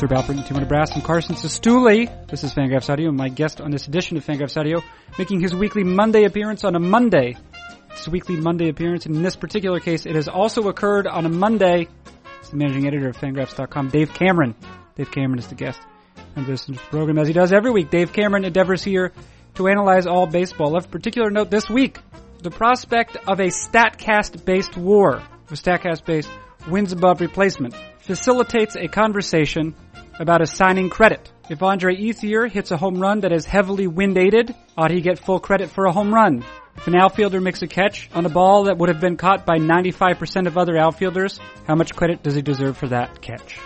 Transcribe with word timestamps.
Sir 0.00 0.06
Balford, 0.06 0.46
Timon 0.46 0.66
Brass, 0.66 0.94
and 0.94 1.04
Carson 1.04 1.34
Cistulli. 1.34 2.08
This 2.26 2.42
is 2.42 2.54
Fangraphs 2.54 2.88
Audio, 2.88 3.08
and 3.08 3.18
my 3.18 3.28
guest 3.28 3.60
on 3.60 3.70
this 3.70 3.86
edition 3.86 4.16
of 4.16 4.24
Fangraphs 4.24 4.56
Audio, 4.56 4.80
making 5.18 5.40
his 5.40 5.54
weekly 5.54 5.84
Monday 5.84 6.24
appearance 6.24 6.64
on 6.64 6.74
a 6.74 6.78
Monday. 6.78 7.36
It's 7.90 8.06
a 8.06 8.10
weekly 8.10 8.36
Monday 8.36 8.70
appearance, 8.70 9.04
and 9.04 9.14
in 9.14 9.22
this 9.22 9.36
particular 9.36 9.78
case, 9.78 10.06
it 10.06 10.14
has 10.14 10.26
also 10.26 10.68
occurred 10.68 11.06
on 11.06 11.26
a 11.26 11.28
Monday. 11.28 11.86
It's 12.38 12.48
the 12.48 12.56
managing 12.56 12.86
editor 12.86 13.10
of 13.10 13.18
Fangraphs.com, 13.18 13.90
Dave 13.90 14.14
Cameron. 14.14 14.54
Dave 14.94 15.10
Cameron 15.10 15.38
is 15.38 15.48
the 15.48 15.54
guest 15.54 15.78
on 16.34 16.46
this 16.46 16.64
program, 16.88 17.18
as 17.18 17.28
he 17.28 17.34
does 17.34 17.52
every 17.52 17.70
week. 17.70 17.90
Dave 17.90 18.14
Cameron 18.14 18.46
endeavors 18.46 18.82
here 18.82 19.12
to 19.56 19.68
analyze 19.68 20.06
all 20.06 20.26
baseball. 20.26 20.78
Of 20.78 20.90
particular 20.90 21.28
note 21.28 21.50
this 21.50 21.68
week, 21.68 21.98
the 22.38 22.50
prospect 22.50 23.18
of 23.28 23.38
a 23.38 23.48
StatCast-based 23.48 24.78
war. 24.78 25.22
A 25.50 25.52
StatCast-based 25.52 26.30
wins 26.70 26.92
above 26.92 27.20
replacement 27.20 27.74
facilitates 28.00 28.76
a 28.76 28.88
conversation 28.88 29.74
about 30.18 30.42
assigning 30.42 30.90
credit. 30.90 31.32
If 31.48 31.62
Andre 31.62 31.96
Ethier 31.96 32.50
hits 32.50 32.70
a 32.70 32.76
home 32.76 33.00
run 33.00 33.20
that 33.20 33.32
is 33.32 33.44
heavily 33.44 33.86
wind 33.86 34.18
aided, 34.18 34.54
ought 34.76 34.90
he 34.90 35.00
get 35.00 35.18
full 35.18 35.40
credit 35.40 35.70
for 35.70 35.86
a 35.86 35.92
home 35.92 36.12
run? 36.12 36.44
If 36.76 36.86
an 36.86 36.94
outfielder 36.94 37.40
makes 37.40 37.62
a 37.62 37.66
catch 37.66 38.08
on 38.14 38.24
a 38.24 38.28
ball 38.28 38.64
that 38.64 38.78
would 38.78 38.88
have 38.88 39.00
been 39.00 39.16
caught 39.16 39.44
by 39.44 39.58
95% 39.58 40.46
of 40.46 40.56
other 40.56 40.78
outfielders, 40.78 41.40
how 41.66 41.74
much 41.74 41.94
credit 41.94 42.22
does 42.22 42.34
he 42.34 42.42
deserve 42.42 42.76
for 42.76 42.88
that 42.88 43.20
catch? 43.20 43.58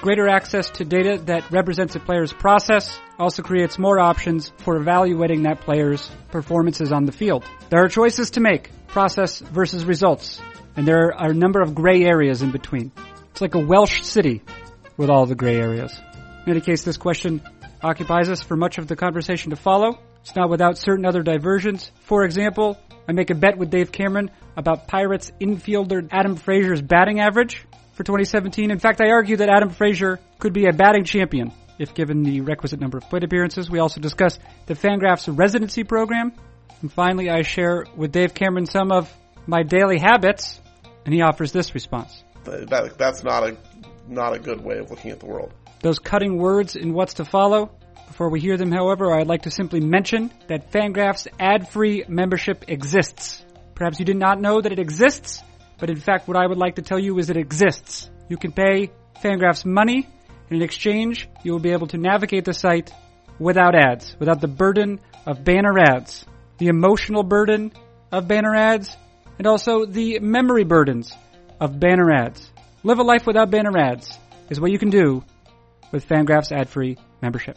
Greater 0.00 0.28
access 0.28 0.68
to 0.70 0.84
data 0.84 1.18
that 1.26 1.50
represents 1.50 1.94
a 1.94 2.00
player's 2.00 2.32
process 2.32 2.98
also 3.18 3.42
creates 3.42 3.78
more 3.78 4.00
options 4.00 4.52
for 4.58 4.76
evaluating 4.76 5.42
that 5.42 5.60
player's 5.60 6.10
performances 6.30 6.92
on 6.92 7.04
the 7.04 7.12
field. 7.12 7.44
There 7.70 7.84
are 7.84 7.88
choices 7.88 8.32
to 8.32 8.40
make, 8.40 8.70
process 8.88 9.40
versus 9.40 9.84
results, 9.84 10.40
and 10.76 10.86
there 10.86 11.14
are 11.14 11.30
a 11.30 11.34
number 11.34 11.60
of 11.60 11.74
gray 11.74 12.04
areas 12.04 12.42
in 12.42 12.50
between. 12.50 12.90
It's 13.32 13.40
like 13.40 13.54
a 13.54 13.58
Welsh 13.58 14.02
city 14.02 14.42
with 14.96 15.10
all 15.10 15.26
the 15.26 15.34
gray 15.34 15.56
areas. 15.56 15.98
In 16.46 16.52
any 16.52 16.60
case, 16.60 16.84
this 16.84 16.98
question 16.98 17.42
occupies 17.82 18.28
us 18.28 18.42
for 18.42 18.56
much 18.56 18.76
of 18.78 18.86
the 18.86 18.94
conversation 18.94 19.50
to 19.50 19.56
follow. 19.56 19.98
It's 20.20 20.36
not 20.36 20.50
without 20.50 20.76
certain 20.76 21.06
other 21.06 21.22
diversions. 21.22 21.90
For 22.02 22.24
example, 22.24 22.78
I 23.08 23.12
make 23.12 23.30
a 23.30 23.34
bet 23.34 23.56
with 23.56 23.70
Dave 23.70 23.90
Cameron 23.90 24.30
about 24.56 24.86
Pirates 24.86 25.32
infielder 25.40 26.06
Adam 26.10 26.36
Frazier's 26.36 26.82
batting 26.82 27.20
average 27.20 27.64
for 27.94 28.04
2017. 28.04 28.70
In 28.70 28.78
fact, 28.78 29.00
I 29.00 29.10
argue 29.10 29.38
that 29.38 29.48
Adam 29.48 29.70
Frazier 29.70 30.20
could 30.38 30.52
be 30.52 30.66
a 30.66 30.72
batting 30.72 31.04
champion 31.04 31.52
if 31.78 31.94
given 31.94 32.22
the 32.22 32.42
requisite 32.42 32.80
number 32.80 32.98
of 32.98 33.08
plate 33.08 33.24
appearances. 33.24 33.70
We 33.70 33.78
also 33.78 34.00
discuss 34.00 34.38
the 34.66 34.74
Fangraphs 34.74 35.26
residency 35.36 35.84
program. 35.84 36.32
And 36.82 36.92
finally, 36.92 37.30
I 37.30 37.42
share 37.42 37.86
with 37.96 38.12
Dave 38.12 38.34
Cameron 38.34 38.66
some 38.66 38.92
of 38.92 39.10
my 39.46 39.62
daily 39.62 39.98
habits, 39.98 40.60
and 41.06 41.14
he 41.14 41.22
offers 41.22 41.50
this 41.50 41.74
response. 41.74 42.22
That, 42.44 42.94
that's 42.98 43.22
not 43.22 43.44
a 43.44 43.56
not 44.08 44.34
a 44.34 44.38
good 44.38 44.62
way 44.62 44.78
of 44.78 44.90
looking 44.90 45.10
at 45.10 45.20
the 45.20 45.26
world. 45.26 45.52
Those 45.80 45.98
cutting 45.98 46.38
words 46.38 46.76
in 46.76 46.92
what's 46.92 47.14
to 47.14 47.24
follow. 47.24 47.70
Before 48.06 48.30
we 48.30 48.40
hear 48.40 48.56
them, 48.56 48.70
however, 48.70 49.12
I'd 49.12 49.26
like 49.26 49.42
to 49.42 49.50
simply 49.50 49.80
mention 49.80 50.30
that 50.48 50.70
Fangraphs 50.70 51.26
ad-free 51.40 52.04
membership 52.08 52.64
exists. 52.68 53.44
Perhaps 53.74 53.98
you 53.98 54.04
did 54.04 54.18
not 54.18 54.40
know 54.40 54.60
that 54.60 54.70
it 54.70 54.78
exists, 54.78 55.42
but 55.78 55.88
in 55.88 55.96
fact 55.96 56.28
what 56.28 56.36
I 56.36 56.46
would 56.46 56.58
like 56.58 56.76
to 56.76 56.82
tell 56.82 56.98
you 56.98 57.18
is 57.18 57.30
it 57.30 57.36
exists. 57.38 58.10
You 58.28 58.36
can 58.36 58.52
pay 58.52 58.90
Fangraphs 59.22 59.64
money, 59.64 60.06
and 60.50 60.56
in 60.56 60.62
exchange, 60.62 61.28
you 61.42 61.52
will 61.52 61.60
be 61.60 61.72
able 61.72 61.86
to 61.88 61.96
navigate 61.96 62.44
the 62.44 62.52
site 62.52 62.92
without 63.38 63.74
ads, 63.74 64.14
without 64.18 64.40
the 64.40 64.48
burden 64.48 65.00
of 65.24 65.42
banner 65.42 65.78
ads, 65.78 66.26
the 66.58 66.66
emotional 66.66 67.22
burden 67.22 67.72
of 68.10 68.28
banner 68.28 68.54
ads, 68.54 68.94
and 69.38 69.46
also 69.46 69.86
the 69.86 70.18
memory 70.20 70.64
burdens 70.64 71.16
of 71.62 71.78
banner 71.78 72.10
ads. 72.10 72.50
Live 72.82 72.98
a 72.98 73.04
life 73.04 73.24
without 73.24 73.52
banner 73.52 73.78
ads 73.78 74.18
is 74.50 74.60
what 74.60 74.72
you 74.72 74.80
can 74.80 74.90
do 74.90 75.22
with 75.92 76.08
Fangraphs 76.08 76.50
ad-free 76.50 76.98
membership. 77.22 77.56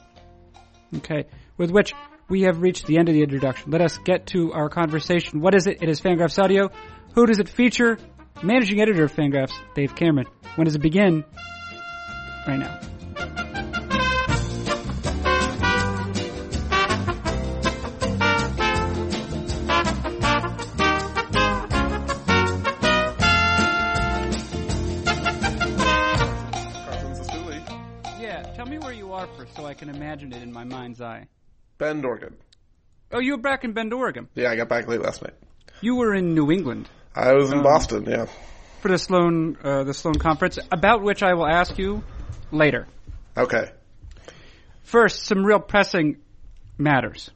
Okay, 0.98 1.26
with 1.58 1.72
which 1.72 1.96
we 2.30 2.44
have 2.44 2.62
reached 2.62 2.86
the 2.86 3.00
end 3.00 3.10
of 3.10 3.16
the 3.16 3.24
introduction. 3.24 3.72
Let 3.72 3.82
us 3.82 3.98
get 3.98 4.28
to 4.28 4.54
our 4.54 4.70
conversation. 4.70 5.42
What 5.42 5.56
is 5.56 5.66
it? 5.66 5.80
It 5.82 5.90
is 5.90 6.02
Fangraphs 6.02 6.38
Audio. 6.38 6.70
Who 7.16 7.26
does 7.26 7.40
it 7.40 7.50
feature? 7.50 7.98
Managing 8.44 8.80
editor 8.80 9.06
of 9.06 9.12
Fangraphs, 9.12 9.54
Dave 9.74 9.96
Cameron. 9.96 10.28
When 10.54 10.66
does 10.66 10.76
it 10.76 10.84
begin? 10.84 11.26
Right 12.48 12.60
now. 12.60 12.80
So 29.56 29.66
I 29.66 29.74
can 29.74 29.90
imagine 29.90 30.34
it 30.34 30.42
in 30.42 30.52
my 30.52 30.64
mind's 30.64 31.02
eye. 31.02 31.28
Bend, 31.78 32.06
Oregon. 32.06 32.36
Oh, 33.12 33.20
you 33.20 33.34
were 33.34 33.42
back 33.42 33.64
in 33.64 33.74
Bend, 33.74 33.94
Oregon. 33.94 34.28
Yeah, 34.36 34.50
I 34.50 34.56
got 34.56 34.70
back 34.70 34.88
late 34.88 35.02
last 35.02 35.22
night. 35.22 35.34
You 35.82 35.96
were 35.96 36.14
in 36.14 36.34
New 36.34 36.52
England. 36.52 36.90
I 37.16 37.34
was 37.34 37.52
in 37.52 37.60
um, 37.60 37.64
Boston. 37.64 38.06
Yeah. 38.08 38.28
For 38.82 38.90
the 38.90 38.98
Sloan, 38.98 39.58
uh, 39.64 39.84
the 39.84 39.94
Sloan 39.94 40.16
conference, 40.16 40.60
about 40.72 41.02
which 41.02 41.24
I 41.24 41.34
will 41.34 41.48
ask 41.48 41.78
you 41.78 42.04
later. 42.52 42.88
Okay. 43.38 43.72
First, 44.84 45.24
some 45.24 45.46
real 45.46 45.60
pressing 45.60 46.18
matters. 46.78 47.32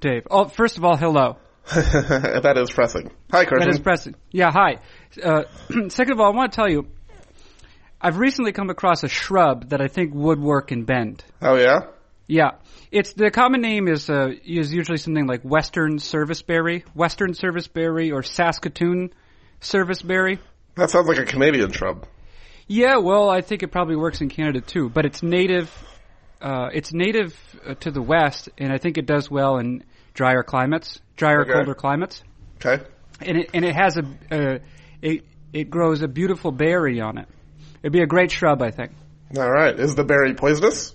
Dave. 0.00 0.26
Oh, 0.30 0.46
first 0.48 0.76
of 0.78 0.84
all, 0.84 0.96
hello. 0.96 1.36
that 1.74 2.54
is 2.56 2.70
pressing. 2.70 3.10
Hi, 3.30 3.44
Carson. 3.44 3.68
That 3.68 3.74
is 3.74 3.80
pressing. 3.80 4.14
Yeah, 4.30 4.50
hi. 4.50 4.78
Uh, 5.22 5.44
second 5.88 6.12
of 6.12 6.20
all, 6.20 6.32
I 6.32 6.36
want 6.36 6.52
to 6.52 6.56
tell 6.56 6.68
you, 6.68 6.88
I've 8.00 8.18
recently 8.18 8.52
come 8.52 8.70
across 8.70 9.02
a 9.02 9.08
shrub 9.08 9.70
that 9.70 9.80
I 9.80 9.88
think 9.88 10.14
would 10.14 10.40
work 10.40 10.70
in 10.70 10.84
Bend. 10.84 11.24
Oh 11.42 11.56
yeah. 11.56 11.88
Yeah, 12.28 12.50
it's 12.92 13.14
the 13.14 13.30
common 13.30 13.62
name 13.62 13.88
is 13.88 14.10
uh, 14.10 14.30
is 14.44 14.72
usually 14.72 14.98
something 14.98 15.26
like 15.26 15.42
Western 15.42 15.98
serviceberry, 15.98 16.84
Western 16.94 17.32
serviceberry, 17.32 18.12
or 18.12 18.22
Saskatoon 18.22 19.14
serviceberry. 19.60 20.38
That 20.76 20.90
sounds 20.90 21.08
like 21.08 21.18
a 21.18 21.24
Canadian 21.24 21.72
shrub. 21.72 22.06
Yeah, 22.66 22.98
well, 22.98 23.30
I 23.30 23.40
think 23.40 23.62
it 23.62 23.68
probably 23.68 23.96
works 23.96 24.20
in 24.20 24.28
Canada 24.28 24.60
too, 24.60 24.90
but 24.90 25.06
it's 25.06 25.22
native. 25.22 25.72
Uh, 26.40 26.68
it's 26.72 26.92
native 26.92 27.34
uh, 27.66 27.74
to 27.76 27.90
the 27.90 28.02
west, 28.02 28.50
and 28.58 28.70
I 28.72 28.76
think 28.76 28.98
it 28.98 29.06
does 29.06 29.30
well 29.30 29.56
in 29.56 29.82
drier 30.12 30.42
climates, 30.42 31.00
drier, 31.16 31.42
okay. 31.42 31.52
colder 31.52 31.74
climates. 31.74 32.22
Okay. 32.56 32.84
And 33.20 33.38
it 33.38 33.50
and 33.54 33.64
it 33.64 33.74
has 33.74 33.96
a 33.96 34.02
uh, 34.30 34.58
it 35.00 35.24
it 35.54 35.70
grows 35.70 36.02
a 36.02 36.08
beautiful 36.08 36.52
berry 36.52 37.00
on 37.00 37.16
it. 37.16 37.28
It'd 37.82 37.92
be 37.92 38.02
a 38.02 38.06
great 38.06 38.30
shrub, 38.30 38.62
I 38.62 38.70
think. 38.70 38.92
All 39.36 39.50
right. 39.50 39.78
Is 39.78 39.94
the 39.94 40.04
berry 40.04 40.34
poisonous? 40.34 40.94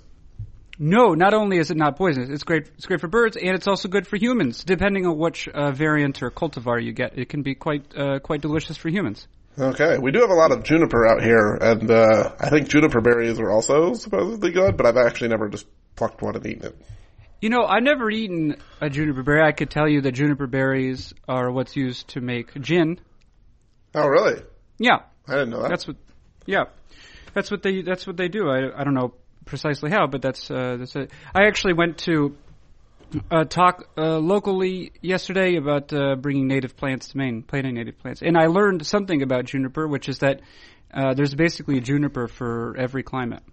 No, 0.79 1.13
not 1.13 1.33
only 1.33 1.57
is 1.57 1.69
it 1.69 1.77
not 1.77 1.97
poisonous, 1.97 2.29
it's 2.29 2.43
great. 2.43 2.67
It's 2.75 2.87
great 2.87 2.99
for 2.99 3.07
birds, 3.07 3.37
and 3.37 3.55
it's 3.55 3.67
also 3.67 3.87
good 3.87 4.07
for 4.07 4.17
humans. 4.17 4.63
Depending 4.63 5.05
on 5.05 5.17
which 5.17 5.47
uh, 5.47 5.71
variant 5.71 6.23
or 6.23 6.31
cultivar 6.31 6.83
you 6.83 6.93
get, 6.93 7.17
it 7.17 7.29
can 7.29 7.43
be 7.43 7.53
quite 7.53 7.95
uh, 7.95 8.19
quite 8.19 8.41
delicious 8.41 8.75
for 8.75 8.89
humans. 8.89 9.27
Okay, 9.57 9.99
we 9.99 10.11
do 10.11 10.21
have 10.21 10.31
a 10.31 10.35
lot 10.35 10.51
of 10.51 10.63
juniper 10.63 11.05
out 11.05 11.21
here, 11.21 11.53
and 11.61 11.91
uh, 11.91 12.31
I 12.39 12.49
think 12.49 12.69
juniper 12.69 13.01
berries 13.01 13.39
are 13.39 13.51
also 13.51 13.93
supposedly 13.93 14.51
good, 14.51 14.75
but 14.75 14.87
I've 14.87 14.97
actually 14.97 15.27
never 15.27 15.47
just 15.47 15.67
plucked 15.95 16.23
one 16.23 16.35
and 16.35 16.45
eaten 16.45 16.65
it. 16.65 16.75
You 17.39 17.49
know, 17.49 17.63
I've 17.63 17.83
never 17.83 18.09
eaten 18.09 18.55
a 18.81 18.89
juniper 18.89 19.21
berry. 19.21 19.43
I 19.43 19.51
could 19.51 19.69
tell 19.69 19.87
you 19.87 20.01
that 20.01 20.13
juniper 20.13 20.47
berries 20.47 21.13
are 21.27 21.51
what's 21.51 21.75
used 21.75 22.07
to 22.09 22.21
make 22.21 22.59
gin. 22.61 22.99
Oh, 23.93 24.07
really? 24.07 24.41
Yeah, 24.79 25.01
I 25.27 25.33
didn't 25.33 25.51
know 25.51 25.61
that. 25.61 25.69
That's 25.69 25.87
what 25.87 25.97
yeah, 26.45 26.65
that's 27.33 27.49
what 27.51 27.63
they 27.63 27.81
that's 27.81 28.05
what 28.05 28.17
they 28.17 28.27
do. 28.27 28.49
I, 28.49 28.79
I 28.79 28.83
don't 28.83 28.93
know 28.93 29.13
precisely 29.45 29.91
how, 29.91 30.07
but 30.07 30.21
that's 30.21 30.49
uh, 30.49 30.77
that's 30.79 30.95
it. 30.95 31.11
I 31.33 31.45
actually 31.47 31.73
went 31.73 31.99
to 31.99 32.35
uh, 33.29 33.43
talk 33.45 33.87
uh, 33.97 34.17
locally 34.17 34.91
yesterday 35.01 35.55
about 35.55 35.93
uh, 35.93 36.15
bringing 36.15 36.47
native 36.47 36.75
plants 36.75 37.09
to 37.09 37.17
Maine, 37.17 37.43
planting 37.43 37.75
native 37.75 37.99
plants, 37.99 38.21
and 38.21 38.37
I 38.37 38.47
learned 38.47 38.85
something 38.85 39.21
about 39.21 39.45
juniper, 39.45 39.87
which 39.87 40.09
is 40.09 40.19
that 40.19 40.41
uh, 40.93 41.13
there's 41.13 41.35
basically 41.35 41.77
a 41.77 41.81
juniper 41.81 42.27
for 42.27 42.75
every 42.77 43.03
climate. 43.03 43.43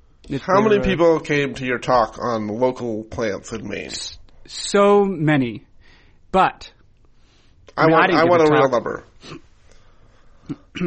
How 0.43 0.61
many 0.61 0.81
people 0.81 1.19
came 1.19 1.55
to 1.55 1.65
your 1.65 1.79
talk 1.79 2.19
on 2.21 2.47
local 2.47 3.03
plants 3.05 3.53
in 3.53 3.67
Maine? 3.67 3.91
So 4.47 5.05
many, 5.05 5.67
but 6.31 6.73
I, 7.77 7.83
I 7.83 7.87
mean, 7.87 7.93
want, 7.93 8.13
I, 8.13 8.21
I 8.21 8.25
want 8.25 8.43
a 8.43 8.47
talk. 8.47 8.55
real 8.55 8.69
number. 8.71 9.05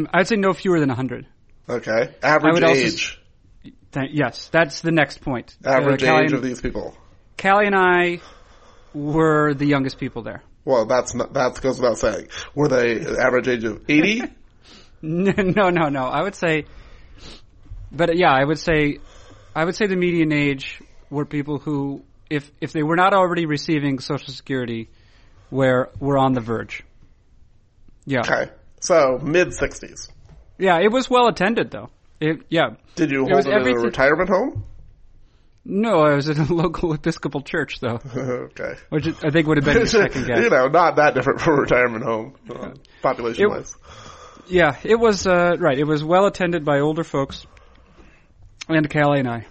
I'd 0.13 0.27
say 0.27 0.35
no 0.35 0.53
fewer 0.53 0.79
than 0.79 0.89
hundred. 0.89 1.27
Okay. 1.69 2.13
Average 2.21 2.63
age. 2.63 3.21
th- 3.91 4.11
yes, 4.11 4.49
that's 4.49 4.81
the 4.81 4.91
next 4.91 5.21
point. 5.21 5.55
Average 5.65 6.03
uh, 6.03 6.17
age 6.17 6.25
and, 6.25 6.33
of 6.33 6.43
these 6.43 6.61
people. 6.61 6.95
Callie 7.37 7.67
and 7.67 7.75
I 7.75 8.19
were 8.93 9.53
the 9.53 9.65
youngest 9.65 9.97
people 9.97 10.23
there. 10.23 10.43
Well, 10.65 10.85
that's 10.85 11.13
not, 11.13 11.33
that 11.33 11.59
goes 11.61 11.79
without 11.79 11.97
saying. 11.97 12.29
Were 12.55 12.67
they 12.67 13.01
average 13.01 13.47
age 13.47 13.63
of 13.63 13.83
80? 13.87 14.23
no, 15.01 15.69
no, 15.69 15.89
no. 15.89 16.05
I 16.05 16.21
would 16.21 16.35
say, 16.35 16.65
but 17.91 18.15
yeah, 18.17 18.31
I 18.31 18.43
would 18.43 18.59
say, 18.59 18.99
I 19.53 19.65
would 19.65 19.75
say 19.75 19.85
the 19.87 19.97
median 19.97 20.31
age 20.31 20.81
were 21.09 21.25
people 21.25 21.59
who, 21.59 22.03
if 22.29 22.49
if 22.61 22.71
they 22.71 22.83
were 22.83 22.95
not 22.95 23.13
already 23.13 23.45
receiving 23.45 23.99
Social 23.99 24.33
Security, 24.33 24.89
were 25.51 25.91
were 25.99 26.17
on 26.17 26.31
the 26.31 26.39
verge. 26.39 26.83
Yeah. 28.05 28.21
Okay. 28.21 28.51
So 28.79 29.19
mid 29.21 29.49
60s. 29.49 30.09
Yeah, 30.57 30.79
it 30.79 30.91
was 30.91 31.09
well 31.09 31.27
attended 31.27 31.71
though. 31.71 31.89
It, 32.19 32.41
yeah. 32.49 32.75
Did 32.95 33.11
you 33.11 33.25
It 33.25 33.31
hold 33.31 33.35
was 33.35 33.45
it 33.47 33.53
in 33.53 33.67
a 33.67 33.79
retirement 33.79 34.29
home? 34.29 34.65
No, 35.65 36.01
I 36.01 36.15
was 36.15 36.29
at 36.29 36.37
a 36.37 36.43
local 36.53 36.93
Episcopal 36.93 37.41
church 37.41 37.79
though, 37.79 37.99
okay. 38.15 38.75
which 38.89 39.07
I 39.23 39.29
think 39.29 39.47
would 39.47 39.57
have 39.57 39.65
been 39.65 39.77
your 39.77 39.85
second 39.87 40.27
guess. 40.27 40.39
you 40.39 40.49
know, 40.49 40.67
not 40.67 40.97
that 40.97 41.13
different 41.15 41.41
from 41.41 41.57
a 41.57 41.61
retirement 41.61 42.03
home, 42.03 42.35
uh, 42.49 42.71
population 43.01 43.49
wise. 43.49 43.75
Yeah, 44.47 44.75
it 44.83 44.95
was 44.99 45.25
uh, 45.25 45.55
right. 45.59 45.77
It 45.79 45.85
was 45.85 46.03
well 46.03 46.25
attended 46.25 46.65
by 46.65 46.79
older 46.79 47.05
folks, 47.05 47.45
and 48.67 48.89
Callie 48.91 49.19
and 49.19 49.29
I. 49.29 49.45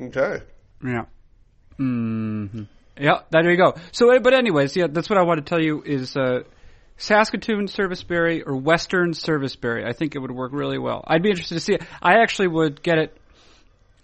Okay. 0.00 0.42
Yeah. 0.82 1.04
hmm 1.76 2.62
Yeah, 2.98 3.20
there 3.30 3.50
you 3.50 3.58
go. 3.58 3.74
So, 3.92 4.10
uh, 4.14 4.18
but 4.18 4.32
anyways, 4.32 4.76
yeah, 4.76 4.86
that's 4.90 5.10
what 5.10 5.18
I 5.18 5.22
want 5.24 5.44
to 5.44 5.48
tell 5.48 5.60
you 5.62 5.82
is 5.84 6.16
uh, 6.16 6.44
Saskatoon 7.00 7.66
Serviceberry 7.66 8.42
or 8.42 8.54
Western 8.56 9.14
Serviceberry. 9.14 9.84
I 9.86 9.92
think 9.92 10.14
it 10.14 10.18
would 10.18 10.30
work 10.30 10.52
really 10.52 10.78
well. 10.78 11.02
I'd 11.06 11.22
be 11.22 11.30
interested 11.30 11.54
to 11.54 11.60
see 11.60 11.72
it. 11.74 11.82
I 12.02 12.20
actually 12.20 12.48
would 12.48 12.82
get 12.82 12.98
it. 12.98 13.16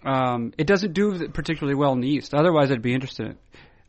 Um, 0.03 0.53
it 0.57 0.65
doesn't 0.67 0.93
do 0.93 1.27
particularly 1.29 1.75
well 1.75 1.93
in 1.93 2.01
the 2.01 2.07
east. 2.09 2.33
Otherwise, 2.33 2.71
I'd 2.71 2.81
be 2.81 2.93
interested 2.93 3.25
in 3.27 3.31
it. 3.33 3.37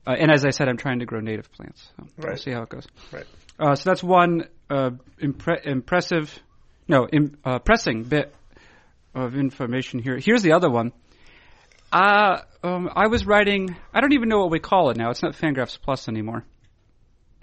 Uh, 0.06 0.14
and 0.18 0.30
as 0.30 0.44
I 0.44 0.50
said, 0.50 0.68
I'm 0.68 0.76
trying 0.76 0.98
to 1.00 1.06
grow 1.06 1.20
native 1.20 1.50
plants. 1.52 1.90
So 1.96 2.06
We'll 2.18 2.28
Right. 2.28 2.38
see 2.38 2.50
how 2.50 2.62
it 2.62 2.68
goes. 2.68 2.86
Right. 3.12 3.24
Uh, 3.58 3.74
so 3.74 3.90
that's 3.90 4.02
one 4.02 4.44
uh, 4.70 4.90
impre- 5.22 5.64
impressive, 5.66 6.38
no, 6.86 7.08
im- 7.08 7.36
uh, 7.44 7.58
pressing 7.60 8.04
bit 8.04 8.34
of 9.14 9.34
information 9.36 10.00
here. 10.00 10.18
Here's 10.18 10.42
the 10.42 10.52
other 10.52 10.70
one. 10.70 10.92
Uh, 11.90 12.42
um, 12.62 12.90
I 12.94 13.06
was 13.06 13.26
writing. 13.26 13.74
I 13.94 14.00
don't 14.02 14.12
even 14.12 14.28
know 14.28 14.40
what 14.40 14.50
we 14.50 14.58
call 14.60 14.90
it 14.90 14.96
now. 14.98 15.10
It's 15.10 15.22
not 15.22 15.32
Fangraphs 15.34 15.78
Plus 15.80 16.08
anymore. 16.08 16.44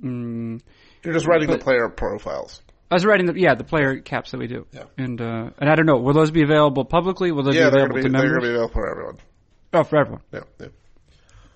Mm, 0.03 0.61
You're 1.06 1.13
just 1.13 1.28
writing 1.28 1.48
But- 1.48 1.60
the 1.60 1.63
player 1.63 1.88
profiles. 1.90 2.62
I 2.92 2.96
was 2.96 3.04
writing 3.06 3.25
the 3.25 3.34
yeah 3.40 3.56
the 3.56 3.63
player 3.63 4.00
caps 4.00 4.31
that 4.31 4.38
we 4.38 4.46
do. 4.48 4.68
Yeah. 4.72 4.84
And 4.98 5.19
uh, 5.19 5.50
and 5.57 5.69
I 5.69 5.75
don't 5.75 5.88
know. 5.88 5.98
Will 5.98 6.13
those 6.13 6.30
be 6.31 6.44
available 6.44 6.86
publicly? 6.86 7.31
Will 7.31 7.44
those 7.44 7.56
Yeah, 7.56 7.63
be 7.63 7.68
available 7.78 7.96
to 7.98 8.04
be 8.04 8.10
to 8.10 8.10
they're 8.10 8.30
going 8.30 8.36
to 8.36 8.42
be 8.42 8.50
available 8.50 8.74
for 8.74 8.90
everyone. 8.90 9.18
Oh, 9.74 9.84
for 9.84 9.98
everyone. 9.98 10.22
Yeah. 10.31 10.40
yeah. 10.60 10.68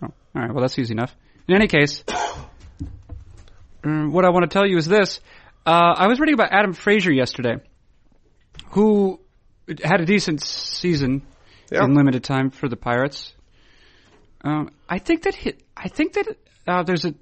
Oh, 0.01 0.05
all 0.07 0.11
right. 0.33 0.51
Well, 0.51 0.61
that's 0.61 0.77
easy 0.79 0.93
enough. 0.93 1.15
In 1.47 1.53
any 1.55 1.67
case, 1.67 2.03
um, 3.83 4.11
what 4.11 4.25
I 4.25 4.29
want 4.29 4.49
to 4.49 4.53
tell 4.53 4.65
you 4.65 4.77
is 4.77 4.85
this: 4.87 5.19
uh, 5.65 5.93
I 5.97 6.07
was 6.07 6.19
reading 6.19 6.33
about 6.33 6.51
Adam 6.51 6.73
Frazier 6.73 7.11
yesterday, 7.11 7.57
who 8.71 9.19
had 9.83 10.01
a 10.01 10.05
decent 10.05 10.41
season 10.41 11.21
Yeah. 11.71 11.83
in 11.85 11.93
limited 11.93 12.23
time 12.23 12.49
for 12.49 12.67
the 12.67 12.75
Pirates. 12.75 13.33
Um, 14.43 14.71
I 14.87 14.99
think 14.99 15.23
that 15.23 15.35
he, 15.35 15.53
I 15.75 15.89
think 15.89 16.13
that 16.13 16.37
uh, 16.67 16.83
there's 16.83 17.05
a 17.05 17.13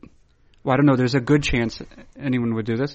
well, 0.67 0.73
I 0.73 0.77
don't 0.77 0.85
know. 0.85 0.97
There's 0.97 1.15
a 1.15 1.21
good 1.21 1.43
chance 1.43 1.81
anyone 2.19 2.53
would 2.55 2.65
do 2.65 2.75
this. 2.75 2.93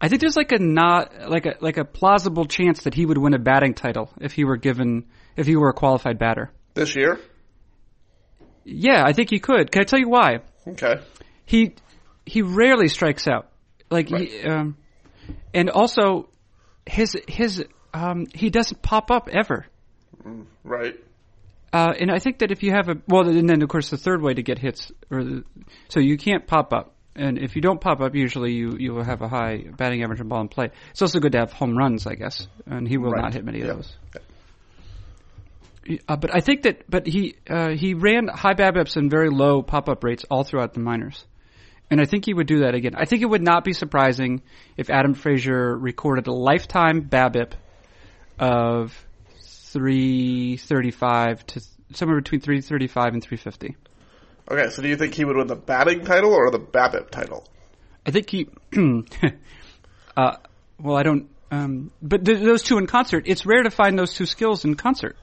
I 0.00 0.06
think 0.06 0.20
there's 0.20 0.36
like 0.36 0.52
a 0.52 0.60
not 0.60 1.28
like 1.28 1.44
a 1.44 1.56
like 1.60 1.76
a 1.76 1.84
plausible 1.84 2.44
chance 2.44 2.84
that 2.84 2.94
he 2.94 3.04
would 3.04 3.18
win 3.18 3.34
a 3.34 3.38
batting 3.40 3.74
title 3.74 4.10
if 4.20 4.30
he 4.32 4.44
were 4.44 4.56
given 4.56 5.06
if 5.36 5.48
he 5.48 5.56
were 5.56 5.70
a 5.70 5.72
qualified 5.72 6.20
batter. 6.20 6.52
This 6.74 6.94
year? 6.94 7.18
Yeah, 8.64 9.02
I 9.04 9.12
think 9.12 9.28
he 9.28 9.40
could. 9.40 9.72
Can 9.72 9.82
I 9.82 9.84
tell 9.86 9.98
you 9.98 10.08
why? 10.08 10.38
Okay. 10.68 11.00
he 11.44 11.74
he 12.24 12.42
rarely 12.42 12.86
strikes 12.86 13.26
out. 13.26 13.50
Like 13.90 14.08
he, 14.08 14.44
um, 14.44 14.76
and 15.52 15.68
also 15.68 16.28
his 16.86 17.16
his 17.26 17.64
um, 17.92 18.26
he 18.32 18.50
doesn't 18.50 18.82
pop 18.82 19.10
up 19.10 19.28
ever. 19.28 19.66
Right. 20.62 20.94
Uh, 21.72 21.92
and 21.98 22.08
I 22.08 22.20
think 22.20 22.38
that 22.38 22.52
if 22.52 22.62
you 22.62 22.70
have 22.70 22.88
a 22.88 22.98
well, 23.08 23.28
and 23.28 23.48
then 23.48 23.62
of 23.62 23.68
course 23.68 23.90
the 23.90 23.96
third 23.96 24.22
way 24.22 24.32
to 24.32 24.42
get 24.44 24.60
hits, 24.60 24.92
or 25.10 25.24
the, 25.24 25.44
so 25.88 25.98
you 25.98 26.16
can't 26.16 26.46
pop 26.46 26.72
up, 26.72 26.94
and 27.16 27.38
if 27.38 27.56
you 27.56 27.62
don't 27.62 27.80
pop 27.80 28.00
up, 28.00 28.14
usually 28.14 28.52
you 28.52 28.76
you 28.78 28.92
will 28.94 29.04
have 29.04 29.20
a 29.22 29.28
high 29.28 29.64
batting 29.76 30.02
average 30.02 30.20
and 30.20 30.28
ball 30.28 30.40
in 30.42 30.48
play. 30.48 30.70
It's 30.90 31.02
also 31.02 31.18
good 31.20 31.32
to 31.32 31.38
have 31.38 31.52
home 31.52 31.76
runs, 31.76 32.06
I 32.06 32.14
guess, 32.14 32.46
and 32.66 32.86
he 32.88 32.96
will 32.98 33.10
Right. 33.10 33.22
not 33.22 33.34
hit 33.34 33.44
many 33.44 33.58
Yeah. 33.58 33.70
of 33.72 33.76
those. 33.76 33.96
Uh, 36.06 36.16
but 36.16 36.32
I 36.34 36.40
think 36.40 36.62
that, 36.62 36.88
but 36.88 37.06
he 37.06 37.34
uh, 37.48 37.70
he 37.70 37.94
ran 37.94 38.28
high 38.28 38.54
BABIPs 38.54 38.96
and 38.96 39.10
very 39.10 39.30
low 39.30 39.62
pop 39.62 39.88
up 39.88 40.04
rates 40.04 40.24
all 40.30 40.44
throughout 40.44 40.74
the 40.74 40.80
minors, 40.80 41.24
and 41.90 42.00
I 42.00 42.04
think 42.04 42.26
he 42.26 42.34
would 42.34 42.46
do 42.46 42.60
that 42.60 42.74
again. 42.74 42.92
I 42.96 43.06
think 43.06 43.22
it 43.22 43.26
would 43.26 43.42
not 43.42 43.64
be 43.64 43.72
surprising 43.72 44.42
if 44.76 44.88
Adam 44.90 45.14
Frazier 45.14 45.76
recorded 45.76 46.26
a 46.28 46.32
lifetime 46.32 47.02
BABIP 47.08 47.52
of 48.38 48.94
three 49.42 50.58
thirty 50.58 50.90
five 50.90 51.44
to 51.46 51.60
somewhere 51.94 52.20
between 52.20 52.40
three 52.40 52.60
thirty 52.60 52.86
five 52.86 53.14
and 53.14 53.22
three 53.22 53.38
fifty. 53.38 53.74
Okay, 54.50 54.68
so 54.70 54.82
do 54.82 54.88
you 54.88 54.96
think 54.96 55.14
he 55.14 55.24
would 55.24 55.36
win 55.36 55.46
the 55.46 55.54
batting 55.56 56.04
title 56.04 56.32
or 56.32 56.50
the 56.50 56.58
BABIP 56.58 57.10
title? 57.10 57.46
I 58.04 58.10
think 58.10 58.28
he. 58.30 58.48
uh, 60.16 60.36
well, 60.78 60.96
I 60.96 61.02
don't. 61.02 61.28
Um, 61.52 61.90
but 62.02 62.24
th- 62.24 62.40
those 62.40 62.62
two 62.62 62.78
in 62.78 62.86
concert, 62.86 63.24
it's 63.26 63.44
rare 63.46 63.62
to 63.62 63.70
find 63.70 63.98
those 63.98 64.14
two 64.14 64.26
skills 64.26 64.64
in 64.64 64.74
concert. 64.74 65.16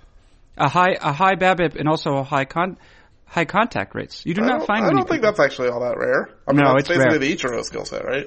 A 0.57 0.69
high, 0.69 0.95
a 0.99 1.11
high 1.11 1.35
BABIP 1.35 1.75
and 1.79 1.87
also 1.87 2.15
a 2.17 2.23
high 2.23 2.45
con, 2.45 2.77
high 3.25 3.45
contact 3.45 3.95
rates. 3.95 4.25
You 4.25 4.33
do 4.33 4.41
not 4.41 4.65
find 4.65 4.85
I 4.85 4.89
don't 4.89 4.97
think 4.99 5.09
people- 5.21 5.21
that's 5.29 5.39
actually 5.39 5.69
all 5.69 5.81
that 5.81 5.97
rare. 5.97 6.29
I 6.47 6.53
mean, 6.53 6.63
No, 6.63 6.73
that's 6.73 6.81
it's 6.81 6.89
basically 6.89 7.19
rare. 7.19 7.19
the 7.19 7.35
Ichiro 7.35 7.63
skill 7.63 7.85
set, 7.85 8.05
right? 8.05 8.25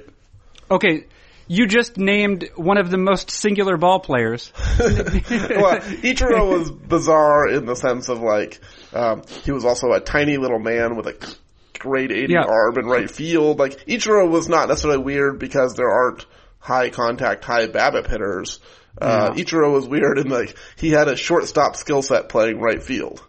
Okay, 0.71 1.07
you 1.51 1.67
just 1.67 1.99
named 1.99 2.49
one 2.55 2.79
of 2.79 2.93
the 2.93 2.97
most 2.97 3.29
singular 3.29 3.77
ball 3.77 3.99
players. 3.99 4.53
well, 4.79 5.81
Ichiro 5.81 6.49
was 6.49 6.71
bizarre 6.71 7.49
in 7.49 7.67
the 7.67 7.75
sense 7.75 8.09
of 8.09 8.21
like, 8.21 8.61
um, 8.93 9.25
he 9.43 9.51
was 9.51 9.65
also 9.65 9.91
a 9.91 9.99
tiny 9.99 10.37
little 10.37 10.61
man 10.61 10.95
with 10.97 11.09
a 11.09 11.37
grade 11.77 12.13
80 12.13 12.33
Yeah. 12.33 12.45
arm 12.45 12.79
in 12.79 12.87
right 12.87 13.11
field. 13.11 13.59
Like, 13.59 13.85
Ichiro 13.87 14.31
was 14.31 14.49
not 14.49 14.69
necessarily 14.69 15.03
weird 15.03 15.41
because 15.41 15.75
there 15.75 15.91
aren't 15.91 16.25
high 16.61 16.91
contact, 16.91 17.45
high 17.45 17.67
BABIP 17.67 18.09
hitters. 18.09 18.61
Uh, 19.03 19.31
Ichiro 19.31 19.73
was 19.73 19.89
weird 19.89 20.19
in 20.19 20.29
like, 20.29 20.57
he 20.77 20.91
had 20.91 21.09
a 21.09 21.17
shortstop 21.17 21.75
skill 21.75 22.03
set 22.03 22.29
playing 22.29 22.61
right 22.61 22.81
field. 22.81 23.25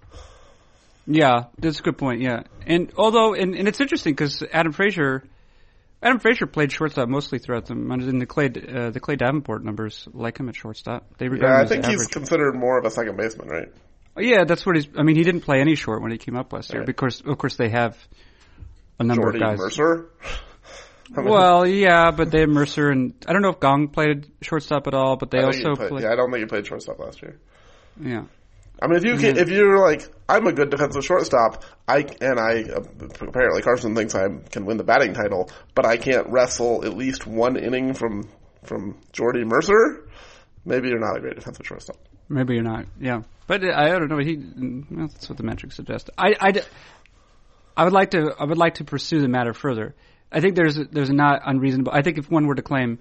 Yeah, 1.07 1.45
that's 1.57 1.79
a 1.79 1.81
good 1.83 1.97
point. 1.97 2.21
Yeah, 2.21 2.43
and 2.67 2.91
although 2.95 3.33
and, 3.33 3.55
and 3.55 3.67
it's 3.67 3.81
interesting 3.81 4.13
because 4.13 4.43
Adam 4.53 4.73
Frazier, 4.73 5.23
Adam 6.03 6.19
Frazier 6.19 6.47
played 6.47 6.71
shortstop 6.71 7.07
mostly 7.09 7.37
throughout 7.37 7.65
the 7.67 7.73
in 7.73 8.17
the 8.19 8.25
Clay 8.25 8.45
uh, 8.47 8.89
the 8.89 8.99
Clay 8.99 9.15
Davenport 9.15 9.63
numbers 9.63 10.07
like 10.13 10.39
him 10.39 10.49
at 10.49 10.55
shortstop. 10.55 11.17
They 11.17 11.27
regard 11.27 11.51
Yeah, 11.53 11.61
I 11.61 11.67
think 11.67 11.85
he's 11.85 12.07
considered 12.07 12.53
more 12.55 12.79
of 12.79 12.85
a 12.85 12.89
second 12.89 13.17
baseman, 13.17 13.47
right? 13.49 13.67
Yeah, 14.17 14.43
that's 14.45 14.65
what 14.65 14.75
he's. 14.75 14.87
I 14.97 15.03
mean, 15.03 15.15
he 15.15 15.23
didn't 15.23 15.41
play 15.41 15.59
any 15.61 15.75
short 15.75 16.01
when 16.01 16.11
he 16.11 16.17
came 16.17 16.35
up 16.35 16.51
last 16.51 16.71
year 16.73 16.81
Right. 16.81 16.87
because, 16.87 17.21
of 17.21 17.37
course, 17.37 17.55
they 17.55 17.69
have 17.69 17.97
a 18.99 19.03
number 19.03 19.23
Jordy 19.31 19.37
of 19.37 19.41
guys. 19.51 19.57
Mercer. 19.59 20.09
I 21.15 21.21
mean, 21.21 21.29
Well, 21.29 21.67
yeah, 21.67 22.11
but 22.11 22.31
they 22.31 22.39
have 22.41 22.49
Mercer 22.49 22.89
and 22.89 23.13
I 23.27 23.33
don't 23.33 23.41
know 23.41 23.49
if 23.49 23.59
Kang 23.59 23.89
played 23.89 24.27
shortstop 24.41 24.87
at 24.87 24.93
all, 24.93 25.17
but 25.17 25.29
they 25.29 25.39
I 25.39 25.43
think 25.51 25.55
he 25.55 25.63
also 25.65 25.75
played- 25.75 25.89
play. 25.89 26.01
yeah, 26.03 26.11
I 26.11 26.15
don't 26.15 26.31
think 26.31 26.39
he 26.41 26.45
played 26.47 26.65
shortstop 26.67 26.99
last 26.99 27.21
year. 27.21 27.37
Yeah. 28.01 28.23
I 28.81 28.87
mean, 28.87 28.97
if 28.97 29.03
you 29.03 29.15
can, 29.17 29.37
if 29.37 29.49
you're 29.49 29.77
like, 29.79 30.09
I'm 30.27 30.47
a 30.47 30.53
good 30.53 30.71
defensive 30.71 31.05
shortstop, 31.05 31.63
I 31.87 31.99
and 32.19 32.39
I 32.39 32.63
uh, 32.63 32.83
apparently 33.21 33.61
Carson 33.61 33.95
thinks 33.95 34.15
I 34.15 34.27
can 34.49 34.65
win 34.65 34.77
the 34.77 34.83
batting 34.83 35.13
title, 35.13 35.51
but 35.75 35.85
I 35.85 35.97
can't 35.97 36.27
wrestle 36.29 36.83
at 36.83 36.97
least 36.97 37.27
one 37.27 37.57
inning 37.57 37.93
from 37.93 38.27
from 38.63 38.97
Jordy 39.11 39.43
Mercer. 39.43 40.09
Maybe 40.65 40.89
you're 40.89 40.99
not 40.99 41.15
a 41.15 41.19
great 41.19 41.35
defensive 41.35 41.65
shortstop. 41.65 41.97
Maybe 42.27 42.55
you're 42.55 42.63
not. 42.63 42.85
Yeah, 42.99 43.21
but 43.45 43.63
I, 43.63 43.95
I 43.95 43.99
don't 43.99 44.07
know. 44.07 44.17
He 44.17 44.37
well, 44.37 45.07
that's 45.07 45.29
what 45.29 45.37
the 45.37 45.43
metrics 45.43 45.75
suggest. 45.75 46.09
I, 46.17 46.35
I, 46.39 46.61
I 47.77 47.83
would 47.83 47.93
like 47.93 48.11
to 48.11 48.33
I 48.39 48.45
would 48.45 48.57
like 48.57 48.75
to 48.75 48.83
pursue 48.83 49.21
the 49.21 49.27
matter 49.27 49.53
further. 49.53 49.93
I 50.31 50.39
think 50.39 50.55
there's 50.55 50.77
a, 50.77 50.85
there's 50.85 51.09
a 51.09 51.13
not 51.13 51.41
unreasonable. 51.45 51.91
I 51.93 52.01
think 52.01 52.17
if 52.17 52.31
one 52.31 52.47
were 52.47 52.55
to 52.55 52.61
claim 52.61 52.99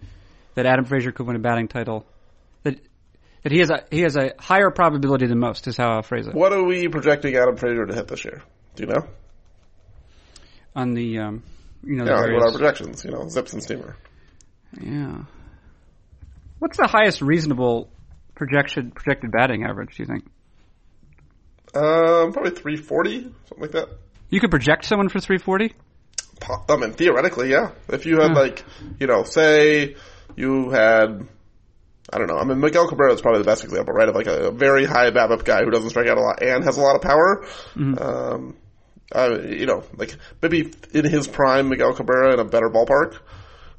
that 0.56 0.66
Adam 0.66 0.84
Frazier 0.84 1.12
could 1.12 1.26
win 1.26 1.36
a 1.36 1.38
batting 1.38 1.68
title, 1.68 2.04
that 2.64 2.80
that 3.42 3.52
he 3.52 3.58
has 3.60 3.70
a 3.70 3.84
he 3.90 4.00
has 4.02 4.16
a 4.16 4.32
higher 4.38 4.70
probability 4.70 5.26
than 5.26 5.38
most 5.38 5.66
is 5.66 5.76
how 5.76 5.90
I'll 5.90 6.02
phrase 6.02 6.26
it. 6.26 6.34
What 6.34 6.52
are 6.52 6.62
we 6.64 6.88
projecting 6.88 7.34
Adam 7.36 7.56
Frazier 7.56 7.86
to 7.86 7.94
hit 7.94 8.08
this 8.08 8.24
year? 8.24 8.42
Do 8.76 8.84
you 8.84 8.88
know? 8.92 9.06
On 10.76 10.94
the 10.94 11.18
um, 11.18 11.42
you 11.82 11.96
know 11.96 12.04
the 12.04 12.10
Yeah, 12.10 12.34
what 12.34 12.42
our 12.46 12.52
projections? 12.52 13.04
You 13.04 13.10
know, 13.12 13.28
Zips 13.28 13.52
and 13.52 13.62
Steamer. 13.62 13.96
Yeah. 14.80 15.22
What's 16.58 16.76
the 16.76 16.86
highest 16.86 17.22
reasonable 17.22 17.90
projection 18.34 18.90
projected 18.92 19.32
batting 19.32 19.64
average? 19.64 19.96
Do 19.96 20.02
you 20.02 20.06
think 20.06 20.24
Um, 21.74 22.32
probably 22.32 22.50
340, 22.50 23.22
something 23.22 23.32
like 23.60 23.70
that. 23.72 23.88
you 24.28 24.40
could 24.40 24.50
project 24.50 24.84
someone 24.84 25.08
for 25.08 25.20
340? 25.20 25.74
Po- 26.40 26.64
I 26.68 26.76
mean, 26.76 26.92
theoretically, 26.92 27.50
yeah. 27.50 27.70
If 27.88 28.06
you 28.06 28.18
had 28.20 28.28
Hmm. 28.30 28.36
like, 28.36 28.64
you 28.98 29.06
know, 29.06 29.24
say 29.24 29.96
you 30.36 30.70
had, 30.70 31.26
I 32.12 32.18
don't 32.18 32.26
know. 32.26 32.38
I 32.38 32.44
mean, 32.44 32.60
Miguel 32.60 32.88
Cabrera 32.88 33.12
is 33.12 33.20
probably 33.20 33.40
the 33.40 33.46
best 33.46 33.62
example, 33.64 33.94
right? 33.94 34.08
Of 34.08 34.14
like 34.14 34.26
a, 34.26 34.48
a 34.48 34.50
very 34.50 34.84
high 34.84 35.10
BABIP 35.10 35.44
guy 35.44 35.62
who 35.62 35.70
doesn't 35.70 35.90
strike 35.90 36.08
out 36.08 36.18
a 36.18 36.20
lot 36.20 36.42
and 36.42 36.64
has 36.64 36.76
a 36.76 36.80
lot 36.80 36.96
of 36.96 37.02
power. 37.02 37.44
Mm-hmm. 37.74 37.98
Um, 37.98 38.56
uh, 39.12 39.38
you 39.42 39.66
know, 39.66 39.84
like 39.96 40.16
maybe 40.42 40.72
in 40.92 41.04
his 41.04 41.28
prime, 41.28 41.68
Miguel 41.68 41.94
Cabrera 41.94 42.34
in 42.34 42.40
a 42.40 42.44
better 42.44 42.68
ballpark. 42.68 43.18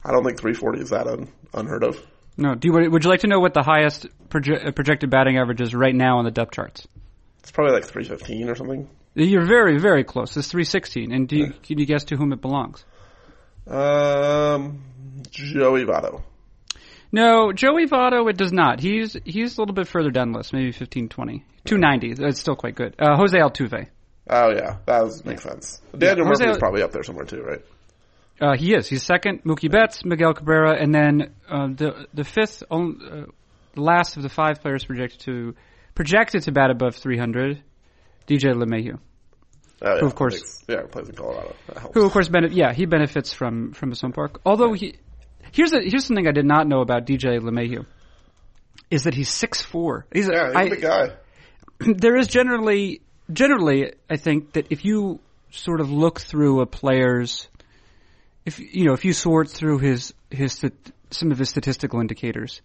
I 0.03 0.11
don't 0.11 0.23
think 0.23 0.39
340 0.39 0.81
is 0.81 0.89
that 0.89 1.07
un- 1.07 1.29
unheard 1.53 1.83
of. 1.83 2.01
No. 2.37 2.55
Do 2.55 2.67
you 2.67 2.89
would 2.89 3.03
you 3.03 3.09
like 3.09 3.21
to 3.21 3.27
know 3.27 3.39
what 3.39 3.53
the 3.53 3.63
highest 3.63 4.07
proje- 4.29 4.67
uh, 4.67 4.71
projected 4.71 5.09
batting 5.09 5.37
average 5.37 5.61
is 5.61 5.75
right 5.75 5.93
now 5.93 6.17
on 6.17 6.25
the 6.25 6.31
depth 6.31 6.51
charts? 6.51 6.87
It's 7.39 7.51
probably 7.51 7.73
like 7.73 7.85
315 7.85 8.49
or 8.49 8.55
something. 8.55 8.89
You're 9.13 9.45
very 9.45 9.77
very 9.77 10.03
close. 10.03 10.35
It's 10.37 10.47
316. 10.47 11.11
And 11.11 11.27
do 11.27 11.35
you, 11.37 11.53
can 11.63 11.79
you 11.79 11.85
guess 11.85 12.05
to 12.05 12.15
whom 12.15 12.31
it 12.33 12.41
belongs? 12.41 12.83
Um, 13.67 14.81
Joey 15.29 15.85
Votto. 15.85 16.23
No, 17.11 17.51
Joey 17.51 17.87
Votto, 17.87 18.29
it 18.29 18.37
does 18.37 18.53
not. 18.53 18.79
He's 18.79 19.17
he's 19.25 19.57
a 19.57 19.61
little 19.61 19.75
bit 19.75 19.87
further 19.87 20.11
down 20.11 20.31
the 20.31 20.37
list, 20.39 20.53
maybe 20.53 20.71
15, 20.71 21.09
20. 21.09 21.45
290. 21.65 22.13
That's 22.21 22.39
still 22.39 22.55
quite 22.55 22.75
good. 22.75 22.95
Uh, 22.99 23.15
Jose 23.17 23.37
Altuve. 23.37 23.87
Oh 24.29 24.49
yeah, 24.51 24.77
that 24.85 25.03
was, 25.03 25.25
makes 25.25 25.43
sense. 25.43 25.81
Daniel 25.97 26.25
Jose- 26.27 26.45
Murphy's 26.45 26.59
probably 26.59 26.83
up 26.83 26.91
there 26.91 27.03
somewhere 27.03 27.25
too, 27.25 27.41
right? 27.41 27.61
Uh, 28.39 28.55
he 28.55 28.73
is. 28.73 28.87
He's 28.87 29.03
second. 29.03 29.43
Mookie 29.43 29.69
Betts, 29.69 30.03
Miguel 30.05 30.33
Cabrera, 30.33 30.81
and 30.81 30.93
then 30.93 31.31
uh, 31.49 31.67
the 31.67 32.07
the 32.13 32.23
fifth, 32.23 32.63
on, 32.71 33.27
uh, 33.27 33.79
last 33.79 34.15
of 34.17 34.23
the 34.23 34.29
five 34.29 34.61
players 34.61 34.85
projected 34.85 35.19
to 35.21 35.53
projected 35.95 36.43
to 36.43 36.51
bat 36.51 36.71
above 36.71 36.95
300, 36.95 37.61
DJ 38.27 38.53
LeMahieu, 38.55 38.97
Oh, 39.83 39.95
yeah, 39.95 40.05
Of 40.05 40.15
course. 40.15 40.35
Makes- 40.35 40.63
yeah, 40.69 40.81
plays 40.89 41.09
in 41.09 41.15
Colorado. 41.15 41.53
That 41.67 41.77
helps. 41.79 41.93
who 41.95 42.05
of 42.05 42.11
course 42.13 42.29
benefit. 42.29 42.55
Yeah, 42.55 42.71
he 42.73 42.85
benefits 42.85 43.33
from 43.33 43.73
from 43.73 43.89
his 43.89 43.99
home 44.01 44.13
park. 44.13 44.39
Although 44.45 44.73
he 44.73 44.95
here's 45.51 45.73
a, 45.73 45.81
here's 45.81 46.05
something 46.05 46.27
I 46.27 46.31
did 46.31 46.45
not 46.45 46.67
know 46.67 46.81
about 46.81 47.05
DJ 47.05 47.39
LeMahieu 47.39 47.85
is 48.89 49.03
that 49.03 49.13
he's 49.13 49.29
six 49.29 49.61
four. 49.61 50.05
He's 50.13 50.27
a, 50.29 50.33
yeah, 50.33 50.47
he's 50.47 50.55
I- 50.55 50.63
a 50.63 50.69
big 50.69 50.81
guy. 50.81 51.07
there 51.79 52.15
is 52.15 52.27
generally 52.27 53.01
generally 53.31 53.93
I 54.09 54.17
think 54.17 54.53
that 54.53 54.67
if 54.69 54.83
you 54.85 55.19
sort 55.51 55.81
of 55.81 55.89
look 55.91 56.19
through 56.21 56.61
a 56.61 56.65
player's 56.65 57.47
if 58.45 58.59
you 58.59 58.85
know 58.85 58.93
if 58.93 59.03
you 59.05 59.13
sort 59.13 59.49
through 59.49 59.79
his 59.79 60.13
his 60.29 60.63
some 61.09 61.31
of 61.31 61.37
his 61.37 61.49
statistical 61.49 61.99
indicators 61.99 62.61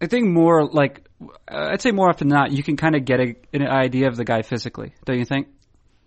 I 0.00 0.06
think 0.06 0.28
more 0.28 0.66
like 0.66 1.06
uh, 1.22 1.68
I'd 1.72 1.80
say 1.80 1.92
more 1.92 2.08
often 2.10 2.28
than 2.28 2.38
not 2.38 2.52
you 2.52 2.62
can 2.62 2.76
kind 2.76 2.94
of 2.94 3.04
get 3.04 3.20
a, 3.20 3.34
an 3.52 3.66
idea 3.66 4.08
of 4.08 4.16
the 4.16 4.24
guy 4.24 4.42
physically 4.42 4.92
don't 5.04 5.18
you 5.18 5.24
think 5.24 5.48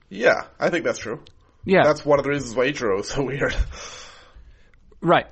Yeah, 0.10 0.44
I 0.60 0.70
think 0.70 0.84
that's 0.86 1.00
true. 1.00 1.22
yeah 1.66 1.84
That's 1.84 2.06
one 2.06 2.20
of 2.20 2.24
the 2.26 2.30
reasons 2.32 2.56
why 2.56 2.68
Ichiro 2.72 3.00
is 3.00 3.08
so 3.10 3.24
weird. 3.24 3.56
right 5.02 5.28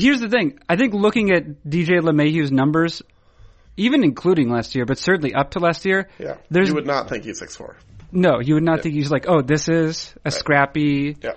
here's 0.00 0.20
the 0.20 0.28
thing 0.28 0.58
I 0.68 0.76
think 0.76 0.94
looking 0.94 1.30
at 1.30 1.44
DJ 1.64 2.00
LeMahieu's 2.00 2.50
numbers 2.52 3.02
even 3.76 4.02
including 4.04 4.50
last 4.50 4.74
year 4.74 4.84
but 4.86 4.98
certainly 4.98 5.34
up 5.34 5.52
to 5.52 5.58
last 5.60 5.84
year 5.84 6.08
Yeah, 6.18 6.36
There's- 6.50 6.68
you 6.68 6.74
would 6.74 6.86
not 6.86 7.08
think 7.08 7.24
he's 7.24 7.38
six 7.38 7.56
four. 7.56 7.76
no 8.12 8.40
you 8.40 8.54
would 8.54 8.64
not 8.64 8.82
think 8.82 8.94
he's 8.94 9.10
like 9.10 9.26
oh 9.28 9.42
this 9.42 9.68
is 9.68 10.14
a 10.24 10.30
scrappy 10.30 11.16
Yeah, 11.22 11.32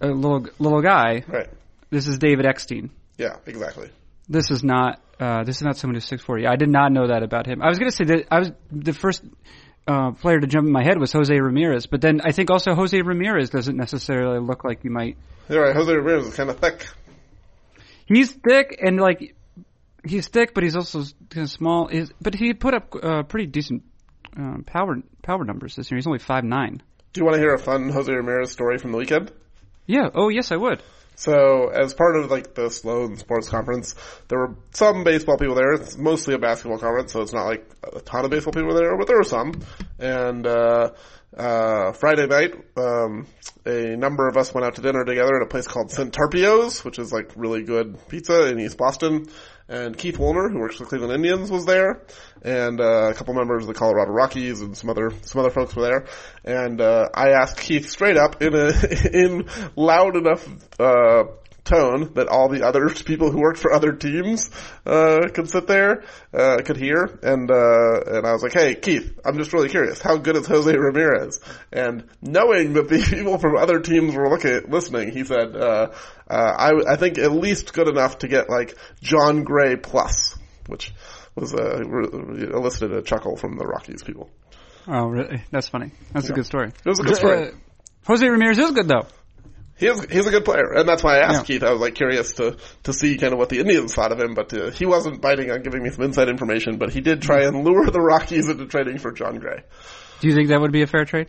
a 0.00 0.08
little 0.08 0.46
little 0.58 0.82
guy 0.82 1.22
right. 1.26 1.48
This 1.90 2.06
is 2.08 2.18
David 2.18 2.46
Eckstein. 2.46 2.88
Yeah, 3.18 3.36
exactly. 3.44 3.90
This 4.26 4.50
is 4.50 4.64
not. 4.64 5.02
Uh, 5.20 5.44
this 5.44 5.56
is 5.56 5.62
not 5.62 5.76
someone 5.76 5.94
who's 5.96 6.06
six 6.06 6.22
forty. 6.22 6.46
I 6.46 6.56
did 6.56 6.70
not 6.70 6.90
know 6.90 7.08
that 7.08 7.22
about 7.22 7.46
him. 7.46 7.60
I 7.60 7.68
was 7.68 7.78
going 7.78 7.90
to 7.90 7.94
say 7.96 8.04
that 8.04 8.28
I 8.30 8.38
was 8.38 8.52
the 8.70 8.94
first 8.94 9.22
uh, 9.86 10.12
player 10.12 10.40
to 10.40 10.46
jump 10.46 10.66
in 10.66 10.72
my 10.72 10.82
head 10.82 10.98
was 10.98 11.12
Jose 11.12 11.38
Ramirez, 11.38 11.84
but 11.86 12.00
then 12.00 12.22
I 12.24 12.32
think 12.32 12.50
also 12.50 12.74
Jose 12.74 12.98
Ramirez 13.02 13.50
doesn't 13.50 13.76
necessarily 13.76 14.38
look 14.40 14.64
like 14.64 14.84
you 14.84 14.90
might. 14.90 15.18
You're 15.50 15.62
right. 15.64 15.76
Jose 15.76 15.92
Ramirez 15.94 16.28
is 16.28 16.34
kind 16.34 16.48
of 16.48 16.58
thick. 16.60 16.86
He's 18.12 18.32
thick 18.32 18.78
and 18.82 18.98
like 18.98 19.34
he's 20.04 20.28
thick, 20.28 20.54
but 20.54 20.64
he's 20.64 20.76
also 20.76 21.04
kind 21.30 21.44
of 21.44 21.50
small. 21.50 21.88
Is 21.88 22.12
but 22.20 22.34
he 22.34 22.52
put 22.54 22.74
up 22.74 22.94
uh, 23.02 23.22
pretty 23.22 23.46
decent 23.46 23.82
um, 24.36 24.64
power 24.66 24.96
power 25.22 25.44
numbers 25.44 25.76
this 25.76 25.90
year. 25.90 25.96
He's 25.96 26.06
only 26.06 26.18
five 26.18 26.44
nine. 26.44 26.82
Do 27.12 27.20
you 27.20 27.24
want 27.24 27.36
to 27.36 27.40
hear 27.40 27.54
a 27.54 27.58
fun 27.58 27.90
Jose 27.90 28.12
Ramirez 28.12 28.50
story 28.50 28.78
from 28.78 28.92
the 28.92 28.98
weekend? 28.98 29.32
Yeah. 29.86 30.08
Oh 30.14 30.28
yes, 30.28 30.52
I 30.52 30.56
would. 30.56 30.82
So, 31.14 31.68
as 31.68 31.92
part 31.92 32.16
of 32.16 32.30
like 32.30 32.54
the 32.54 32.70
Sloan 32.70 33.16
Sports 33.16 33.48
Conference, 33.48 33.94
there 34.28 34.38
were 34.38 34.56
some 34.72 35.04
baseball 35.04 35.36
people 35.36 35.54
there. 35.54 35.74
It's 35.74 35.96
mostly 35.96 36.34
a 36.34 36.38
basketball 36.38 36.78
conference, 36.78 37.12
so 37.12 37.20
it's 37.20 37.34
not 37.34 37.44
like 37.44 37.68
a 37.82 38.00
ton 38.00 38.24
of 38.24 38.30
baseball 38.30 38.52
people 38.52 38.74
there, 38.74 38.96
but 38.96 39.06
there 39.06 39.18
were 39.18 39.24
some. 39.24 39.60
And 40.02 40.44
uh, 40.48 40.90
uh, 41.36 41.92
Friday 41.92 42.26
night, 42.26 42.54
um, 42.76 43.28
a 43.64 43.96
number 43.96 44.26
of 44.26 44.36
us 44.36 44.52
went 44.52 44.66
out 44.66 44.74
to 44.74 44.82
dinner 44.82 45.04
together 45.04 45.36
at 45.36 45.42
a 45.42 45.46
place 45.46 45.68
called 45.68 45.90
Santarpio's, 45.90 46.84
which 46.84 46.98
is 46.98 47.12
like 47.12 47.30
really 47.36 47.62
good 47.62 47.96
pizza 48.08 48.48
in 48.48 48.58
East 48.58 48.76
Boston. 48.76 49.28
And 49.68 49.96
Keith 49.96 50.18
Woolner, 50.18 50.50
who 50.50 50.58
works 50.58 50.76
for 50.76 50.86
Cleveland 50.86 51.14
Indians, 51.14 51.50
was 51.50 51.64
there, 51.64 52.02
and 52.42 52.80
uh, 52.80 53.10
a 53.10 53.14
couple 53.14 53.32
members 53.32 53.62
of 53.62 53.68
the 53.68 53.74
Colorado 53.74 54.10
Rockies 54.10 54.60
and 54.60 54.76
some 54.76 54.90
other 54.90 55.12
some 55.22 55.40
other 55.40 55.50
folks 55.50 55.76
were 55.76 55.82
there. 55.82 56.06
And 56.44 56.80
uh, 56.80 57.08
I 57.14 57.30
asked 57.30 57.58
Keith 57.58 57.88
straight 57.88 58.16
up 58.16 58.42
in 58.42 58.54
a 58.54 58.72
in 59.12 59.48
loud 59.76 60.16
enough 60.16 60.46
uh, 60.80 61.24
tone 61.64 62.12
that 62.14 62.28
all 62.28 62.48
the 62.48 62.66
other 62.66 62.88
people 63.04 63.30
who 63.30 63.40
worked 63.40 63.58
for 63.58 63.72
other 63.72 63.92
teams 63.92 64.50
uh, 64.86 65.28
could 65.32 65.48
sit 65.48 65.66
there, 65.66 66.04
uh, 66.34 66.58
could 66.64 66.76
hear, 66.76 67.18
and 67.22 67.50
uh, 67.50 68.00
and 68.06 68.26
I 68.26 68.32
was 68.32 68.42
like, 68.42 68.52
"Hey, 68.52 68.74
Keith, 68.74 69.18
I'm 69.24 69.38
just 69.38 69.52
really 69.52 69.68
curious. 69.68 70.00
How 70.00 70.16
good 70.16 70.36
is 70.36 70.46
Jose 70.46 70.76
Ramirez?" 70.76 71.40
And 71.72 72.08
knowing 72.20 72.74
that 72.74 72.88
the 72.88 72.98
people 73.10 73.38
from 73.38 73.56
other 73.56 73.80
teams 73.80 74.14
were 74.14 74.28
looking 74.28 74.70
listening, 74.70 75.12
he 75.12 75.24
said, 75.24 75.56
uh, 75.56 75.92
uh, 76.28 76.34
I, 76.34 76.92
"I 76.92 76.96
think 76.96 77.18
at 77.18 77.32
least 77.32 77.72
good 77.72 77.88
enough 77.88 78.18
to 78.18 78.28
get 78.28 78.50
like 78.50 78.76
Jon 79.00 79.44
Gray 79.44 79.76
plus," 79.76 80.36
which 80.66 80.92
was 81.34 81.54
uh, 81.54 81.80
elicited 81.80 82.92
a 82.92 83.02
chuckle 83.02 83.36
from 83.36 83.56
the 83.56 83.64
Rockies 83.64 84.02
people. 84.02 84.30
Oh, 84.86 85.06
really? 85.06 85.42
That's 85.50 85.68
funny. 85.68 85.92
That's 86.12 86.28
a 86.28 86.32
good 86.32 86.46
story. 86.46 86.68
It 86.68 86.88
was 86.88 86.98
a 86.98 87.04
good 87.04 87.16
story. 87.16 87.52
Jose 88.04 88.28
Ramirez 88.28 88.58
is 88.58 88.72
good 88.72 88.88
though. 88.88 89.06
He 89.82 89.88
is, 89.88 90.04
he's 90.10 90.26
a 90.26 90.30
good 90.30 90.44
player, 90.44 90.72
and 90.74 90.88
that's 90.88 91.02
why 91.02 91.16
I 91.18 91.26
asked 91.26 91.40
Yeah. 91.48 91.56
Keith. 91.58 91.62
I 91.64 91.72
was 91.72 91.80
like 91.80 91.94
curious 91.94 92.34
to 92.34 92.56
to 92.84 92.92
see 92.92 93.18
kind 93.18 93.32
of 93.32 93.38
what 93.38 93.48
the 93.48 93.58
Indians 93.58 93.92
thought 93.94 94.12
of 94.12 94.20
him, 94.20 94.34
but 94.34 94.52
uh, 94.54 94.70
he 94.70 94.86
wasn't 94.86 95.20
biting 95.20 95.50
on 95.50 95.62
giving 95.62 95.82
me 95.82 95.90
some 95.90 96.04
inside 96.04 96.28
information. 96.28 96.78
But 96.78 96.92
he 96.92 97.00
did 97.00 97.20
try 97.20 97.42
and 97.44 97.64
lure 97.64 97.86
the 97.90 98.00
Rockies 98.00 98.48
into 98.48 98.66
trading 98.66 98.98
for 98.98 99.10
Jon 99.12 99.38
Gray. 99.40 99.62
Do 100.20 100.28
you 100.28 100.34
think 100.34 100.48
that 100.50 100.60
would 100.60 100.72
be 100.72 100.82
a 100.82 100.86
fair 100.86 101.04
trade? 101.04 101.28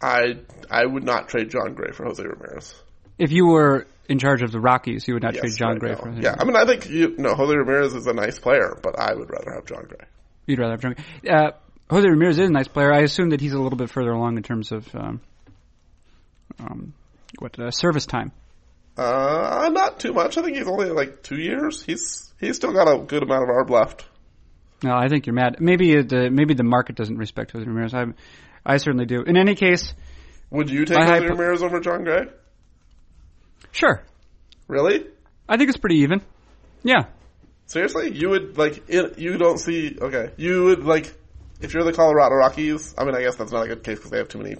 I 0.00 0.36
I 0.70 0.86
would 0.86 1.04
not 1.04 1.28
trade 1.28 1.50
Jon 1.50 1.74
Gray 1.74 1.92
for 1.92 2.04
Jose 2.06 2.22
Ramirez. 2.22 2.74
If 3.18 3.32
you 3.32 3.46
were 3.46 3.86
in 4.08 4.18
charge 4.18 4.42
of 4.42 4.52
the 4.52 4.60
Rockies, 4.60 5.06
you 5.06 5.14
would 5.14 5.22
not 5.22 5.34
Yes, 5.34 5.42
trade 5.42 5.56
John 5.58 5.70
right 5.72 5.80
Gray 5.80 5.90
now. 5.90 5.96
for 5.98 6.08
him. 6.10 6.22
Yeah, 6.22 6.36
I 6.38 6.44
mean, 6.44 6.56
I 6.56 6.64
think 6.64 6.88
you 6.88 7.16
know 7.18 7.34
Jose 7.34 7.54
Ramirez 7.54 7.94
is 7.94 8.06
a 8.06 8.14
nice 8.14 8.38
player, 8.38 8.78
but 8.82 8.98
I 8.98 9.14
would 9.14 9.28
rather 9.30 9.52
have 9.54 9.66
Jon 9.66 9.84
Gray. 9.86 10.06
You'd 10.46 10.58
rather 10.58 10.72
have 10.72 10.80
Jon 10.80 10.94
Gray. 10.94 11.30
Uh, 11.30 11.50
Jose 11.90 12.08
Ramirez 12.08 12.38
is 12.38 12.48
a 12.48 12.52
nice 12.52 12.68
player. 12.68 12.92
I 12.92 13.00
assume 13.00 13.30
that 13.30 13.40
he's 13.42 13.52
a 13.52 13.58
little 13.60 13.76
bit 13.76 13.90
further 13.90 14.10
along 14.12 14.36
in 14.38 14.42
terms 14.42 14.72
of 14.72 14.86
um, 14.94 15.20
um, 16.60 16.92
what 17.38 17.58
uh, 17.58 17.70
service 17.70 18.06
time. 18.06 18.32
Uh, 18.96 19.68
not 19.72 20.00
too 20.00 20.12
much. 20.12 20.36
I 20.36 20.42
think 20.42 20.56
he's 20.56 20.66
only 20.66 20.90
like 20.90 21.22
two 21.22 21.36
years. 21.38 21.82
He's 21.82 22.32
he's 22.40 22.56
still 22.56 22.72
got 22.72 22.88
a 22.88 22.98
good 22.98 23.22
amount 23.22 23.44
of 23.44 23.48
arb 23.48 23.70
left. 23.70 24.04
No, 24.82 24.94
I 24.94 25.08
think 25.08 25.26
you're 25.26 25.34
mad. 25.34 25.56
Maybe 25.60 26.02
the 26.02 26.30
maybe 26.30 26.54
the 26.54 26.64
market 26.64 26.96
doesn't 26.96 27.16
respect 27.16 27.52
Jose 27.52 27.64
Ramirez. 27.66 27.94
I 27.94 28.06
I 28.66 28.76
certainly 28.78 29.06
do. 29.06 29.22
In 29.22 29.36
any 29.36 29.54
case, 29.54 29.92
Would 30.50 30.70
you 30.70 30.84
take 30.84 30.98
Jose 30.98 31.10
hypo- 31.12 31.28
Ramirez 31.28 31.62
over 31.62 31.80
Jon 31.80 32.04
Gray? 32.04 32.26
sure. 33.72 34.02
Really? 34.66 35.06
I 35.48 35.56
think 35.56 35.68
it's 35.70 35.78
pretty 35.78 35.98
even. 35.98 36.20
Yeah. 36.82 37.06
Seriously, 37.66 38.12
you 38.14 38.30
would 38.30 38.56
like 38.58 38.82
it, 38.88 39.18
you 39.18 39.36
don't 39.38 39.58
see 39.58 39.96
okay. 40.00 40.32
You 40.36 40.64
would 40.64 40.84
like 40.84 41.12
if 41.60 41.74
you're 41.74 41.84
the 41.84 41.92
Colorado 41.92 42.34
Rockies. 42.34 42.94
I 42.96 43.04
mean, 43.04 43.14
I 43.14 43.22
guess 43.22 43.36
that's 43.36 43.52
not 43.52 43.64
a 43.64 43.68
good 43.68 43.82
case 43.84 43.98
because 43.98 44.10
they 44.10 44.18
have 44.18 44.28
too 44.28 44.38
many 44.38 44.56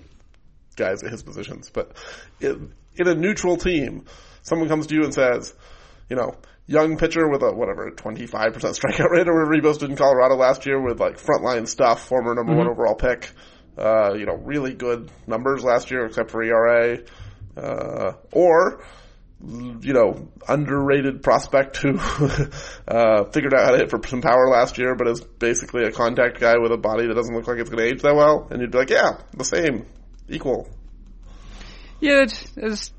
guys 0.79 1.03
at 1.03 1.11
his 1.11 1.23
positions. 1.23 1.71
But 1.71 1.93
in, 2.41 2.73
in 2.97 3.09
a 3.09 3.15
neutral 3.15 3.57
team, 3.57 4.07
someone 4.43 4.69
comes 4.69 4.87
to 4.87 4.95
you 4.95 5.05
and 5.05 5.13
says, 5.13 5.55
you 6.09 6.17
know, 6.17 6.35
young 6.67 6.97
pitcher 6.97 7.29
with 7.29 7.43
a 7.43 7.53
whatever 7.53 7.91
25 7.91 8.55
percent 8.55 8.77
strikeout 8.77 9.11
rate 9.11 9.29
or 9.29 9.35
whatever 9.35 9.55
he 9.55 9.61
posted 9.61 9.91
in 9.91 9.97
Colorado 9.97 10.37
last 10.37 10.65
year 10.67 10.81
with 10.81 11.01
like 11.01 11.21
frontline 11.21 11.69
stuff, 11.69 12.07
former 12.07 12.35
number 12.35 12.55
one 12.57 12.69
overall 12.69 12.95
pick. 12.95 13.31
Uh, 13.77 14.15
you 14.15 14.27
know, 14.27 14.35
really 14.35 14.75
good 14.75 15.11
numbers 15.27 15.63
last 15.63 15.91
year 15.91 16.07
except 16.07 16.31
for 16.31 16.43
ERA. 16.43 16.99
Uh, 17.57 18.13
or 18.33 18.81
you 19.41 19.93
know, 19.93 20.29
underrated 20.49 21.23
prospect 21.23 21.77
who 21.77 21.97
uh, 22.89 23.25
figured 23.31 23.55
out 23.55 23.67
how 23.67 23.71
to 23.71 23.79
hit 23.79 23.91
for 23.91 24.01
some 24.09 24.21
power 24.21 24.49
last 24.51 24.79
year, 24.79 24.97
but 24.97 25.07
is 25.07 25.21
basically 25.21 25.85
a 25.85 25.93
contact 25.93 26.41
guy 26.41 26.59
with 26.59 26.73
a 26.73 26.77
body 26.77 27.07
that 27.07 27.15
doesn't 27.15 27.35
look 27.35 27.47
like 27.47 27.59
it's 27.59 27.71
going 27.71 27.79
to 27.79 27.89
age 27.89 28.03
that 28.03 28.17
well. 28.17 28.49
And 28.51 28.61
you'd 28.61 28.73
be 28.73 28.79
like, 28.79 28.91
yeah, 28.91 29.19
the 29.37 29.45
same, 29.45 29.87
equal. 30.29 30.69
Yeah, 32.01 32.23
it's, 32.23 32.53
it's, 32.57 32.93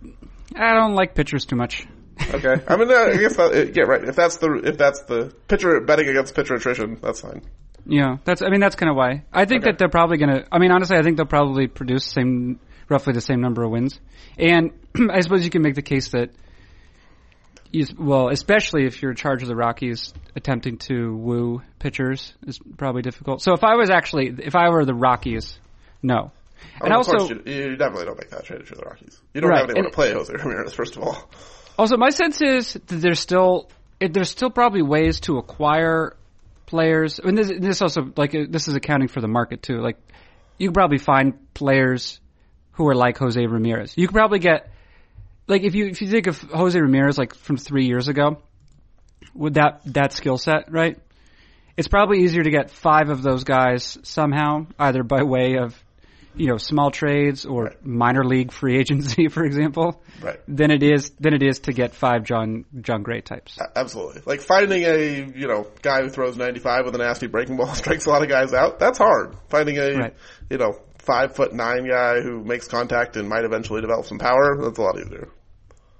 I 0.55 0.73
don't 0.73 0.95
like 0.95 1.15
pitchers 1.15 1.45
too 1.45 1.55
much. 1.55 1.85
Okay, 2.33 2.55
I 2.67 2.75
mean, 2.75 2.91
uh, 2.91 2.95
I 2.95 3.17
guess 3.17 3.37
that, 3.37 3.71
yeah, 3.75 3.83
right. 3.83 4.03
If 4.03 4.15
that's 4.15 4.37
the 4.37 4.51
if 4.65 4.77
that's 4.77 5.03
the 5.03 5.33
pitcher 5.47 5.79
betting 5.79 6.09
against 6.09 6.35
pitcher 6.35 6.55
attrition, 6.55 6.97
that's 7.01 7.21
fine. 7.21 7.43
Yeah, 7.85 8.17
that's. 8.25 8.41
I 8.41 8.49
mean, 8.49 8.59
that's 8.59 8.75
kind 8.75 8.89
of 8.89 8.97
why. 8.97 9.23
I 9.31 9.45
think 9.45 9.63
Okay. 9.63 9.71
that 9.71 9.77
they're 9.79 9.87
probably 9.89 10.17
gonna. 10.17 10.43
I 10.51 10.59
mean, 10.59 10.71
honestly, 10.71 10.97
I 10.97 11.01
think 11.01 11.15
they'll 11.15 11.25
probably 11.25 11.67
produce 11.67 12.05
same, 12.05 12.59
roughly 12.89 13.13
the 13.13 13.21
same 13.21 13.39
number 13.39 13.63
of 13.63 13.71
wins. 13.71 13.99
And 14.37 14.71
I 15.09 15.21
suppose 15.21 15.45
you 15.45 15.49
can 15.49 15.61
make 15.61 15.75
the 15.75 15.81
case 15.81 16.09
that, 16.09 16.31
you, 17.71 17.85
well, 17.97 18.27
especially 18.27 18.85
if 18.85 19.01
you're 19.01 19.11
in 19.11 19.17
charge 19.17 19.41
of 19.41 19.47
the 19.47 19.55
Rockies, 19.55 20.13
attempting 20.35 20.77
to 20.79 21.15
woo 21.15 21.61
pitchers 21.79 22.33
is 22.45 22.59
probably 22.77 23.01
difficult. 23.01 23.41
So 23.41 23.53
if 23.53 23.63
I 23.63 23.75
was 23.75 23.89
actually, 23.89 24.33
if 24.43 24.55
I 24.55 24.69
were 24.69 24.83
the 24.83 24.93
Rockies, 24.93 25.57
no. 26.03 26.31
And 26.81 26.93
Oh, 26.93 26.99
of 27.01 27.07
also, 27.07 27.17
course, 27.17 27.29
you, 27.45 27.53
you 27.53 27.75
definitely 27.75 28.05
don't 28.05 28.17
make 28.17 28.29
that 28.29 28.45
trade 28.45 28.61
you're 28.69 28.77
the 28.77 28.85
Rockies. 28.85 29.19
You 29.33 29.41
don't 29.41 29.49
Right, 29.49 29.59
have 29.61 29.69
anyone 29.69 29.85
and- 29.85 29.91
to 29.93 29.95
play 29.95 30.13
Jose 30.13 30.31
Ramirez, 30.33 30.73
first 30.73 30.95
of 30.97 31.03
all. 31.03 31.29
Also, 31.77 31.97
my 31.97 32.09
sense 32.09 32.41
is 32.41 32.73
that 32.73 32.87
there's 32.87 33.19
still 33.19 33.69
there's 33.99 34.29
still 34.29 34.49
probably 34.49 34.81
ways 34.81 35.19
to 35.21 35.37
acquire 35.37 36.15
players. 36.65 37.19
I 37.21 37.25
mean, 37.25 37.35
this, 37.35 37.51
this 37.59 37.81
also 37.81 38.11
like 38.15 38.33
uh, 38.35 38.45
this 38.49 38.67
is 38.67 38.75
accounting 38.75 39.07
for 39.07 39.21
the 39.21 39.27
market 39.27 39.61
too. 39.63 39.77
Like 39.77 39.97
you 40.57 40.67
can 40.67 40.73
probably 40.73 40.97
find 40.99 41.33
players 41.53 42.19
who 42.73 42.87
are 42.87 42.95
like 42.95 43.17
Jose 43.17 43.45
Ramirez. 43.45 43.93
You 43.97 44.07
could 44.07 44.15
probably 44.15 44.39
get 44.39 44.71
like 45.47 45.63
if 45.63 45.73
you 45.75 45.87
if 45.87 46.01
you 46.01 46.09
think 46.09 46.27
of 46.27 46.39
Jose 46.41 46.79
Ramirez 46.79 47.17
like 47.17 47.33
from 47.33 47.57
three 47.57 47.85
years 47.85 48.07
ago, 48.07 48.41
with 49.33 49.55
that 49.55 49.81
that 49.87 50.13
skill 50.13 50.37
set, 50.37 50.71
right? 50.71 50.97
It's 51.77 51.87
probably 51.87 52.23
easier 52.23 52.43
to 52.43 52.49
get 52.51 52.71
five 52.71 53.09
of 53.09 53.21
those 53.21 53.45
guys 53.45 53.97
somehow, 54.03 54.67
either 54.77 55.01
by 55.03 55.23
way 55.23 55.55
of 55.57 55.81
you 56.35 56.47
know 56.47 56.57
small 56.57 56.91
trades 56.91 57.45
or 57.45 57.63
Right. 57.65 57.85
minor 57.85 58.23
league 58.23 58.51
free 58.51 58.77
agency, 58.77 59.27
for 59.29 59.43
example, 59.43 60.01
Right. 60.21 60.39
than 60.47 60.71
it 60.71 60.83
is 60.83 61.09
than 61.19 61.33
it 61.33 61.43
is 61.43 61.59
to 61.61 61.73
get 61.73 61.93
five 61.95 62.23
John 62.23 62.65
Jon 62.81 63.03
Gray 63.03 63.21
types. 63.21 63.57
Absolutely. 63.75 64.21
Like 64.25 64.41
finding 64.41 64.83
a, 64.83 65.25
you 65.35 65.47
know, 65.47 65.67
guy 65.81 66.01
who 66.01 66.09
throws 66.09 66.37
95 66.37 66.85
with 66.85 66.95
a 66.95 66.99
nasty 66.99 67.27
breaking 67.27 67.57
ball 67.57 67.73
strikes 67.73 68.05
a 68.05 68.09
lot 68.09 68.21
of 68.23 68.29
guys 68.29 68.53
out. 68.53 68.79
That's 68.79 68.97
hard. 68.97 69.35
Finding 69.49 69.77
a, 69.77 69.97
Right. 69.97 70.13
you 70.49 70.57
know, 70.57 70.79
five 70.99 71.35
foot 71.35 71.53
nine 71.53 71.87
guy 71.87 72.21
who 72.21 72.43
makes 72.43 72.67
contact 72.67 73.15
and 73.17 73.27
might 73.27 73.43
eventually 73.43 73.81
develop 73.81 74.05
some 74.05 74.19
power, 74.19 74.57
that's 74.61 74.77
a 74.77 74.81
lot 74.81 74.99
easier. 74.99 75.29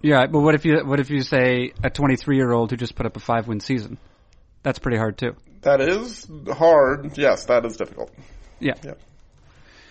Yeah, 0.01 0.27
but 0.27 0.39
what 0.39 0.55
if 0.55 0.63
you 0.65 0.77
what 0.85 0.99
if 1.01 1.09
you 1.09 1.21
say 1.23 1.73
a 1.83 1.89
23 1.89 2.37
year 2.37 2.51
old 2.53 2.71
who 2.71 2.77
just 2.77 2.95
put 2.95 3.05
up 3.05 3.17
a 3.17 3.19
five 3.19 3.47
win 3.47 3.59
season? 3.59 3.97
That's 4.63 4.79
pretty 4.79 4.97
hard 4.97 5.17
too. 5.17 5.35
That 5.61 5.81
is 5.81 6.25
hard. 6.53 7.17
Yes, 7.17 7.45
that 7.45 7.65
is 7.65 7.75
difficult. 7.75 8.11
Yeah. 8.59 8.75
Yeah. 8.83 8.93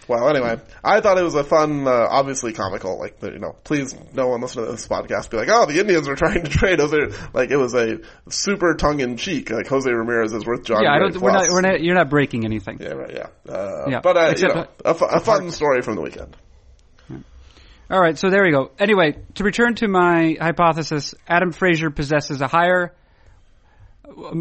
Well, 0.09 0.29
anyway, 0.31 0.59
I 0.83 1.01
thought 1.01 1.19
it 1.19 1.23
was 1.23 1.35
a 1.35 1.45
fun, 1.45 1.87
uh, 1.87 1.91
obviously 1.91 2.55
comical, 2.55 2.99
like, 2.99 3.21
the, 3.21 3.31
you 3.31 3.39
know, 3.39 3.55
please 3.63 3.95
no 4.15 4.29
one 4.29 4.41
listen 4.41 4.65
to 4.65 4.71
this 4.73 4.89
podcast 4.89 5.29
be 5.29 5.37
like, 5.37 5.49
oh, 5.51 5.67
the 5.67 5.79
Indians 5.79 6.09
are 6.09 6.17
trying 6.17 6.43
to 6.43 6.51
trade 6.51 6.81
Jose, 6.81 6.97
like, 7.35 7.51
it 7.51 7.57
was 7.59 7.75
a 7.75 7.99
super 8.31 8.75
tongue-in-cheek, 8.75 9.51
like, 9.51 9.67
Jose 9.69 9.91
Ramirez 9.91 10.33
is 10.33 10.47
worth 10.47 10.65
John 10.65 10.83
Yeah, 10.83 10.93
I 10.93 10.99
don't. 10.99 11.17
We're 11.19 11.33
not. 11.33 11.49
We're 11.51 11.61
not. 11.61 11.83
You're 11.83 11.95
not 11.95 12.09
breaking 12.09 12.47
anything. 12.47 12.79
Yeah, 12.81 12.95
right, 12.95 13.15
yeah. 13.15 13.53
Uh, 13.53 13.85
Yeah, 13.89 14.01
But, 14.03 14.17
uh, 14.17 14.35
you 14.37 14.49
know, 14.49 14.67
a, 14.85 14.95
fu- 14.95 15.05
a 15.05 15.21
fun 15.21 15.51
story 15.51 15.83
from 15.83 15.97
the 15.97 16.01
weekend. 16.01 16.37
All 17.91 18.01
right, 18.01 18.19
so 18.19 18.29
there 18.29 18.43
we 18.45 18.51
go. 18.51 18.71
Anyway, 18.79 19.17
to 19.37 19.45
return 19.45 19.75
to 19.77 19.89
my 19.89 20.37
hypothesis, 20.39 21.15
Adam 21.27 21.53
Frazier 21.53 21.91
possesses 21.91 22.43
a 22.43 22.47
higher 22.47 22.95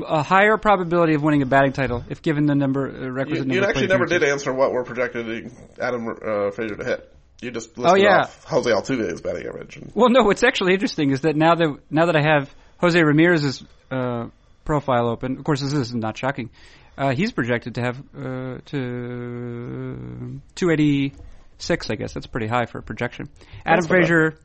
a 0.08 0.24
higher 0.24 0.58
probability 0.58 1.14
of 1.14 1.24
winning 1.24 1.42
a 1.42 1.46
batting 1.46 1.74
title 1.74 2.04
if 2.10 2.22
given 2.22 2.46
the 2.46 2.56
number 2.56 2.88
uh, 2.90 3.00
You, 3.06 3.12
requisite 3.12 3.48
you 3.48 3.54
number. 3.54 3.64
of 3.64 3.70
actually 3.70 3.88
never 3.88 4.06
did 4.06 4.24
answer 4.24 4.54
what 4.54 4.72
we're 4.72 4.84
projecting 4.84 5.52
Adam 5.80 6.08
uh, 6.10 6.52
Frazier 6.52 6.76
to 6.76 6.84
hit. 6.86 7.14
You 7.42 7.52
just 7.52 7.78
listed 7.78 7.92
Oh, 7.92 7.96
yeah. 7.96 8.22
off 8.22 8.44
Jose 8.46 8.70
Altuve's 8.72 9.22
batting 9.22 9.46
average. 9.46 9.78
And, 9.78 9.92
Well, 9.94 10.10
no. 10.10 10.24
What's 10.24 10.44
actually 10.44 10.74
interesting 10.74 11.12
is 11.12 11.22
that 11.22 11.36
now 11.36 11.54
that 11.56 11.78
now 11.92 12.06
that 12.08 12.16
I 12.16 12.22
have 12.22 12.54
Jose 12.80 13.00
Ramirez's 13.02 13.64
uh, 13.92 14.28
profile 14.66 15.08
open, 15.10 15.38
of 15.38 15.44
course, 15.44 15.62
this 15.62 15.74
is 15.74 15.94
not 15.94 16.18
shocking. 16.18 16.50
Uh, 16.98 17.14
he's 17.14 17.32
projected 17.32 17.76
to 17.76 17.82
have 17.82 18.00
uh, 18.18 18.58
to 18.66 20.42
286. 20.56 21.90
I 21.92 21.96
guess 21.96 22.14
that's 22.14 22.26
pretty 22.28 22.48
high 22.48 22.66
for 22.66 22.80
a 22.80 22.82
projection. 22.84 23.30
Adam 23.66 23.82
That's 23.82 23.84
not 23.86 23.90
bad. 23.90 24.08
Frazier, 24.08 24.40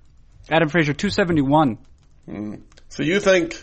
Adam 0.50 0.69
Frazier, 0.69 0.93
271. 0.93 1.79
so 2.91 3.02
you 3.02 3.21
think 3.21 3.62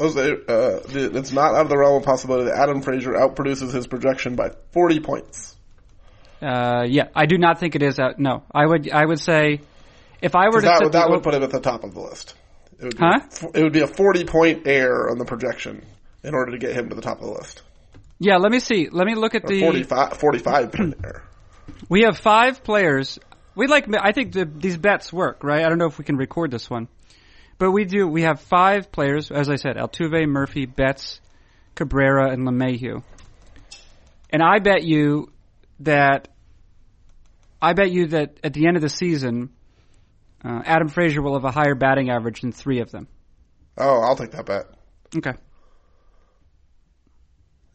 uh, 0.00 0.80
it's 0.88 1.32
not 1.32 1.54
out 1.54 1.62
of 1.62 1.68
the 1.68 1.76
realm 1.78 1.96
of 1.96 2.04
possibility 2.04 2.46
that 2.50 2.58
Adam 2.58 2.82
Frazier 2.82 3.12
outproduces 3.12 3.72
his 3.72 3.86
projection 3.86 4.34
by 4.36 4.50
40 4.72 5.00
points. 5.00 5.56
Uh, 6.40 6.84
yeah, 6.88 7.08
I 7.14 7.26
do 7.26 7.38
not 7.38 7.60
think 7.60 7.74
it 7.76 7.82
is 7.82 7.98
out. 7.98 8.18
No, 8.18 8.42
I 8.52 8.66
would 8.66 8.90
I 8.90 9.04
would 9.04 9.20
say 9.20 9.60
if 10.20 10.34
I 10.34 10.46
were 10.48 10.60
to 10.60 10.66
That, 10.66 10.80
would- 10.82 10.92
that 10.92 11.08
would 11.10 11.22
put 11.22 11.34
him 11.34 11.42
at 11.42 11.50
the 11.50 11.60
top 11.60 11.84
of 11.84 11.94
the 11.94 12.00
list. 12.00 12.34
It 12.80 12.84
would 12.86 12.96
be, 12.96 13.04
Huh? 13.04 13.20
It 13.54 13.62
would 13.62 13.72
be 13.72 13.80
a 13.82 13.86
40 13.86 14.24
point 14.24 14.66
error 14.66 15.08
on 15.10 15.18
the 15.18 15.24
projection 15.24 15.84
in 16.24 16.34
order 16.34 16.50
to 16.52 16.58
get 16.58 16.74
him 16.74 16.88
to 16.88 16.96
the 16.96 17.02
top 17.02 17.20
of 17.20 17.26
the 17.26 17.32
list. 17.32 17.62
yeah, 18.18 18.36
let 18.38 18.50
me 18.50 18.58
see. 18.58 18.88
Let 18.90 19.06
me 19.06 19.14
look 19.14 19.36
at 19.36 19.44
Or 19.44 19.48
the 19.48 19.60
45, 19.60 20.14
45 20.16 20.72
point 20.72 20.94
error. 21.04 21.22
We 21.88 22.02
have 22.02 22.18
five 22.18 22.64
players. 22.64 23.20
We 23.54 23.68
like. 23.68 23.86
I 24.00 24.10
think 24.12 24.32
the, 24.32 24.44
these 24.46 24.76
bets 24.76 25.12
work, 25.12 25.44
right? 25.44 25.64
I 25.64 25.68
don't 25.68 25.78
know 25.78 25.86
if 25.86 25.98
we 25.98 26.04
can 26.04 26.16
record 26.16 26.50
this 26.50 26.68
one, 26.68 26.88
but 27.62 27.70
we 27.70 27.84
do. 27.84 28.08
We 28.08 28.22
have 28.22 28.40
five 28.40 28.90
players, 28.90 29.30
as 29.30 29.48
I 29.48 29.54
said: 29.54 29.76
Altuve, 29.76 30.26
Murphy, 30.26 30.66
Betts, 30.66 31.20
Cabrera, 31.76 32.32
and 32.32 32.44
LeMahieu. 32.44 33.04
And 34.30 34.42
I 34.42 34.58
bet 34.58 34.82
you 34.82 35.30
that. 35.78 36.26
I 37.62 37.74
bet 37.74 37.92
you 37.92 38.08
that 38.08 38.40
at 38.42 38.52
the 38.52 38.66
end 38.66 38.74
of 38.74 38.82
the 38.82 38.88
season, 38.88 39.50
uh, 40.44 40.62
Adam 40.64 40.88
Frazier 40.88 41.22
will 41.22 41.34
have 41.34 41.44
a 41.44 41.52
higher 41.52 41.76
batting 41.76 42.10
average 42.10 42.40
than 42.40 42.50
three 42.50 42.80
of 42.80 42.90
them. 42.90 43.06
Oh, 43.78 44.00
I'll 44.00 44.16
take 44.16 44.32
that 44.32 44.44
bet. 44.44 44.66
Okay. 45.16 45.38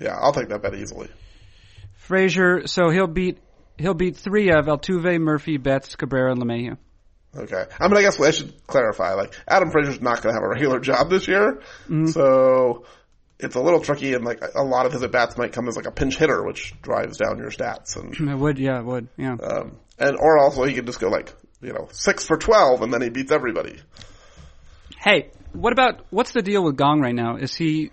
Yeah, 0.02 0.18
I'll 0.20 0.34
take 0.34 0.50
that 0.50 0.62
bet 0.62 0.76
easily. 0.76 1.08
Frazier, 1.94 2.68
so 2.68 2.90
he'll 2.90 3.08
beat 3.08 3.38
he'll 3.78 3.94
beat 3.94 4.18
three 4.18 4.50
of 4.50 4.66
Altuve, 4.66 5.18
Murphy, 5.22 5.56
Betts, 5.56 5.96
Cabrera, 5.96 6.34
and 6.34 6.42
LeMahieu. 6.42 6.78
Okay. 7.38 7.66
I 7.80 7.88
mean, 7.88 7.98
I 7.98 8.02
guess 8.02 8.20
I 8.20 8.32
should 8.32 8.66
clarify. 8.68 9.14
Like, 9.14 9.34
Adam 9.48 9.72
Frazier's 9.72 10.02
not 10.02 10.22
going 10.22 10.34
to 10.34 10.40
have 10.40 10.44
a 10.44 10.50
regular 10.50 10.80
job 10.80 11.10
this 11.10 11.28
year, 11.28 11.62
Mm-hmm. 11.86 12.08
so 12.08 12.86
it's 13.40 13.56
a 13.56 13.62
little 13.62 13.80
tricky. 13.80 14.14
And 14.14 14.26
like, 14.26 14.42
a 14.56 14.64
lot 14.64 14.86
of 14.86 14.94
his 14.94 15.04
at 15.04 15.12
bats 15.12 15.38
might 15.38 15.54
come 15.54 15.68
as 15.68 15.76
like 15.76 15.86
a 15.86 15.92
pinch 15.92 16.18
hitter, 16.18 16.44
which 16.44 16.74
drives 16.82 17.18
down 17.18 17.38
your 17.38 17.52
stats. 17.52 17.96
And 17.96 18.14
It 18.32 18.36
would, 18.38 18.58
yeah, 18.58 18.80
it 18.80 18.86
would, 18.86 19.08
yeah. 19.18 19.34
um, 19.42 19.78
and 20.00 20.18
or 20.20 20.38
also 20.40 20.64
he 20.64 20.74
could 20.74 20.86
just 20.86 21.00
go 21.00 21.10
like, 21.10 21.34
you 21.62 21.74
know, 21.74 21.88
six 21.92 22.26
for 22.26 22.38
twelve, 22.38 22.82
and 22.82 22.94
then 22.94 23.02
he 23.02 23.10
beats 23.10 23.32
everybody. 23.32 23.80
Hey, 25.00 25.32
what 25.54 25.74
about 25.74 26.06
what's 26.12 26.32
the 26.32 26.42
deal 26.42 26.64
with 26.64 26.78
Kang 26.78 27.00
right 27.02 27.16
now? 27.16 27.38
Is 27.38 27.56
he? 27.56 27.92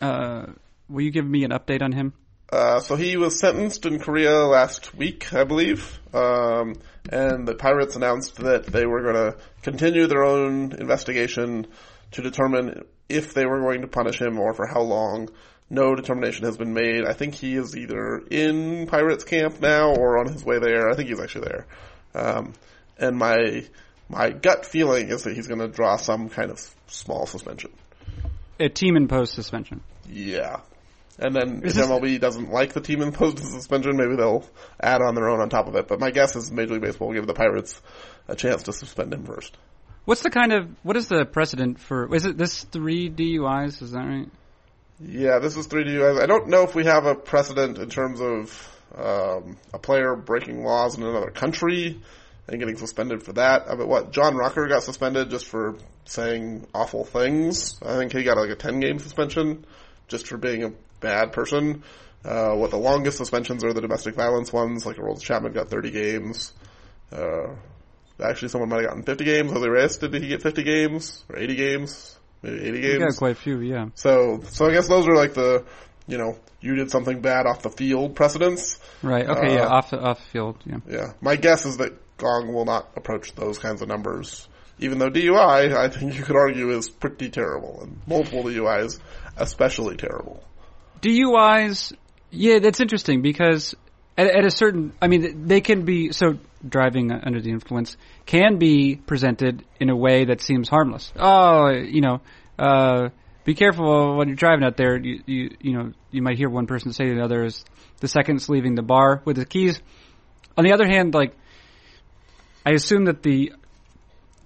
Uh, 0.00 0.46
will 0.88 1.02
you 1.02 1.10
give 1.10 1.26
me 1.26 1.44
an 1.44 1.50
update 1.50 1.82
on 1.82 1.92
him? 1.92 2.12
Uh, 2.52 2.80
so 2.80 2.96
he 2.96 3.16
was 3.16 3.40
sentenced 3.40 3.86
in 3.86 3.98
Korea 3.98 4.44
last 4.44 4.94
week, 4.94 5.32
I 5.32 5.44
believe. 5.44 5.98
Um, 6.12 6.74
and 7.08 7.48
the 7.48 7.54
pirates 7.54 7.96
announced 7.96 8.36
that 8.36 8.66
they 8.66 8.84
were 8.84 9.00
going 9.00 9.14
to 9.14 9.38
continue 9.62 10.06
their 10.06 10.22
own 10.22 10.72
investigation 10.72 11.66
to 12.10 12.20
determine 12.20 12.84
if 13.08 13.32
they 13.32 13.46
were 13.46 13.60
going 13.60 13.80
to 13.80 13.88
punish 13.88 14.20
him 14.20 14.38
or 14.38 14.52
for 14.52 14.66
how 14.66 14.82
long. 14.82 15.30
No 15.70 15.94
determination 15.94 16.44
has 16.44 16.58
been 16.58 16.74
made. 16.74 17.06
I 17.06 17.14
think 17.14 17.34
he 17.34 17.54
is 17.54 17.74
either 17.74 18.18
in 18.30 18.86
pirates 18.86 19.24
camp 19.24 19.58
now 19.62 19.94
or 19.94 20.18
on 20.18 20.30
his 20.30 20.44
way 20.44 20.58
there. 20.58 20.90
I 20.90 20.94
think 20.94 21.08
he's 21.08 21.20
actually 21.20 21.48
there. 21.48 21.66
Um, 22.14 22.52
and 22.98 23.16
my 23.16 23.64
my 24.10 24.28
gut 24.28 24.66
feeling 24.66 25.08
is 25.08 25.22
that 25.22 25.34
he's 25.34 25.46
going 25.46 25.60
to 25.60 25.68
draw 25.68 25.96
some 25.96 26.28
kind 26.28 26.50
of 26.50 26.60
small 26.86 27.24
suspension. 27.24 27.70
A 28.60 28.68
team 28.68 28.94
imposed 28.96 29.32
suspension. 29.32 29.80
Yeah. 30.06 30.60
And 31.18 31.34
then 31.34 31.62
Is 31.62 31.76
if 31.76 31.86
MLB 31.86 32.20
doesn't 32.20 32.50
like 32.50 32.72
the 32.72 32.80
team 32.80 33.02
imposed 33.02 33.38
the 33.38 33.44
suspension, 33.58 33.96
maybe 33.96 34.16
they'll 34.16 34.46
add 34.80 35.02
on 35.02 35.14
their 35.14 35.28
own 35.28 35.40
on 35.40 35.50
top 35.50 35.68
of 35.68 35.76
it. 35.76 35.88
But 35.88 36.00
my 36.00 36.10
guess 36.10 36.36
is 36.36 36.50
Major 36.50 36.74
League 36.74 36.82
Baseball 36.82 37.08
will 37.08 37.14
give 37.14 37.26
the 37.26 37.34
Pirates 37.34 37.80
a 38.28 38.36
chance 38.36 38.64
to 38.64 38.72
suspend 38.72 39.12
him 39.12 39.24
first. 39.24 39.56
What's 40.04 40.22
the 40.22 40.30
kind 40.30 40.52
of 40.52 40.68
what 40.82 40.96
is 40.96 41.08
the 41.08 41.24
precedent 41.24 41.78
for? 41.78 42.12
Is 42.14 42.24
it 42.24 42.36
this 42.36 42.64
three 42.64 43.08
DUIs? 43.08 43.82
Is 43.82 43.92
that 43.92 44.00
right? 44.00 44.28
Yeah, 45.00 45.38
this 45.38 45.56
is 45.56 45.66
three 45.66 45.84
DUIs. 45.84 46.20
I 46.20 46.26
don't 46.26 46.48
know 46.48 46.62
if 46.62 46.74
we 46.74 46.84
have 46.86 47.06
a 47.06 47.14
precedent 47.14 47.78
in 47.78 47.88
terms 47.88 48.20
of 48.20 48.68
um, 48.96 49.58
a 49.72 49.78
player 49.78 50.14
breaking 50.16 50.64
laws 50.64 50.96
in 50.96 51.02
another 51.02 51.30
country 51.30 52.00
and 52.48 52.58
getting 52.58 52.76
suspended 52.76 53.22
for 53.22 53.32
that. 53.34 53.70
I 53.70 53.76
mean, 53.76 53.88
what 53.88 54.12
John 54.12 54.36
Rocker 54.36 54.66
got 54.66 54.82
suspended 54.82 55.30
just 55.30 55.46
for 55.46 55.76
saying 56.04 56.66
awful 56.74 57.04
things. 57.04 57.78
I 57.82 57.96
think 57.96 58.12
he 58.12 58.24
got 58.24 58.36
like 58.36 58.50
a 58.50 58.56
ten 58.56 58.80
game 58.80 58.98
suspension 58.98 59.64
just 60.08 60.26
for 60.26 60.36
being 60.36 60.64
a 60.64 60.72
bad 61.02 61.32
person. 61.32 61.82
Uh, 62.24 62.54
what 62.54 62.70
the 62.70 62.78
longest 62.78 63.16
suspensions 63.18 63.64
are 63.64 63.72
the 63.72 63.80
domestic 63.80 64.14
violence 64.14 64.52
ones, 64.52 64.86
like 64.86 64.96
Aroldis 64.96 65.22
Chapman 65.22 65.52
got 65.52 65.68
30 65.68 65.90
games. 65.90 66.52
Uh, 67.12 67.54
actually 68.22 68.48
someone 68.48 68.70
might 68.70 68.80
have 68.82 68.86
gotten 68.88 69.02
50 69.02 69.24
games. 69.24 69.50
Jose 69.52 69.68
Reyes, 69.68 69.96
did 69.98 70.14
he 70.14 70.28
get 70.28 70.40
50 70.42 70.62
games? 70.62 71.24
Or 71.28 71.36
80 71.38 71.54
games? 71.56 72.18
Maybe 72.42 72.56
80 72.60 72.70
We 72.72 72.80
games? 72.80 72.98
got 73.14 73.16
quite 73.18 73.32
a 73.32 73.40
few, 73.40 73.60
yeah. 73.60 73.86
So, 73.94 74.40
so 74.50 74.66
I 74.66 74.72
guess 74.72 74.88
those 74.88 75.06
are 75.08 75.14
like 75.16 75.34
the, 75.34 75.64
you 76.06 76.18
know, 76.18 76.38
you 76.60 76.76
did 76.76 76.90
something 76.92 77.20
bad 77.20 77.46
off 77.46 77.62
the 77.62 77.70
field 77.70 78.14
precedents. 78.14 78.78
Right. 79.02 79.28
Okay. 79.28 79.54
yeah. 79.54 79.64
Uh, 79.66 79.68
Off 79.78 79.90
the 79.90 80.00
off 80.00 80.18
the 80.20 80.30
field. 80.30 80.56
Yeah. 80.64 80.76
Yeah. 80.88 81.12
My 81.20 81.34
guess 81.36 81.66
is 81.66 81.78
that 81.78 81.92
Kang 82.18 82.52
will 82.52 82.64
not 82.64 82.88
approach 82.96 83.34
those 83.34 83.58
kinds 83.58 83.82
of 83.82 83.88
numbers. 83.88 84.46
Even 84.78 84.98
though 84.98 85.10
DUI, 85.10 85.74
I 85.76 85.88
think 85.88 86.14
you 86.16 86.22
could 86.22 86.36
argue 86.36 86.70
is 86.70 86.88
pretty 86.88 87.30
terrible, 87.30 87.80
and 87.82 88.00
multiple 88.06 88.44
DUIs 88.44 88.98
especially 89.36 89.96
terrible. 89.96 90.42
DUIs. 91.02 91.92
Yeah, 92.30 92.60
that's 92.60 92.80
interesting 92.80 93.20
because 93.20 93.74
at, 94.16 94.28
at 94.28 94.44
a 94.44 94.50
certain, 94.50 94.92
I 95.02 95.08
mean, 95.08 95.46
they 95.46 95.60
can 95.60 95.84
be 95.84 96.12
so 96.12 96.38
driving 96.66 97.12
under 97.12 97.40
the 97.40 97.50
influence 97.50 97.96
can 98.24 98.58
be 98.58 98.96
presented 98.96 99.64
in 99.80 99.90
a 99.90 99.96
way 99.96 100.26
that 100.26 100.40
seems 100.40 100.68
harmless. 100.68 101.12
Oh, 101.18 101.68
you 101.68 102.00
know, 102.00 102.20
uh, 102.58 103.08
be 103.44 103.54
careful 103.54 104.16
when 104.16 104.28
you're 104.28 104.36
driving 104.36 104.64
out 104.64 104.76
there. 104.76 104.96
You, 104.96 105.22
you, 105.26 105.56
you 105.60 105.72
know, 105.72 105.92
you 106.10 106.22
might 106.22 106.36
hear 106.36 106.48
one 106.48 106.66
person 106.66 106.92
say 106.92 107.06
to 107.06 107.14
the 107.16 107.22
other 107.22 107.44
as 107.44 107.64
the 108.00 108.08
second's 108.08 108.48
leaving 108.48 108.74
the 108.74 108.82
bar 108.82 109.20
with 109.24 109.36
the 109.36 109.44
keys. 109.44 109.80
On 110.56 110.64
the 110.64 110.72
other 110.72 110.86
hand, 110.86 111.14
like, 111.14 111.36
I 112.64 112.70
assume 112.70 113.06
that 113.06 113.22
the 113.22 113.52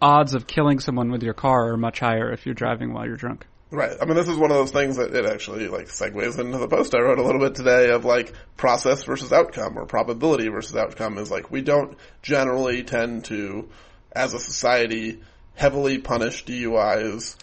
odds 0.01 0.35
of 0.35 0.47
killing 0.47 0.79
someone 0.81 1.11
with 1.11 1.23
your 1.23 1.35
car 1.35 1.73
are 1.73 1.77
much 1.77 2.01
higher 2.01 2.33
if 2.33 2.47
you're 2.47 2.55
driving 2.55 2.93
while 2.93 3.07
you're 3.07 3.17
drunk. 3.17 3.47
Right. 3.71 3.97
I 4.01 4.05
mean, 4.05 4.15
this 4.15 4.29
is 4.29 4.37
one 4.37 4.53
of 4.53 4.57
those 4.57 4.71
things 4.71 4.97
that 4.97 5.13
it 5.13 5.27
actually 5.27 5.67
like 5.67 5.89
segues 5.89 6.39
into 6.39 6.59
the 6.59 6.69
post 6.69 6.95
I 6.95 7.01
wrote 7.01 7.19
a 7.19 7.25
little 7.25 7.41
bit 7.41 7.57
today 7.57 7.91
of 7.91 8.05
like 8.05 8.33
process 8.57 9.03
versus 9.03 9.33
outcome 9.33 9.77
or 9.77 9.87
probability 9.87 10.49
versus 10.49 10.77
outcome 10.77 11.19
is 11.19 11.33
like 11.33 11.51
we 11.51 11.63
don't 11.63 11.99
generally 12.23 12.85
tend 12.85 13.25
to, 13.25 13.69
as 14.13 14.35
a 14.35 14.39
society, 14.39 15.21
heavily 15.55 15.99
punish 15.99 16.45
DUIs 16.45 17.37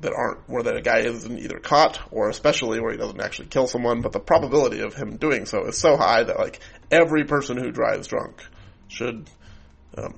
that 0.00 0.12
aren't 0.12 0.46
where 0.48 0.62
that 0.62 0.76
a 0.76 0.82
guy 0.82 0.98
isn't 0.98 1.38
either 1.38 1.58
caught 1.58 1.98
or 2.10 2.28
especially 2.28 2.78
where 2.80 2.92
he 2.92 2.98
doesn't 2.98 3.20
actually 3.20 3.48
kill 3.48 3.66
someone, 3.66 4.02
but 4.02 4.12
the 4.12 4.20
probability 4.20 4.80
of 4.80 4.94
him 4.94 5.16
doing 5.16 5.46
so 5.46 5.66
is 5.66 5.78
so 5.78 5.96
high 5.96 6.22
that 6.22 6.38
like 6.38 6.60
every 6.90 7.24
person 7.24 7.56
who 7.56 7.70
drives 7.70 8.06
drunk 8.06 8.42
should 8.88 9.30
um, 9.96 10.14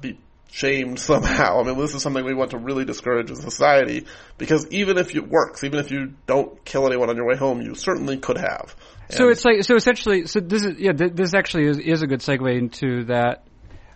be 0.00 0.16
shamed 0.50 0.98
somehow. 1.00 1.60
I 1.60 1.64
mean, 1.64 1.78
this 1.78 1.94
is 1.94 2.02
something 2.02 2.24
we 2.24 2.34
want 2.34 2.52
to 2.52 2.58
really 2.58 2.84
discourage 2.84 3.30
as 3.30 3.38
a 3.38 3.42
society 3.42 4.06
because 4.38 4.66
even 4.70 4.98
if 4.98 5.14
it 5.14 5.28
works, 5.28 5.64
even 5.64 5.80
if 5.80 5.90
you 5.90 6.14
don't 6.26 6.64
kill 6.64 6.86
anyone 6.86 7.10
on 7.10 7.16
your 7.16 7.26
way 7.26 7.36
home, 7.36 7.60
you 7.60 7.74
certainly 7.74 8.18
could 8.18 8.38
have. 8.38 8.74
And 9.08 9.16
so 9.16 9.28
it's 9.28 9.44
like 9.44 9.64
so 9.64 9.76
essentially. 9.76 10.26
So 10.26 10.40
this 10.40 10.64
is 10.64 10.78
yeah. 10.78 10.92
this 10.94 11.34
actually 11.34 11.66
is, 11.66 11.78
is 11.78 12.02
a 12.02 12.06
good 12.06 12.20
segue 12.20 12.56
into 12.56 13.04
that. 13.04 13.44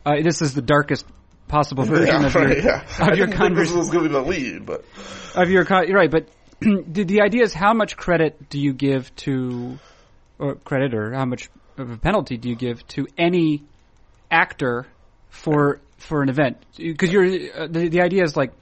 Uh, 0.04 0.20
this 0.22 0.42
is 0.42 0.54
the 0.54 0.62
darkest 0.62 1.06
possible 1.48 1.84
version 1.84 2.06
yeah, 2.06 2.26
of 2.26 2.34
your 2.34 2.44
right, 2.44 2.64
yeah. 2.64 3.10
of 3.10 3.16
your 3.16 3.28
conversation. 3.28 3.78
was 3.78 3.90
going 3.90 4.04
to 4.04 4.10
be 4.10 4.14
the 4.14 4.22
lead, 4.22 4.66
but 4.66 4.84
of 5.34 5.50
your 5.50 5.64
con- 5.64 5.90
right. 5.92 6.10
But 6.10 6.28
the, 6.60 7.04
the 7.04 7.20
idea 7.22 7.42
is 7.42 7.52
how 7.52 7.74
much 7.74 7.96
credit 7.96 8.48
do 8.48 8.58
you 8.58 8.72
give 8.72 9.14
to, 9.16 9.78
or 10.38 10.56
credit, 10.56 10.94
or 10.94 11.12
how 11.12 11.24
much 11.24 11.48
of 11.78 11.90
a 11.90 11.96
penalty 11.96 12.36
do 12.36 12.48
you 12.48 12.56
give 12.56 12.86
to 12.88 13.06
any 13.18 13.64
actor 14.30 14.86
for 15.30 15.80
for 15.96 16.22
an 16.22 16.28
event? 16.28 16.58
Because 16.76 17.10
you're 17.10 17.24
uh, 17.24 17.66
the 17.68 17.88
the 17.88 18.00
idea 18.00 18.24
is 18.24 18.36
like. 18.36 18.52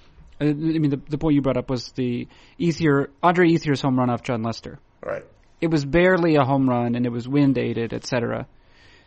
Uh, 0.40 0.46
I 0.46 0.52
mean, 0.52 0.90
the, 0.90 1.00
the 1.08 1.18
point 1.18 1.34
you 1.34 1.42
brought 1.42 1.56
up 1.56 1.70
was 1.70 1.92
the 1.92 2.26
Ethier, 2.58 3.08
Andre 3.22 3.48
Ethier's 3.48 3.80
home 3.80 3.96
run 3.98 4.10
off 4.10 4.22
Jon 4.22 4.42
Lester. 4.42 4.78
Right. 5.04 5.24
It 5.60 5.70
was 5.70 5.84
barely 5.84 6.34
a 6.34 6.42
home 6.42 6.68
run, 6.68 6.96
and 6.96 7.06
it 7.06 7.10
was 7.10 7.28
wind 7.28 7.58
aided, 7.58 7.92
etc. 7.92 8.46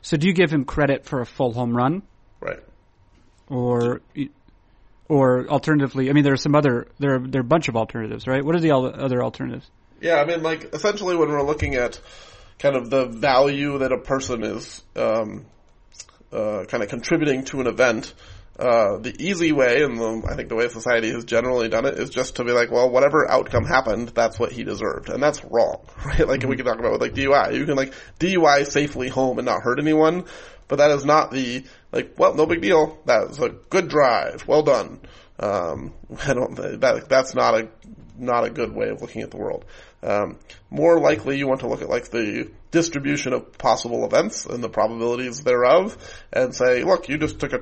So, 0.01 0.15
do 0.17 0.27
you 0.27 0.33
give 0.33 0.51
him 0.51 0.63
credit 0.63 1.05
for 1.05 1.19
a 1.19 1.25
full 1.25 1.51
home 1.51 1.75
run? 1.75 2.03
Right 2.39 2.59
or 3.49 4.01
or 5.07 5.47
alternatively, 5.47 6.09
I 6.09 6.13
mean, 6.13 6.23
there 6.23 6.33
are 6.33 6.37
some 6.37 6.55
other 6.55 6.87
there 6.99 7.15
are 7.15 7.19
there 7.19 7.41
are 7.41 7.45
a 7.45 7.47
bunch 7.47 7.67
of 7.67 7.75
alternatives, 7.75 8.27
right? 8.27 8.43
What 8.43 8.55
are 8.55 8.59
the 8.59 8.71
other 8.71 9.23
alternatives? 9.23 9.69
Yeah, 10.01 10.15
I 10.15 10.25
mean, 10.25 10.43
like 10.43 10.73
essentially, 10.73 11.15
when 11.15 11.29
we're 11.29 11.43
looking 11.43 11.75
at 11.75 11.99
kind 12.59 12.75
of 12.75 12.89
the 12.89 13.05
value 13.05 13.79
that 13.79 13.91
a 13.91 13.97
person 13.97 14.43
is 14.43 14.83
um, 14.95 15.45
uh, 16.31 16.65
kind 16.65 16.83
of 16.83 16.89
contributing 16.89 17.43
to 17.45 17.61
an 17.61 17.67
event, 17.67 18.13
uh, 18.57 18.97
the 18.99 19.15
easy 19.19 19.51
way, 19.51 19.83
and 19.83 19.99
the, 19.99 20.27
I 20.29 20.35
think 20.35 20.49
the 20.49 20.55
way 20.55 20.67
society 20.69 21.11
has 21.11 21.25
generally 21.25 21.67
done 21.67 21.85
it, 21.85 21.99
is 21.99 22.09
just 22.09 22.37
to 22.37 22.45
be 22.45 22.51
like, 22.51 22.71
well, 22.71 22.89
whatever 22.89 23.29
outcome 23.29 23.65
happened, 23.65 24.09
that's 24.09 24.39
what 24.39 24.51
he 24.51 24.63
deserved, 24.63 25.09
and 25.09 25.21
that's 25.21 25.43
wrong, 25.43 25.81
right? 26.05 26.27
Like 26.27 26.39
mm-hmm. 26.39 26.49
we 26.49 26.55
can 26.55 26.65
talk 26.65 26.79
about 26.79 26.93
with 26.93 27.01
like 27.01 27.13
DUI, 27.13 27.57
you 27.57 27.65
can 27.65 27.75
like 27.75 27.93
DUI 28.19 28.65
safely 28.65 29.09
home 29.09 29.39
and 29.39 29.45
not 29.45 29.61
hurt 29.61 29.79
anyone, 29.79 30.25
but 30.67 30.77
that 30.77 30.91
is 30.91 31.05
not 31.05 31.31
the 31.31 31.65
like, 31.91 32.13
well, 32.17 32.33
no 32.35 32.45
big 32.45 32.61
deal. 32.61 32.99
That 33.05 33.29
was 33.29 33.39
a 33.39 33.49
good 33.49 33.87
drive. 33.87 34.47
Well 34.47 34.63
done. 34.63 34.99
Um, 35.39 35.93
I 36.27 36.33
don't, 36.33 36.55
that, 36.55 37.07
that's 37.09 37.33
not 37.33 37.55
a, 37.55 37.69
not 38.17 38.45
a 38.45 38.49
good 38.49 38.73
way 38.73 38.89
of 38.89 39.01
looking 39.01 39.21
at 39.21 39.31
the 39.31 39.37
world. 39.37 39.65
Um, 40.05 40.37
more 40.69 40.99
likely 40.99 41.37
you 41.37 41.47
want 41.47 41.61
to 41.61 41.67
look 41.67 41.81
at 41.81 41.89
like 41.89 42.09
the 42.11 42.51
distribution 42.69 43.33
of 43.33 43.57
possible 43.57 44.05
events 44.05 44.45
and 44.45 44.63
the 44.63 44.69
probabilities 44.69 45.43
thereof 45.43 45.97
and 46.31 46.53
say, 46.53 46.83
look, 46.83 47.09
you 47.09 47.17
just 47.17 47.39
took 47.39 47.53
a 47.53 47.61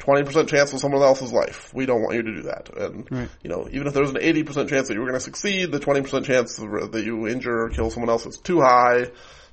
20% 0.00 0.48
chance 0.48 0.72
of 0.72 0.80
someone 0.80 1.02
else's 1.02 1.32
life. 1.32 1.72
We 1.72 1.86
don't 1.86 2.02
want 2.02 2.14
you 2.14 2.22
to 2.22 2.34
do 2.34 2.42
that. 2.42 2.70
And, 2.76 3.08
right. 3.10 3.28
you 3.42 3.50
know, 3.50 3.68
even 3.70 3.86
if 3.86 3.94
there's 3.94 4.10
an 4.10 4.16
80% 4.16 4.68
chance 4.68 4.88
that 4.88 4.94
you 4.94 5.00
were 5.00 5.06
going 5.06 5.18
to 5.18 5.24
succeed, 5.24 5.70
the 5.70 5.78
20% 5.78 6.24
chance 6.24 6.56
that 6.56 7.02
you 7.04 7.28
injure 7.28 7.64
or 7.64 7.70
kill 7.70 7.90
someone 7.90 8.10
else 8.10 8.26
is 8.26 8.38
too 8.38 8.60
high. 8.60 9.06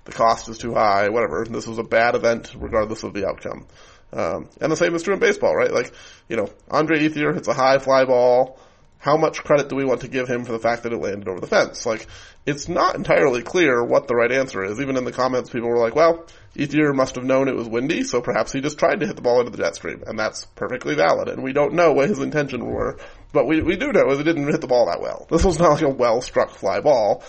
The 0.06 0.12
cost 0.12 0.50
is 0.50 0.58
too 0.58 0.74
high, 0.74 1.10
whatever. 1.10 1.46
This 1.46 1.68
was 1.68 1.78
a 1.78 1.84
bad 1.84 2.16
event 2.16 2.56
regardless 2.58 3.04
of 3.04 3.14
the 3.14 3.28
outcome. 3.28 3.68
Um, 4.14 4.50
and 4.62 4.72
the 4.72 4.78
same 4.78 4.96
is 4.96 5.04
true 5.04 5.14
in 5.14 5.20
baseball, 5.20 5.56
right? 5.56 5.72
Like, 5.72 5.92
you 6.30 6.38
know, 6.38 6.50
Andre 6.70 7.00
Ethier 7.00 7.34
hits 7.34 7.48
a 7.48 7.54
high 7.54 7.80
fly 7.80 8.06
ball. 8.06 8.60
How 9.06 9.18
much 9.18 9.44
credit 9.44 9.70
do 9.70 9.76
we 9.76 9.86
want 9.86 10.02
to 10.02 10.08
give 10.08 10.28
him 10.28 10.46
for 10.46 10.52
the 10.52 10.58
fact 10.58 10.82
that 10.82 10.91
it 10.91 10.98
landed 10.98 11.28
over 11.28 11.39
the 11.39 11.46
fence? 11.46 11.86
Like, 11.86 12.08
it's 12.44 12.68
not 12.68 12.96
entirely 12.96 13.44
clear 13.44 13.84
what 13.84 14.08
the 14.08 14.15
right 14.15 14.32
answer 14.32 14.63
is. 14.63 14.82
Even 14.82 14.98
in 14.98 15.06
the 15.06 15.12
comments, 15.12 15.52
people 15.52 15.70
were 15.70 15.78
like, 15.78 15.94
well, 15.94 16.26
Ethier 16.56 16.91
must 16.91 17.13
have 17.13 17.24
known 17.24 17.48
it 17.48 17.56
was 17.56 17.70
windy, 17.70 18.04
so 18.04 18.20
perhaps 18.20 18.52
he 18.52 18.62
just 18.62 18.80
tried 18.80 19.02
to 19.02 19.06
hit 19.06 19.15
the 19.15 19.22
ball 19.22 19.41
into 19.41 19.52
the 19.52 19.60
jet 19.60 19.76
stream. 19.76 20.02
And 20.08 20.18
that's 20.18 20.46
perfectly 20.56 20.96
valid. 20.96 21.30
And 21.30 21.44
we 21.44 21.54
don't 21.54 21.76
know 21.76 21.94
what 21.94 22.10
his 22.10 22.18
intentions 22.18 22.63
were. 22.63 22.98
But 23.32 23.46
we, 23.46 23.62
we 23.62 23.76
do 23.76 23.91
know 23.91 24.10
is 24.10 24.18
he 24.18 24.24
didn't 24.24 24.50
hit 24.50 24.62
the 24.62 24.65
ball 24.65 24.88
that 24.88 25.02
well. 25.02 25.28
This 25.30 25.46
was 25.46 25.60
not 25.60 25.74
like 25.74 25.84
a 25.84 25.89
well 25.89 26.20
struck 26.24 26.50
fly 26.50 26.80
ball. 26.80 27.24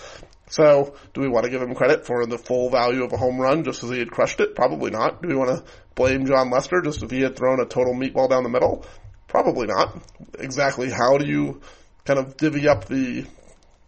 So, 0.49 0.95
do 1.13 1.21
we 1.21 1.27
want 1.27 1.43
to 1.43 1.51
give 1.51 1.61
him 1.61 1.75
credit 1.75 2.07
for 2.07 2.25
the 2.25 2.39
full 2.39 2.71
value 2.71 3.03
of 3.03 3.13
a 3.13 3.17
home 3.17 3.37
run 3.37 3.63
just 3.63 3.83
as 3.83 3.91
he 3.91 3.99
had 3.99 4.09
crushed 4.09 4.39
it? 4.39 4.55
Probably 4.55 4.89
not. 4.89 5.21
Do 5.21 5.27
we 5.27 5.35
want 5.35 5.51
to 5.51 5.71
blame 5.93 6.25
Jon 6.25 6.49
Lester 6.49 6.81
just 6.81 7.03
if 7.03 7.11
he 7.11 7.21
had 7.21 7.35
thrown 7.35 7.59
a 7.59 7.65
total 7.65 7.93
meatball 7.93 8.29
down 8.29 8.41
the 8.41 8.49
middle? 8.49 8.83
Probably 9.27 9.67
not. 9.67 10.01
Exactly 10.39 10.89
how 10.89 11.17
do 11.17 11.27
you 11.27 11.61
kind 12.05 12.19
of 12.19 12.37
divvy 12.37 12.67
up 12.67 12.85
the 12.85 13.25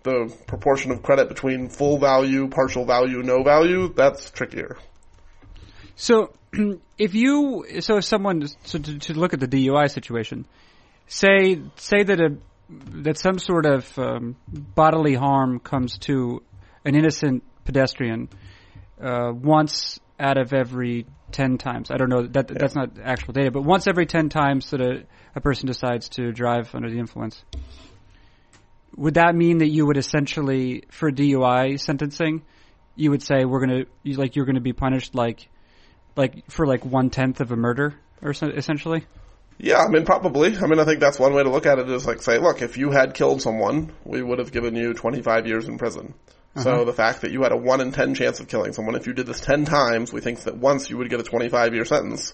the 0.04 0.34
proportion 0.47 0.91
of 0.91 1.04
credit 1.04 1.28
between 1.28 1.67
full 1.69 1.97
value, 1.97 2.47
partial 2.47 2.86
value, 2.86 3.21
no 3.21 3.43
value? 3.43 3.93
That's 3.93 4.30
trickier. 4.32 4.78
So, 5.95 6.34
if 6.97 7.13
you 7.15 7.65
so 7.82 7.97
if 7.97 8.06
someone 8.06 8.47
so 8.63 8.80
to, 8.80 8.99
to 8.99 9.13
look 9.13 9.34
at 9.34 9.39
the 9.39 9.47
DUI 9.47 9.91
situation, 9.91 10.45
say 11.08 11.62
say 11.75 12.04
that 12.04 12.19
a 12.19 12.38
that 12.69 13.17
some 13.17 13.39
sort 13.39 13.65
of 13.65 13.97
um, 13.97 14.36
bodily 14.47 15.15
harm 15.15 15.60
comes 15.60 15.97
to 15.99 16.43
an 16.86 16.95
innocent 16.95 17.43
pedestrian 17.65 18.30
uh, 19.02 19.32
once 19.34 19.99
out 20.19 20.38
of 20.38 20.54
every 20.54 21.06
10 21.31 21.57
times. 21.57 21.91
I 21.91 21.97
don't 21.97 22.09
know, 22.09 22.27
that 22.27 22.47
that's 22.47 22.75
not 22.75 22.91
actual 23.03 23.33
data, 23.33 23.51
but 23.51 23.63
once 23.63 23.87
every 23.87 24.05
10 24.05 24.29
times 24.29 24.69
that 24.71 24.81
a, 24.81 25.03
a 25.35 25.41
person 25.41 25.67
decides 25.67 26.09
to 26.09 26.31
drive 26.31 26.73
under 26.73 26.89
the 26.89 26.99
influence. 26.99 27.43
Would 28.95 29.15
that 29.15 29.35
mean 29.35 29.59
that 29.59 29.69
you 29.69 29.85
would 29.85 29.97
essentially, 29.97 30.83
for 30.89 31.11
DUI 31.11 31.79
sentencing, 31.79 32.43
you 32.95 33.11
would 33.11 33.23
say 33.23 33.45
we're 33.45 33.59
gonna, 33.59 33.85
like, 34.03 34.35
you're 34.35 34.45
gonna 34.45 34.59
be 34.61 34.73
punished 34.73 35.15
like, 35.15 35.47
like, 36.15 36.49
for 36.49 36.65
like 36.65 36.83
one 36.83 37.09
tenth 37.09 37.39
of 37.39 37.51
a 37.51 37.55
murder, 37.55 37.95
or 38.21 38.33
so, 38.33 38.47
essentially? 38.47 39.05
Yeah, 39.57 39.79
I 39.79 39.89
mean, 39.89 40.05
probably. 40.05 40.55
I 40.57 40.67
mean, 40.67 40.79
I 40.79 40.85
think 40.85 41.01
that's 41.01 41.19
one 41.19 41.33
way 41.33 41.43
to 41.43 41.49
look 41.49 41.65
at 41.65 41.79
it 41.79 41.89
is 41.89 42.07
like 42.07 42.21
say, 42.21 42.37
look, 42.37 42.61
if 42.61 42.77
you 42.77 42.91
had 42.91 43.13
killed 43.13 43.41
someone, 43.41 43.91
we 44.05 44.21
would 44.21 44.39
have 44.39 44.51
given 44.51 44.75
you 44.75 44.93
25 44.93 45.47
years 45.47 45.67
in 45.67 45.77
prison. 45.77 46.13
Uh-huh. 46.55 46.63
So 46.63 46.85
the 46.85 46.93
fact 46.93 47.21
that 47.21 47.31
you 47.31 47.43
had 47.43 47.51
a 47.51 47.57
1 47.57 47.81
in 47.81 47.91
10 47.91 48.15
chance 48.15 48.39
of 48.39 48.47
killing 48.47 48.73
someone, 48.73 48.95
if 48.95 49.07
you 49.07 49.13
did 49.13 49.27
this 49.27 49.39
10 49.39 49.65
times, 49.65 50.12
we 50.12 50.21
think 50.21 50.41
that 50.41 50.57
once 50.57 50.89
you 50.89 50.97
would 50.97 51.09
get 51.09 51.19
a 51.19 51.23
25 51.23 51.73
year 51.73 51.85
sentence. 51.85 52.33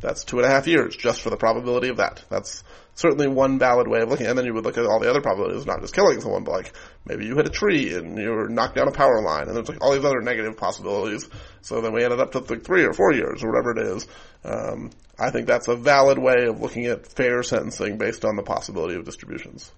That's 0.00 0.24
two 0.24 0.38
and 0.38 0.46
a 0.46 0.48
half 0.48 0.66
years 0.66 0.96
just 0.96 1.20
for 1.20 1.30
the 1.30 1.36
probability 1.36 1.88
of 1.88 1.96
that. 1.96 2.24
That's 2.30 2.62
certainly 2.94 3.28
one 3.28 3.58
valid 3.58 3.88
way 3.88 4.00
of 4.00 4.08
looking. 4.08 4.26
And 4.26 4.38
then 4.38 4.46
you 4.46 4.54
would 4.54 4.64
look 4.64 4.78
at 4.78 4.86
all 4.86 5.00
the 5.00 5.10
other 5.10 5.20
probabilities, 5.20 5.66
not 5.66 5.80
just 5.80 5.94
killing 5.94 6.20
someone, 6.20 6.44
but 6.44 6.52
like 6.52 6.72
maybe 7.04 7.26
you 7.26 7.34
hit 7.36 7.46
a 7.46 7.50
tree 7.50 7.94
and 7.94 8.16
you 8.16 8.30
were 8.30 8.48
knocked 8.48 8.76
down 8.76 8.88
a 8.88 8.92
power 8.92 9.20
line, 9.22 9.48
and 9.48 9.56
there's 9.56 9.68
like 9.68 9.82
all 9.82 9.92
these 9.92 10.04
other 10.04 10.20
negative 10.20 10.56
possibilities. 10.56 11.28
So 11.62 11.80
then 11.80 11.92
we 11.92 12.04
ended 12.04 12.20
up 12.20 12.32
to 12.32 12.38
like 12.38 12.62
three 12.62 12.84
or 12.84 12.92
four 12.92 13.12
years 13.12 13.42
or 13.42 13.50
whatever 13.50 13.72
it 13.72 13.96
is. 13.96 14.06
Um, 14.44 14.90
I 15.18 15.30
think 15.30 15.46
that's 15.46 15.68
a 15.68 15.76
valid 15.76 16.18
way 16.18 16.46
of 16.46 16.60
looking 16.60 16.86
at 16.86 17.06
fair 17.06 17.42
sentencing 17.42 17.98
based 17.98 18.24
on 18.24 18.36
the 18.36 18.42
possibility 18.42 18.94
of 18.94 19.04
distributions. 19.04 19.70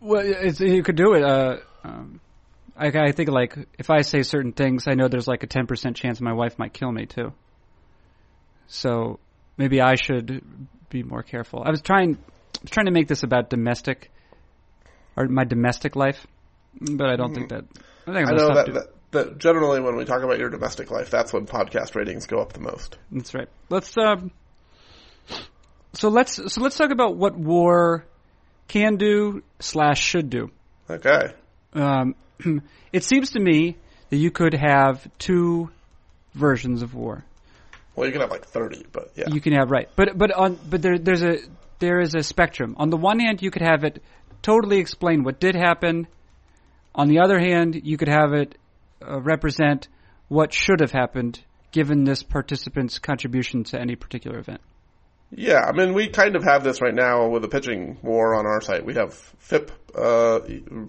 Well, 0.00 0.26
you 0.26 0.82
could 0.82 0.96
do 0.96 1.14
it. 1.14 1.22
Uh, 1.22 1.56
um, 1.84 2.20
I, 2.76 2.86
I 2.86 3.12
think 3.12 3.30
like 3.30 3.56
if 3.78 3.90
I 3.90 4.00
say 4.00 4.22
certain 4.22 4.52
things, 4.52 4.86
I 4.88 4.94
know 4.94 5.08
there's 5.08 5.28
like 5.28 5.42
a 5.42 5.46
ten 5.46 5.66
percent 5.66 5.96
chance 5.96 6.20
my 6.20 6.32
wife 6.32 6.58
might 6.58 6.72
kill 6.72 6.90
me 6.90 7.06
too. 7.06 7.32
So 8.66 9.20
maybe 9.56 9.80
I 9.80 9.94
should 9.94 10.42
be 10.88 11.02
more 11.02 11.22
careful. 11.22 11.62
I 11.64 11.70
was 11.70 11.82
trying 11.82 12.14
I 12.14 12.58
was 12.62 12.70
trying 12.70 12.86
to 12.86 12.92
make 12.92 13.08
this 13.08 13.22
about 13.22 13.50
domestic 13.50 14.10
or 15.16 15.28
my 15.28 15.44
domestic 15.44 15.94
life, 15.94 16.26
but 16.80 17.08
I 17.08 17.16
don't 17.16 17.30
mm. 17.30 17.34
think 17.34 17.48
that. 17.50 17.64
I 18.06 18.12
think 18.12 18.28
I'm 18.28 18.34
I 18.34 18.36
know 18.36 18.54
that, 18.54 18.72
that, 18.72 18.86
that, 19.12 19.38
generally 19.38 19.80
when 19.80 19.96
we 19.96 20.04
talk 20.04 20.22
about 20.22 20.38
your 20.38 20.50
domestic 20.50 20.90
life, 20.90 21.10
that's 21.10 21.32
when 21.32 21.46
podcast 21.46 21.94
ratings 21.94 22.26
go 22.26 22.38
up 22.38 22.52
the 22.52 22.60
most. 22.60 22.98
That's 23.12 23.34
right. 23.34 23.48
Let's 23.68 23.96
um. 23.96 24.32
So 25.92 26.08
let's 26.08 26.52
so 26.52 26.60
let's 26.60 26.76
talk 26.76 26.90
about 26.90 27.16
what 27.16 27.36
war 27.36 28.04
can 28.66 28.96
do 28.96 29.42
slash 29.60 30.02
should 30.02 30.28
do. 30.28 30.50
Okay. 30.90 31.32
Um, 31.74 32.14
it 32.92 33.04
seems 33.04 33.32
to 33.32 33.40
me 33.40 33.76
that 34.10 34.16
you 34.16 34.30
could 34.30 34.54
have 34.54 35.06
two 35.18 35.70
versions 36.34 36.82
of 36.82 36.94
war. 36.94 37.24
Well, 37.94 38.06
you 38.06 38.12
can 38.12 38.22
have 38.22 38.30
like 38.30 38.46
thirty, 38.46 38.84
but 38.90 39.12
yeah, 39.14 39.26
you 39.28 39.40
can 39.40 39.52
have 39.52 39.70
right. 39.70 39.88
But 39.94 40.18
but 40.18 40.32
on 40.32 40.58
but 40.68 40.82
there 40.82 40.98
there's 40.98 41.22
a 41.22 41.38
there 41.78 42.00
is 42.00 42.14
a 42.14 42.22
spectrum. 42.22 42.74
On 42.78 42.90
the 42.90 42.96
one 42.96 43.20
hand, 43.20 43.42
you 43.42 43.50
could 43.50 43.62
have 43.62 43.84
it 43.84 44.02
totally 44.42 44.78
explain 44.78 45.22
what 45.22 45.38
did 45.38 45.54
happen. 45.54 46.06
On 46.94 47.08
the 47.08 47.20
other 47.20 47.38
hand, 47.38 47.80
you 47.84 47.96
could 47.96 48.08
have 48.08 48.32
it 48.32 48.56
uh, 49.06 49.20
represent 49.20 49.88
what 50.28 50.52
should 50.52 50.80
have 50.80 50.92
happened 50.92 51.40
given 51.72 52.04
this 52.04 52.22
participant's 52.22 52.98
contribution 52.98 53.64
to 53.64 53.80
any 53.80 53.96
particular 53.96 54.38
event. 54.38 54.60
Yeah, 55.30 55.64
I 55.64 55.72
mean, 55.72 55.94
we 55.94 56.08
kind 56.08 56.36
of 56.36 56.44
have 56.44 56.62
this 56.62 56.80
right 56.80 56.94
now 56.94 57.28
with 57.28 57.42
the 57.42 57.48
pitching 57.48 57.98
war 58.02 58.36
on 58.36 58.46
our 58.46 58.60
site. 58.60 58.84
We 58.84 58.94
have 58.94 59.14
FIP 59.14 59.72
uh, 59.94 60.40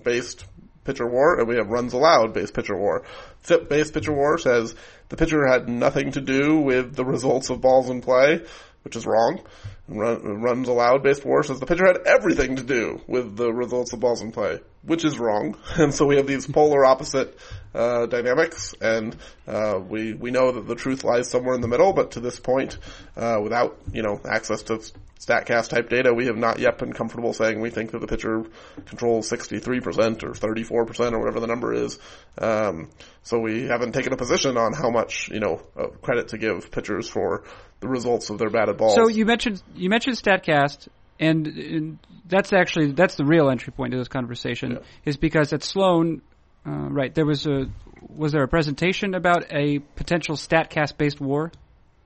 based 0.04 0.46
pitcher 0.86 1.08
war, 1.08 1.38
and 1.38 1.48
we 1.48 1.58
have 1.58 1.68
runs 1.68 1.94
allowed 1.94 2.34
based 2.34 2.54
pitcher 2.54 2.78
war. 2.78 3.04
FIP 3.42 3.70
based 3.70 3.94
pitcher 3.94 4.14
war 4.14 4.38
says 4.38 4.74
the 5.10 5.18
pitcher 5.18 5.46
had 5.46 5.68
nothing 5.68 6.12
to 6.14 6.22
do 6.22 6.60
with 6.60 6.96
the 6.96 7.04
results 7.04 7.50
of 7.50 7.60
balls 7.60 7.90
in 7.90 8.02
play, 8.02 8.42
which 8.84 8.96
is 8.96 9.06
wrong. 9.06 9.42
Run, 9.88 10.42
runs 10.42 10.68
allowed 10.68 11.04
based 11.04 11.24
war 11.24 11.44
says 11.44 11.60
the 11.60 11.68
pitcher 11.68 11.86
had 11.86 12.08
everything 12.08 12.56
to 12.56 12.64
do 12.64 13.02
with 13.06 13.38
the 13.38 13.54
results 13.54 13.94
of 13.94 14.00
balls 14.00 14.22
in 14.24 14.32
play, 14.32 14.60
which 14.82 15.06
is 15.06 15.20
wrong. 15.20 15.58
And 15.78 15.94
so 15.94 16.08
we 16.08 16.16
have 16.16 16.26
these 16.26 16.48
polar 16.48 16.84
opposite 16.84 17.38
uh, 17.76 18.08
dynamics, 18.08 18.74
and 18.82 19.16
uh, 19.48 19.80
we 19.88 20.14
we 20.14 20.32
know 20.32 20.52
that 20.54 20.68
the 20.68 20.74
truth 20.74 21.04
lies 21.04 21.30
somewhere 21.30 21.54
in 21.54 21.62
the 21.62 21.68
middle. 21.68 21.94
But 21.94 22.12
to 22.12 22.20
this 22.20 22.40
point, 22.40 22.80
uh, 23.16 23.40
without 23.44 23.78
you 23.92 24.02
know 24.02 24.20
access 24.26 24.64
to 24.64 24.82
Statcast 25.20 25.70
type 25.70 25.90
data, 25.90 26.14
we 26.14 26.28
have 26.28 26.36
not 26.36 26.60
yet 26.60 26.78
been 26.78 26.94
comfortable 26.94 27.34
saying 27.34 27.62
we 27.62 27.70
think 27.70 27.92
that 27.92 28.00
the 28.00 28.08
pitcher 28.08 28.44
controls 28.86 29.30
63% 29.30 30.24
or 30.24 30.32
34% 30.32 31.14
or 31.14 31.20
whatever 31.20 31.40
the 31.40 31.48
number 31.48 31.74
is. 31.74 31.98
Um, 32.38 32.90
so 33.24 33.40
we 33.40 33.64
haven't 33.64 33.94
taken 33.94 34.14
a 34.14 34.18
position 34.18 34.58
on 34.58 34.74
how 34.74 34.90
much, 34.90 35.30
you 35.30 35.40
know, 35.40 35.62
uh, 35.80 35.88
credit 36.02 36.30
to 36.30 36.38
give 36.38 36.70
pitchers 36.70 37.08
for 37.08 37.44
the 37.86 37.92
results 37.92 38.30
of 38.30 38.38
their 38.38 38.50
batted 38.50 38.78
balls. 38.78 38.96
So 38.96 39.08
you 39.08 39.26
mentioned, 39.26 39.62
you 39.76 39.90
mentioned 39.90 40.18
Statcast. 40.18 40.88
And, 41.18 41.48
and 41.48 42.00
that's 42.28 42.52
actually 42.52 42.92
that's 42.92 43.16
the 43.16 43.24
real 43.24 43.50
entry 43.50 43.72
point 43.72 43.92
to 43.92 43.98
this 43.98 44.10
conversation 44.10 44.72
yeah. 44.72 44.78
is 45.06 45.16
because 45.16 45.54
at 45.54 45.64
Sloan, 45.64 46.22
uh, 46.68 46.72
right? 46.72 47.14
There 47.14 47.26
was 47.26 47.46
a 47.46 47.68
was 48.10 48.32
there 48.32 48.44
a 48.44 48.48
presentation 48.48 49.14
about 49.14 49.52
a 49.52 49.80
potential 49.80 50.36
Statcast 50.36 50.98
based 50.98 51.22
war? 51.22 51.52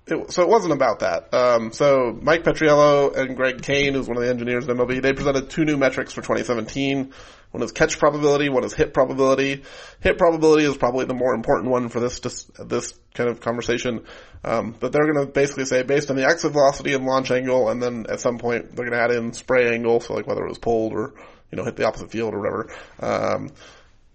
It, 0.08 0.32
so 0.32 0.42
it 0.42 0.50
wasn't 0.50 0.74
about 0.74 1.00
that. 1.00 1.34
Um, 1.34 1.72
so 1.72 2.18
Mike 2.22 2.44
Petriello 2.44 3.16
and 3.16 3.36
Greg 3.36 3.62
Cain, 3.62 3.94
who's 3.94 4.08
one 4.08 4.18
of 4.18 4.24
the 4.24 4.30
engineers 4.30 4.68
at 4.68 4.76
MLB, 4.76 5.02
they 5.02 5.14
presented 5.14 5.50
two 5.50 5.66
new 5.66 5.78
metrics 5.78 6.14
for 6.14 6.22
2017. 6.22 7.14
One 7.52 7.64
is 7.64 7.72
catch 7.72 7.98
probability, 7.98 8.50
one 8.50 8.64
is 8.64 8.74
hit 8.74 8.94
probability. 8.94 9.64
Hit 10.02 10.18
probability 10.18 10.66
is 10.66 10.78
probably 10.78 11.06
the 11.06 11.16
more 11.16 11.34
important 11.34 11.72
one 11.72 11.90
for 11.90 12.00
this 12.00 12.20
this 12.60 12.94
kind 13.16 13.30
of 13.30 13.42
conversation. 13.42 14.06
Um, 14.44 14.76
but 14.80 14.92
they're 14.92 15.12
going 15.12 15.26
to 15.26 15.32
basically 15.32 15.66
say 15.66 15.82
based 15.82 16.12
on 16.12 16.16
the 16.16 16.26
exit 16.26 16.52
velocity 16.52 16.94
and 16.94 17.06
launch 17.06 17.32
angle, 17.32 17.70
and 17.70 17.82
then 17.82 18.06
at 18.08 18.20
some 18.20 18.38
point 18.38 18.76
they're 18.76 18.86
going 18.86 18.98
to 18.98 19.04
add 19.04 19.12
in 19.12 19.34
spray 19.34 19.74
angle, 19.74 20.00
so 20.00 20.14
like 20.14 20.28
whether 20.28 20.46
it 20.46 20.50
was 20.50 20.60
pulled 20.60 20.94
or 20.94 21.16
you 21.52 21.58
know 21.58 21.64
hit 21.64 21.76
the 21.76 21.88
opposite 21.88 22.12
field 22.12 22.36
or 22.36 22.40
whatever. 22.40 22.70
Um, 23.00 23.52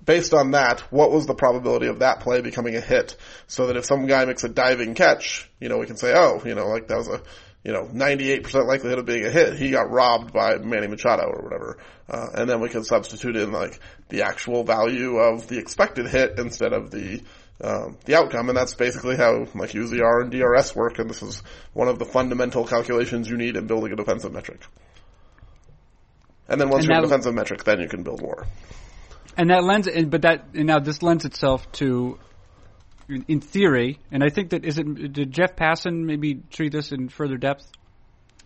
based 0.05 0.35
on 0.35 0.53
that, 0.53 0.81
what 0.93 1.11
was 1.11 1.27
the 1.27 1.35
probability 1.35 1.87
of 1.87 2.01
that 2.01 2.21
play 2.21 2.41
becoming 2.41 2.77
a 2.77 2.81
hit? 2.81 3.17
So 3.47 3.67
that 3.67 3.77
if 3.77 3.85
some 3.85 4.07
guy 4.07 4.25
makes 4.25 4.45
a 4.45 4.49
diving 4.49 4.95
catch, 4.95 5.51
you 5.61 5.69
know, 5.69 5.79
we 5.79 5.87
can 5.87 5.97
say, 5.97 6.13
oh, 6.15 6.43
you 6.45 6.55
know, 6.55 6.69
like 6.69 6.89
that 6.89 6.99
was 6.99 7.09
a, 7.09 7.23
you 7.65 7.73
know, 7.73 7.85
98% 7.87 8.67
likelihood 8.67 8.99
of 8.99 9.07
being 9.07 9.25
a 9.25 9.31
hit. 9.31 9.55
He 9.57 9.71
got 9.71 9.91
robbed 9.91 10.33
by 10.33 10.59
Manny 10.59 10.87
Machado 10.87 11.25
or 11.25 11.43
whatever. 11.43 11.79
Uh, 12.09 12.29
and 12.35 12.49
then 12.49 12.61
we 12.61 12.69
can 12.69 12.85
substitute 12.85 13.37
in 13.37 13.53
like 13.53 13.81
the 14.11 14.23
actual 14.23 14.65
value 14.65 15.17
of 15.17 15.49
the 15.49 15.59
expected 15.59 16.07
hit 16.07 16.39
instead 16.39 16.75
of 16.75 16.91
the, 16.91 17.23
um, 17.63 17.97
the 18.05 18.17
outcome, 18.17 18.51
and 18.51 18.57
that's 18.57 18.75
basically 18.75 19.17
how 19.17 19.47
like 19.55 19.71
UZR 19.71 20.23
and 20.23 20.31
DRS 20.31 20.77
work, 20.77 20.99
and 20.99 21.09
this 21.09 21.23
is 21.23 21.43
one 21.73 21.89
of 21.89 21.99
the 21.99 22.05
fundamental 22.05 22.67
calculations 22.67 23.31
you 23.31 23.39
need 23.39 23.57
in 23.57 23.67
building 23.67 23.93
a 23.93 23.97
defensive 23.97 24.33
metric. 24.33 24.61
And 26.47 26.61
then 26.61 26.69
once 26.69 26.85
and 26.85 26.91
you 26.91 26.95
have 26.97 27.05
a 27.05 27.07
defensive 27.07 27.35
metric, 27.35 27.65
then 27.65 27.81
you 27.81 27.89
can 27.89 28.03
build 28.03 28.21
war. 28.21 28.47
And 29.39 29.49
that 29.49 29.65
lends, 29.65 29.89
but 30.07 30.23
that 30.23 30.55
now 30.55 30.81
this 30.81 31.03
lends 31.03 31.25
itself 31.25 31.71
to, 31.73 32.19
in 33.09 33.41
theory, 33.41 33.99
and 34.11 34.23
I 34.23 34.29
think 34.29 34.51
that 34.51 34.65
is 34.65 34.79
it. 34.79 35.13
Did 35.13 35.33
Jeff 35.33 35.57
Passan 35.57 36.05
maybe 36.05 36.43
treat 36.51 36.73
this 36.73 36.93
in 36.93 37.09
further 37.09 37.37
depth? 37.37 37.71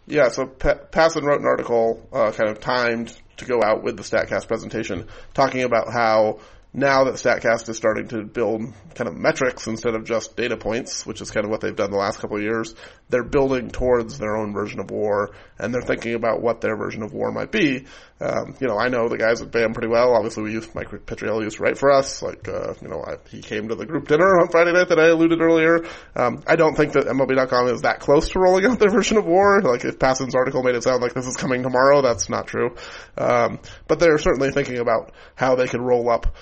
Yeah, 0.06 0.30
so 0.30 0.46
pa- 0.46 0.78
Passan 0.90 1.22
wrote 1.22 1.40
an 1.40 1.46
article, 1.46 2.06
uh, 2.12 2.32
kind 2.32 2.50
of 2.50 2.60
timed 2.60 3.14
to 3.36 3.44
go 3.44 3.62
out 3.62 3.82
with 3.82 3.96
the 3.96 4.02
Statcast 4.02 4.48
presentation, 4.48 5.06
talking 5.34 5.62
about 5.62 5.92
how 5.92 6.40
now 6.72 7.04
that 7.04 7.14
StatCast 7.14 7.68
is 7.68 7.76
starting 7.76 8.08
to 8.08 8.24
build 8.24 8.72
kind 8.94 9.08
of 9.08 9.16
metrics 9.16 9.66
instead 9.66 9.94
of 9.94 10.04
just 10.04 10.36
data 10.36 10.56
points, 10.56 11.06
which 11.06 11.20
is 11.20 11.30
kind 11.30 11.44
of 11.44 11.50
what 11.50 11.60
they've 11.60 11.76
done 11.76 11.90
the 11.90 11.96
last 11.96 12.18
couple 12.20 12.36
of 12.36 12.42
years, 12.42 12.74
they're 13.10 13.24
building 13.24 13.70
towards 13.70 14.18
their 14.18 14.36
own 14.36 14.52
version 14.52 14.80
of 14.80 14.90
war, 14.90 15.30
and 15.58 15.72
they're 15.72 15.82
thinking 15.82 16.14
about 16.14 16.42
what 16.42 16.60
their 16.60 16.76
version 16.76 17.02
of 17.02 17.12
war 17.12 17.32
might 17.32 17.50
be. 17.50 17.86
Um, 18.20 18.56
you 18.60 18.66
know, 18.66 18.78
I 18.78 18.88
know 18.88 19.08
the 19.08 19.16
guys 19.16 19.40
at 19.40 19.50
BAM 19.50 19.72
pretty 19.72 19.88
well. 19.88 20.14
Obviously, 20.14 20.42
we 20.42 20.52
use 20.52 20.74
Mike 20.74 20.88
Petriello 20.88 21.42
used 21.42 21.56
to 21.56 21.62
write 21.62 21.78
for 21.78 21.90
us. 21.90 22.20
Like, 22.20 22.48
uh, 22.48 22.74
you 22.82 22.88
know, 22.88 23.02
I, 23.02 23.16
he 23.30 23.40
came 23.40 23.68
to 23.68 23.74
the 23.74 23.86
group 23.86 24.08
dinner 24.08 24.40
on 24.40 24.48
Friday 24.48 24.72
night 24.72 24.88
that 24.88 24.98
I 24.98 25.08
alluded 25.08 25.40
earlier. 25.40 25.86
Um, 26.16 26.42
I 26.46 26.56
don't 26.56 26.74
think 26.74 26.92
that 26.92 27.04
MLB.com 27.06 27.68
is 27.68 27.82
that 27.82 28.00
close 28.00 28.30
to 28.30 28.40
rolling 28.40 28.66
out 28.66 28.78
their 28.78 28.90
version 28.90 29.16
of 29.16 29.24
war. 29.24 29.62
Like, 29.62 29.84
if 29.84 29.98
Passan's 29.98 30.34
article 30.34 30.62
made 30.62 30.74
it 30.74 30.82
sound 30.82 31.02
like 31.02 31.14
this 31.14 31.26
is 31.26 31.36
coming 31.36 31.62
tomorrow, 31.62 32.02
that's 32.02 32.28
not 32.28 32.46
true. 32.46 32.76
Um, 33.16 33.60
but 33.86 34.00
they're 34.00 34.18
certainly 34.18 34.50
thinking 34.50 34.78
about 34.78 35.12
how 35.34 35.54
they 35.54 35.66
could 35.66 35.80
roll 35.80 36.10
up 36.10 36.36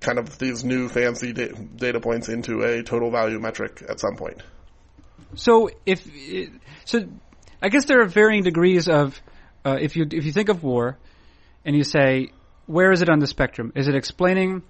kind 0.00 0.18
of 0.18 0.38
these 0.38 0.64
new 0.64 0.88
fancy 0.88 1.32
da- 1.32 1.52
data 1.76 2.00
points 2.00 2.28
into 2.28 2.62
a 2.62 2.82
total 2.82 3.10
value 3.10 3.38
metric 3.38 3.82
at 3.88 4.00
some 4.00 4.16
point. 4.16 4.42
So 5.34 5.70
if 5.86 6.06
so, 6.84 7.08
I 7.60 7.68
guess 7.68 7.86
there 7.86 8.00
are 8.02 8.06
varying 8.06 8.42
degrees 8.42 8.88
of 8.88 9.20
uh, 9.64 9.78
if 9.80 9.96
you 9.96 10.06
if 10.10 10.24
you 10.24 10.32
think 10.32 10.48
of 10.48 10.62
war, 10.62 10.98
and 11.64 11.76
you 11.76 11.84
say 11.84 12.32
where 12.66 12.92
is 12.92 13.02
it 13.02 13.08
on 13.08 13.18
the 13.18 13.26
spectrum? 13.26 13.72
Is 13.74 13.88
it 13.88 13.94
explaining 13.94 14.62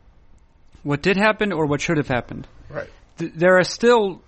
what 0.83 1.03
did 1.03 1.16
happen 1.16 1.53
or 1.53 1.66
what 1.66 1.81
should 1.81 1.96
have 1.96 2.09
happened? 2.09 2.46
Right. 2.68 2.88
Th- 3.18 3.33
there 3.35 3.59
are 3.59 3.64
still 3.64 4.22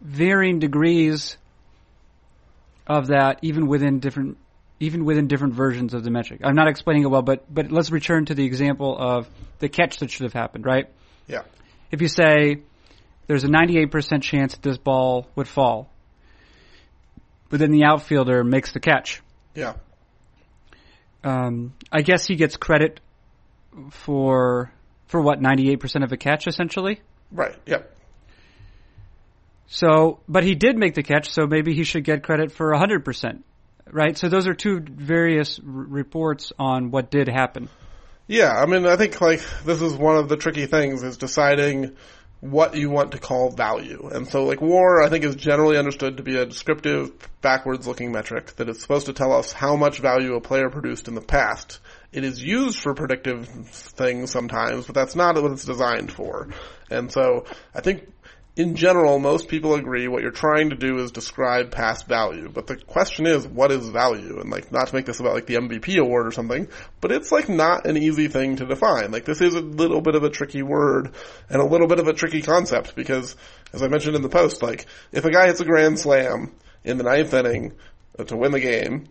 varying 0.00 0.58
degrees 0.58 1.36
of 2.86 3.08
that, 3.08 3.38
even 3.42 3.66
within 3.66 4.00
different 4.00 4.38
even 4.80 5.04
within 5.04 5.28
different 5.28 5.54
versions 5.54 5.94
of 5.94 6.02
the 6.02 6.10
metric. 6.10 6.40
I'm 6.42 6.56
not 6.56 6.66
explaining 6.66 7.04
it 7.04 7.06
well, 7.06 7.22
but 7.22 7.52
but 7.52 7.70
let's 7.70 7.90
return 7.90 8.26
to 8.26 8.34
the 8.34 8.44
example 8.44 8.96
of 8.98 9.28
the 9.60 9.68
catch 9.68 9.98
that 9.98 10.10
should 10.10 10.24
have 10.24 10.32
happened, 10.32 10.66
right? 10.66 10.88
Yeah. 11.28 11.42
If 11.90 12.02
you 12.02 12.08
say 12.08 12.62
there's 13.26 13.44
a 13.44 13.48
98% 13.48 14.22
chance 14.22 14.54
that 14.54 14.62
this 14.62 14.78
ball 14.78 15.26
would 15.36 15.48
fall, 15.48 15.90
but 17.48 17.60
then 17.60 17.70
the 17.70 17.84
outfielder 17.84 18.44
makes 18.44 18.72
the 18.72 18.80
catch. 18.80 19.22
Yeah. 19.54 19.74
Um, 21.24 21.74
I 21.90 22.02
guess 22.02 22.26
he 22.26 22.36
gets 22.36 22.56
credit 22.56 23.00
for 23.90 24.72
for 25.06 25.20
what 25.20 25.40
98% 25.40 26.04
of 26.04 26.12
a 26.12 26.16
catch 26.16 26.46
essentially. 26.46 27.00
Right. 27.30 27.54
Yep. 27.66 27.96
So, 29.66 30.20
but 30.28 30.42
he 30.42 30.54
did 30.54 30.76
make 30.76 30.94
the 30.94 31.02
catch, 31.02 31.30
so 31.30 31.46
maybe 31.46 31.74
he 31.74 31.84
should 31.84 32.04
get 32.04 32.22
credit 32.22 32.52
for 32.52 32.72
100% 32.72 33.42
right? 33.92 34.16
So 34.16 34.28
those 34.28 34.48
are 34.48 34.54
two 34.54 34.80
various 34.80 35.58
r- 35.58 35.64
reports 35.66 36.52
on 36.58 36.90
what 36.90 37.10
did 37.10 37.28
happen. 37.28 37.68
Yeah, 38.26 38.52
I 38.52 38.66
mean, 38.66 38.86
I 38.86 38.96
think 38.96 39.20
like 39.20 39.42
this 39.64 39.80
is 39.82 39.94
one 39.94 40.16
of 40.16 40.28
the 40.28 40.36
tricky 40.36 40.66
things 40.66 41.02
is 41.02 41.16
deciding 41.16 41.96
what 42.42 42.74
you 42.74 42.90
want 42.90 43.12
to 43.12 43.18
call 43.18 43.50
value. 43.50 44.10
And 44.12 44.26
so 44.26 44.44
like 44.44 44.60
war, 44.60 45.00
I 45.00 45.08
think 45.08 45.24
is 45.24 45.36
generally 45.36 45.78
understood 45.78 46.16
to 46.16 46.24
be 46.24 46.36
a 46.36 46.44
descriptive, 46.44 47.12
backwards 47.40 47.86
looking 47.86 48.10
metric 48.10 48.56
that 48.56 48.68
is 48.68 48.82
supposed 48.82 49.06
to 49.06 49.12
tell 49.12 49.32
us 49.32 49.52
how 49.52 49.76
much 49.76 50.00
value 50.00 50.34
a 50.34 50.40
player 50.40 50.68
produced 50.68 51.06
in 51.06 51.14
the 51.14 51.20
past. 51.20 51.78
It 52.10 52.24
is 52.24 52.42
used 52.42 52.80
for 52.80 52.94
predictive 52.94 53.48
things 53.48 54.32
sometimes, 54.32 54.86
but 54.86 54.94
that's 54.96 55.14
not 55.14 55.40
what 55.40 55.52
it's 55.52 55.64
designed 55.64 56.10
for. 56.10 56.48
And 56.90 57.12
so 57.12 57.46
I 57.72 57.80
think 57.80 58.12
in 58.54 58.76
general, 58.76 59.18
most 59.18 59.48
people 59.48 59.74
agree 59.74 60.08
what 60.08 60.20
you're 60.20 60.30
trying 60.30 60.70
to 60.70 60.76
do 60.76 60.98
is 60.98 61.10
describe 61.10 61.70
past 61.70 62.06
value. 62.06 62.50
But 62.52 62.66
the 62.66 62.76
question 62.76 63.26
is, 63.26 63.48
what 63.48 63.72
is 63.72 63.88
value? 63.88 64.40
And 64.40 64.50
like, 64.50 64.70
not 64.70 64.88
to 64.88 64.94
make 64.94 65.06
this 65.06 65.20
about 65.20 65.32
like 65.32 65.46
the 65.46 65.54
MVP 65.54 65.96
award 65.96 66.26
or 66.26 66.32
something, 66.32 66.68
but 67.00 67.12
it's 67.12 67.32
like 67.32 67.48
not 67.48 67.86
an 67.86 67.96
easy 67.96 68.28
thing 68.28 68.56
to 68.56 68.66
define. 68.66 69.10
Like 69.10 69.24
this 69.24 69.40
is 69.40 69.54
a 69.54 69.60
little 69.60 70.02
bit 70.02 70.16
of 70.16 70.22
a 70.22 70.28
tricky 70.28 70.62
word 70.62 71.14
and 71.48 71.62
a 71.62 71.66
little 71.66 71.86
bit 71.86 71.98
of 71.98 72.08
a 72.08 72.12
tricky 72.12 72.42
concept 72.42 72.94
because, 72.94 73.36
as 73.72 73.82
I 73.82 73.88
mentioned 73.88 74.16
in 74.16 74.22
the 74.22 74.28
post, 74.28 74.62
like, 74.62 74.84
if 75.12 75.24
a 75.24 75.30
guy 75.30 75.46
hits 75.46 75.60
a 75.60 75.64
grand 75.64 75.98
slam 75.98 76.52
in 76.84 76.98
the 76.98 77.04
ninth 77.04 77.32
inning 77.32 77.72
to 78.26 78.36
win 78.36 78.52
the 78.52 78.60
game, 78.60 79.06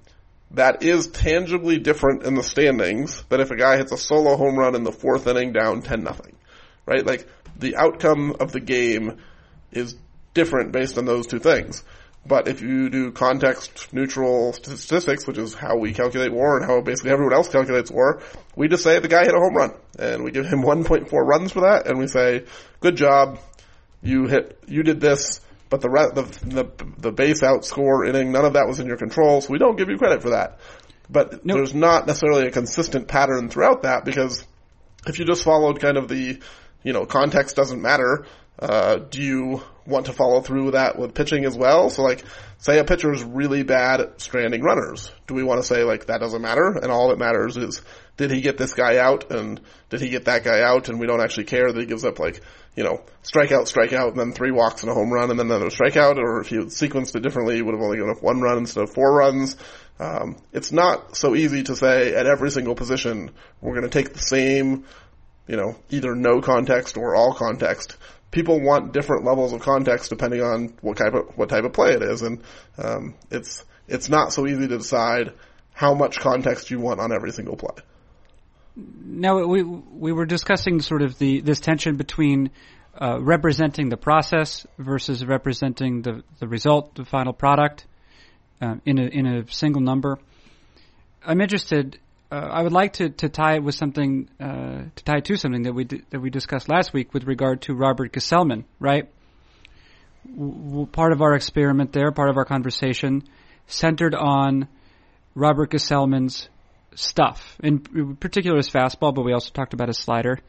that 0.51 0.83
is 0.83 1.07
tangibly 1.07 1.79
different 1.79 2.23
in 2.23 2.35
the 2.35 2.43
standings 2.43 3.23
than 3.29 3.41
if 3.41 3.49
a 3.49 3.55
guy 3.55 3.77
hits 3.77 3.91
a 3.91 3.97
solo 3.97 4.35
home 4.35 4.55
run 4.55 4.75
in 4.75 4.83
the 4.83 4.91
fourth 4.91 5.25
inning 5.25 5.51
down 5.51 5.81
10 5.81 6.03
nothing. 6.03 6.35
Right? 6.85 7.03
Like, 7.03 7.27
the 7.57 7.75
outcome 7.75 8.35
of 8.39 8.51
the 8.51 8.59
game 8.59 9.17
is 9.71 9.95
different 10.33 10.71
based 10.71 10.97
on 10.97 11.05
those 11.05 11.27
two 11.27 11.39
things. 11.39 11.83
But 12.25 12.47
if 12.47 12.61
you 12.61 12.89
do 12.89 13.11
context 13.11 13.91
neutral 13.91 14.53
statistics, 14.53 15.25
which 15.25 15.39
is 15.39 15.55
how 15.55 15.77
we 15.77 15.91
calculate 15.93 16.31
war 16.31 16.57
and 16.57 16.65
how 16.65 16.79
basically 16.81 17.11
everyone 17.11 17.33
else 17.33 17.49
calculates 17.49 17.89
war, 17.89 18.21
we 18.55 18.67
just 18.67 18.83
say 18.83 18.99
the 18.99 19.07
guy 19.07 19.23
hit 19.23 19.33
a 19.33 19.39
home 19.39 19.55
run 19.55 19.73
and 19.97 20.23
we 20.23 20.31
give 20.31 20.45
him 20.45 20.61
1.4 20.63 21.11
runs 21.11 21.51
for 21.51 21.61
that 21.61 21.87
and 21.87 21.97
we 21.97 22.07
say, 22.07 22.45
good 22.79 22.95
job, 22.95 23.39
you 24.03 24.27
hit, 24.27 24.63
you 24.67 24.83
did 24.83 25.01
this, 25.01 25.41
but 25.69 25.81
the, 25.81 25.89
re- 25.89 26.11
the, 26.13 26.23
the, 26.45 26.85
the 26.99 27.11
base 27.11 27.41
out 27.41 27.65
score 27.65 28.05
inning, 28.05 28.31
none 28.31 28.45
of 28.45 28.53
that 28.53 28.67
was 28.67 28.79
in 28.79 28.85
your 28.85 28.97
control, 28.97 29.41
so 29.41 29.51
we 29.51 29.57
don't 29.57 29.77
give 29.77 29.89
you 29.89 29.97
credit 29.97 30.21
for 30.21 30.31
that. 30.31 30.59
But 31.09 31.45
nope. 31.45 31.57
there's 31.57 31.73
not 31.73 32.05
necessarily 32.07 32.47
a 32.47 32.51
consistent 32.51 33.07
pattern 33.07 33.49
throughout 33.49 33.81
that 33.83 34.05
because 34.05 34.45
if 35.07 35.17
you 35.17 35.25
just 35.25 35.43
followed 35.43 35.79
kind 35.79 35.97
of 35.97 36.07
the, 36.07 36.39
you 36.83 36.93
know, 36.93 37.05
context 37.05 37.55
doesn't 37.55 37.81
matter, 37.81 38.25
Uh, 38.61 38.97
do 38.97 39.21
you 39.21 39.63
want 39.87 40.05
to 40.05 40.13
follow 40.13 40.39
through 40.41 40.65
with 40.65 40.73
that 40.73 40.97
with 40.97 41.15
pitching 41.15 41.45
as 41.45 41.57
well? 41.57 41.89
So 41.89 42.03
like, 42.03 42.23
say 42.59 42.77
a 42.77 42.83
pitcher 42.83 43.11
is 43.11 43.23
really 43.23 43.63
bad 43.63 44.01
at 44.01 44.21
stranding 44.21 44.61
runners. 44.61 45.11
Do 45.25 45.33
we 45.33 45.43
want 45.43 45.61
to 45.61 45.67
say 45.67 45.83
like 45.83 46.05
that 46.05 46.19
doesn't 46.19 46.41
matter 46.41 46.77
and 46.77 46.91
all 46.91 47.09
that 47.09 47.17
matters 47.17 47.57
is 47.57 47.81
did 48.17 48.29
he 48.29 48.41
get 48.41 48.57
this 48.57 48.75
guy 48.75 48.97
out 48.97 49.31
and 49.31 49.59
did 49.89 49.99
he 49.99 50.09
get 50.09 50.25
that 50.25 50.43
guy 50.43 50.61
out 50.61 50.89
and 50.89 50.99
we 50.99 51.07
don't 51.07 51.21
actually 51.21 51.45
care 51.45 51.71
that 51.71 51.79
he 51.79 51.87
gives 51.87 52.05
up 52.05 52.19
like, 52.19 52.41
you 52.75 52.83
know, 52.83 53.01
strikeout, 53.23 53.71
strikeout, 53.71 54.09
and 54.09 54.19
then 54.19 54.31
three 54.31 54.51
walks 54.51 54.83
and 54.83 54.91
a 54.91 54.93
home 54.93 55.11
run 55.11 55.31
and 55.31 55.39
then 55.39 55.47
another 55.47 55.71
strikeout, 55.71 56.17
or 56.17 56.39
if 56.39 56.51
you 56.51 56.65
sequenced 56.65 57.15
it 57.15 57.23
differently, 57.23 57.57
you 57.57 57.65
would 57.65 57.73
have 57.73 57.81
only 57.83 57.97
given 57.97 58.11
up 58.11 58.21
one 58.21 58.41
run 58.41 58.59
instead 58.59 58.83
of 58.83 58.93
four 58.93 59.11
runs. 59.11 59.57
Um, 59.99 60.37
it's 60.53 60.71
not 60.71 61.15
so 61.17 61.35
easy 61.35 61.63
to 61.63 61.75
say 61.75 62.13
at 62.13 62.27
every 62.27 62.51
single 62.51 62.75
position 62.75 63.31
we're 63.59 63.73
going 63.75 63.89
to 63.89 64.03
take 64.03 64.13
the 64.13 64.19
same, 64.19 64.85
you 65.47 65.57
know, 65.57 65.75
either 65.89 66.13
no 66.15 66.41
context 66.41 66.97
or 66.97 67.15
all 67.15 67.33
context 67.33 67.97
people 68.31 68.61
want 68.61 68.93
different 68.93 69.25
levels 69.25 69.53
of 69.53 69.61
context 69.61 70.09
depending 70.09 70.41
on 70.41 70.73
what 70.81 70.97
type 70.97 71.13
of 71.13 71.37
what 71.37 71.49
type 71.49 71.63
of 71.63 71.73
play 71.73 71.91
it 71.91 72.01
is, 72.01 72.21
and 72.21 72.41
um, 72.77 73.15
it's 73.29 73.63
it's 73.87 74.09
not 74.09 74.33
so 74.33 74.47
easy 74.47 74.67
to 74.67 74.77
decide 74.77 75.33
how 75.73 75.93
much 75.93 76.19
context 76.19 76.71
you 76.71 76.79
want 76.79 76.99
on 76.99 77.11
every 77.11 77.31
single 77.31 77.55
play. 77.55 77.75
Now 78.75 79.45
we 79.45 79.63
we 79.63 80.11
were 80.11 80.25
discussing 80.25 80.81
sort 80.81 81.01
of 81.01 81.17
the 81.17 81.41
this 81.41 81.59
tension 81.59 81.97
between 81.97 82.51
uh, 82.99 83.19
representing 83.21 83.89
the 83.89 83.97
process 83.97 84.65
versus 84.77 85.25
representing 85.25 86.01
the 86.01 86.23
the 86.39 86.47
result, 86.47 86.95
the 86.95 87.05
final 87.05 87.33
product, 87.33 87.85
uh, 88.61 88.75
in 88.85 88.97
a 88.97 89.03
in 89.03 89.27
a 89.27 89.51
single 89.51 89.81
number. 89.81 90.17
I'm 91.23 91.41
interested 91.41 91.99
uh, 92.31 92.35
I 92.35 92.61
would 92.61 92.71
like 92.71 92.93
to, 92.93 93.09
to 93.09 93.29
tie 93.29 93.55
it 93.55 93.63
with 93.63 93.75
something 93.75 94.29
uh, 94.39 94.83
to 94.95 95.03
tie 95.03 95.19
to 95.19 95.35
something 95.35 95.63
that 95.63 95.73
we 95.73 95.83
that 95.83 96.21
we 96.21 96.29
discussed 96.29 96.69
last 96.69 96.93
week 96.93 97.13
with 97.13 97.25
regard 97.25 97.63
to 97.63 97.73
Robert 97.73 98.13
Gsellman, 98.13 98.63
right? 98.79 99.09
W- 100.25 100.85
part 100.85 101.11
of 101.11 101.21
our 101.21 101.35
experiment 101.35 101.91
there, 101.91 102.11
part 102.11 102.29
of 102.29 102.37
our 102.37 102.45
conversation, 102.45 103.23
centered 103.67 104.15
on 104.15 104.69
Robert 105.35 105.71
Gsellman's 105.71 106.47
stuff, 106.95 107.57
in 107.61 108.15
particular 108.15 108.57
his 108.57 108.69
fastball, 108.69 109.13
but 109.13 109.25
we 109.25 109.33
also 109.33 109.51
talked 109.51 109.73
about 109.73 109.89
his 109.89 109.97
slider, 109.97 110.39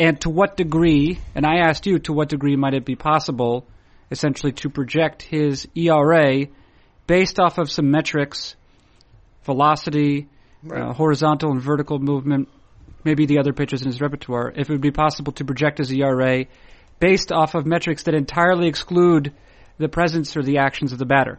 and 0.00 0.20
to 0.22 0.30
what 0.30 0.56
degree. 0.56 1.20
And 1.36 1.46
I 1.46 1.58
asked 1.58 1.86
you 1.86 2.00
to 2.00 2.12
what 2.12 2.28
degree 2.28 2.56
might 2.56 2.74
it 2.74 2.84
be 2.84 2.96
possible, 2.96 3.68
essentially, 4.10 4.52
to 4.52 4.68
project 4.68 5.22
his 5.22 5.68
ERA 5.76 6.46
based 7.06 7.38
off 7.38 7.58
of 7.58 7.70
some 7.70 7.92
metrics, 7.92 8.56
velocity 9.44 10.28
right. 10.62 10.82
uh, 10.82 10.92
horizontal 10.92 11.50
and 11.50 11.60
vertical 11.60 11.98
movement, 11.98 12.48
maybe 13.04 13.26
the 13.26 13.38
other 13.38 13.52
pitches 13.52 13.82
in 13.82 13.88
his 13.88 14.00
repertoire, 14.00 14.52
if 14.54 14.68
it 14.68 14.72
would 14.72 14.80
be 14.80 14.90
possible 14.90 15.32
to 15.32 15.44
project 15.44 15.78
his 15.78 15.92
ERA 15.92 16.46
based 16.98 17.32
off 17.32 17.54
of 17.54 17.66
metrics 17.66 18.04
that 18.04 18.14
entirely 18.14 18.68
exclude 18.68 19.32
the 19.78 19.88
presence 19.88 20.36
or 20.36 20.42
the 20.42 20.58
actions 20.58 20.92
of 20.92 20.98
the 20.98 21.06
batter. 21.06 21.38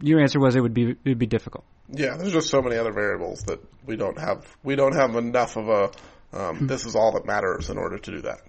Your 0.00 0.20
answer 0.20 0.40
was 0.40 0.56
it 0.56 0.60
would 0.60 0.74
be 0.74 0.90
it 0.90 0.98
would 1.04 1.18
be 1.18 1.26
difficult. 1.26 1.64
Yeah, 1.90 2.16
there's 2.16 2.32
just 2.32 2.48
so 2.48 2.62
many 2.62 2.76
other 2.76 2.92
variables 2.92 3.42
that 3.44 3.60
we 3.84 3.96
don't 3.96 4.18
have. 4.18 4.46
We 4.62 4.76
don't 4.76 4.94
have 4.94 5.16
enough 5.16 5.56
of 5.56 5.68
a. 5.68 5.90
Um, 6.36 6.56
hmm. 6.58 6.66
this 6.66 6.84
is 6.84 6.96
all 6.96 7.12
that 7.12 7.26
matters 7.26 7.70
in 7.70 7.78
order 7.78 7.98
to 7.98 8.10
do 8.10 8.22
that. 8.22 8.40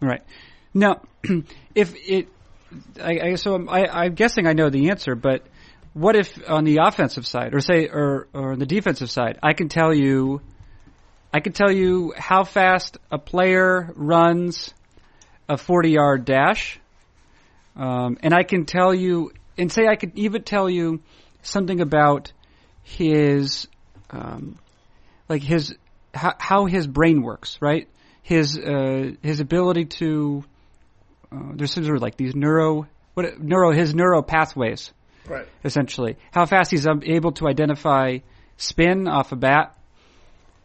Right. 0.00 0.22
Now, 0.74 1.02
if 1.74 1.94
it, 1.96 2.28
I, 3.02 3.20
I 3.20 3.34
so 3.34 3.54
I'm, 3.54 3.68
I, 3.68 3.86
I'm 3.86 4.14
guessing 4.14 4.46
I 4.46 4.52
know 4.52 4.70
the 4.70 4.90
answer, 4.90 5.14
but 5.14 5.46
what 5.96 6.14
if 6.14 6.38
on 6.46 6.64
the 6.64 6.80
offensive 6.82 7.26
side, 7.26 7.54
or 7.54 7.60
say, 7.60 7.88
or 7.88 8.28
or 8.34 8.52
on 8.52 8.58
the 8.58 8.66
defensive 8.66 9.10
side, 9.10 9.38
I 9.42 9.54
can 9.54 9.70
tell 9.70 9.94
you, 9.94 10.42
I 11.32 11.40
can 11.40 11.54
tell 11.54 11.72
you 11.72 12.12
how 12.14 12.44
fast 12.44 12.98
a 13.10 13.16
player 13.16 13.90
runs 13.96 14.74
a 15.48 15.56
forty-yard 15.56 16.26
dash, 16.26 16.78
um, 17.76 18.18
and 18.22 18.34
I 18.34 18.42
can 18.42 18.66
tell 18.66 18.94
you, 18.94 19.32
and 19.56 19.72
say 19.72 19.86
I 19.86 19.96
could 19.96 20.12
even 20.18 20.42
tell 20.42 20.68
you 20.68 21.00
something 21.40 21.80
about 21.80 22.30
his, 22.82 23.66
um, 24.10 24.58
like 25.30 25.42
his 25.42 25.74
how, 26.12 26.34
how 26.38 26.66
his 26.66 26.86
brain 26.86 27.22
works, 27.22 27.56
right? 27.62 27.88
His 28.22 28.58
uh, 28.58 29.12
his 29.22 29.40
ability 29.40 29.86
to 30.00 30.44
uh, 31.32 31.52
there's 31.54 31.72
some 31.72 31.84
sort 31.84 31.96
of 31.96 32.02
like 32.02 32.18
these 32.18 32.34
neuro 32.34 32.86
what 33.14 33.40
neuro 33.40 33.72
his 33.72 33.94
neuro 33.94 34.20
pathways 34.20 34.92
Right. 35.28 35.46
Essentially, 35.64 36.16
how 36.30 36.46
fast 36.46 36.70
he's 36.70 36.86
able 36.86 37.32
to 37.32 37.48
identify 37.48 38.18
spin 38.56 39.08
off 39.08 39.32
a 39.32 39.36
bat. 39.36 39.76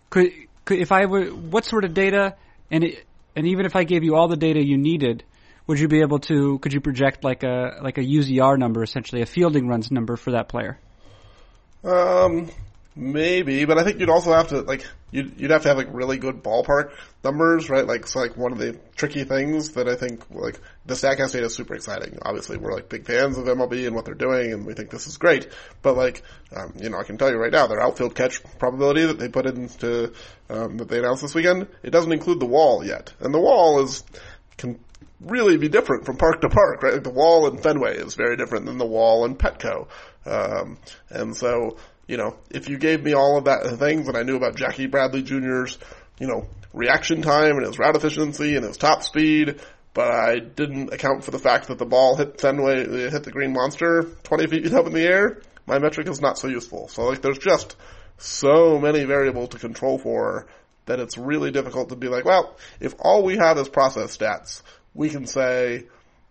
Could, 0.10 0.32
could 0.66 0.80
if 0.80 0.92
I 0.92 1.06
were 1.06 1.26
what 1.26 1.66
sort 1.66 1.84
of 1.84 1.94
data 1.94 2.36
and 2.70 2.84
it, 2.84 3.06
and 3.36 3.48
even 3.48 3.66
if 3.66 3.76
I 3.76 3.84
gave 3.84 4.04
you 4.04 4.16
all 4.16 4.28
the 4.28 4.38
data 4.38 4.64
you 4.64 4.78
needed, 4.78 5.24
would 5.68 5.80
you 5.80 5.88
be 5.88 6.02
able 6.02 6.20
to? 6.20 6.60
Could 6.60 6.74
you 6.74 6.82
project 6.82 7.24
like 7.24 7.44
a 7.44 7.80
like 7.82 7.98
a 7.98 8.02
UZR 8.02 8.58
number, 8.58 8.84
essentially 8.84 9.22
a 9.22 9.26
fielding 9.26 9.68
runs 9.68 9.92
number 9.92 10.18
for 10.18 10.32
that 10.32 10.50
player? 10.50 10.80
Um, 11.84 12.50
maybe, 12.96 13.66
but 13.66 13.78
I 13.78 13.84
think 13.84 14.00
you'd 14.00 14.10
also 14.10 14.34
have 14.34 14.50
to 14.50 14.62
like 14.62 14.86
you'd 15.12 15.40
you'd 15.40 15.52
have 15.52 15.64
to 15.64 15.70
have 15.70 15.78
like 15.78 15.88
really 15.92 16.18
good 16.18 16.44
ballpark 16.44 16.92
numbers, 17.24 17.70
right? 17.70 17.86
Like 17.86 18.02
it's 18.02 18.16
like 18.16 18.36
one 18.36 18.52
of 18.52 18.58
the 18.58 18.78
tricky 18.96 19.24
things 19.24 19.72
that 19.72 19.88
I 19.88 19.96
think 19.96 20.24
like 20.30 20.60
the 20.86 20.94
Statcast 20.94 21.34
data 21.34 21.46
is 21.46 21.56
super 21.56 21.76
exciting. 21.76 22.20
Obviously, 22.22 22.58
we're 22.58 22.74
like 22.74 22.90
big 22.90 23.06
fans 23.06 23.38
of 23.38 23.46
MLB 23.46 23.88
and 23.88 23.96
what 23.96 24.06
they're 24.06 24.14
doing, 24.14 24.54
and 24.54 24.66
we 24.66 24.74
think 24.74 24.90
this 24.90 25.08
is 25.08 25.18
great. 25.18 25.48
But 25.82 25.96
like, 25.96 26.24
um, 26.56 26.74
you 26.82 26.90
know, 26.90 26.98
I 26.98 27.04
can 27.04 27.18
tell 27.18 27.30
you 27.30 27.38
right 27.38 27.52
now, 27.52 27.68
their 27.68 27.82
outfield 27.82 28.16
catch 28.16 28.44
probability 28.60 29.06
that 29.06 29.20
they 29.20 29.30
put 29.30 29.46
into 29.46 30.14
um, 30.50 30.78
that 30.78 30.90
they 30.90 31.00
announced 31.00 31.22
this 31.22 31.36
weekend, 31.36 31.68
it 31.84 31.92
doesn't 31.92 32.12
include 32.12 32.40
the 32.40 32.46
wall 32.46 32.86
yet, 32.86 33.14
and 33.20 33.34
the 33.34 33.40
wall 33.40 33.84
is 33.84 34.04
can 34.58 34.80
really 35.22 35.58
be 35.58 35.70
different 35.70 36.06
from 36.06 36.18
park 36.18 36.42
to 36.42 36.50
park, 36.50 36.84
right? 36.84 36.94
Like 36.94 37.04
the 37.04 37.10
wall 37.10 37.48
in 37.48 37.58
Fenway 37.58 37.98
is 37.98 38.16
very 38.16 38.36
different 38.36 38.66
than 38.66 38.78
the 38.78 38.86
wall 38.86 39.26
in 39.26 39.36
Petco, 39.36 39.88
um, 40.26 40.78
and 41.10 41.36
so 41.36 41.78
you 42.12 42.18
know, 42.18 42.36
if 42.50 42.68
you 42.68 42.78
gave 42.78 43.02
me 43.02 43.14
all 43.14 43.38
of 43.38 43.46
that 43.46 43.78
things 43.80 44.10
and 44.10 44.18
I 44.18 44.24
knew 44.24 44.36
about 44.36 44.58
Jackie 44.58 44.88
Bradley 44.88 45.24
Jr.'s, 45.24 45.78
you 46.20 46.28
know, 46.28 46.46
reaction 46.74 47.22
time 47.22 47.56
and 47.56 47.66
his 47.66 47.80
route 47.80 47.96
efficiency 47.96 48.58
and 48.58 48.66
his 48.66 48.76
top 48.76 49.04
speed, 49.04 49.62
but 49.94 50.12
I 50.12 50.40
didn't 50.40 50.94
account 50.94 51.24
for 51.24 51.32
the 51.32 51.40
fact 51.40 51.70
that 51.70 51.78
the 51.78 51.86
ball 51.86 52.18
hit 52.18 52.42
Fenway, 52.42 53.10
hit 53.10 53.24
the 53.24 53.32
green 53.32 53.54
monster 53.54 54.04
20 54.24 54.48
feet 54.48 54.74
up 54.74 54.88
in 54.88 54.94
the 54.94 55.06
air, 55.06 55.42
my 55.66 55.80
metric 55.80 56.10
is 56.10 56.20
not 56.20 56.38
so 56.38 56.50
useful. 56.50 56.90
So 56.90 57.04
like 57.04 57.22
there's 57.22 57.40
just 57.40 57.78
so 58.18 58.78
many 58.78 59.06
variables 59.06 59.50
to 59.50 59.60
control 59.60 59.98
for 59.98 60.48
that 60.88 61.00
it's 61.00 61.18
really 61.18 61.52
difficult 61.52 61.90
to 61.90 61.96
be 61.96 62.10
like, 62.10 62.26
well, 62.26 62.58
if 62.82 62.94
all 63.00 63.24
we 63.24 63.38
have 63.38 63.58
is 63.58 63.70
process 63.70 64.18
stats, 64.18 64.64
we 64.94 65.10
can 65.10 65.28
say 65.28 65.86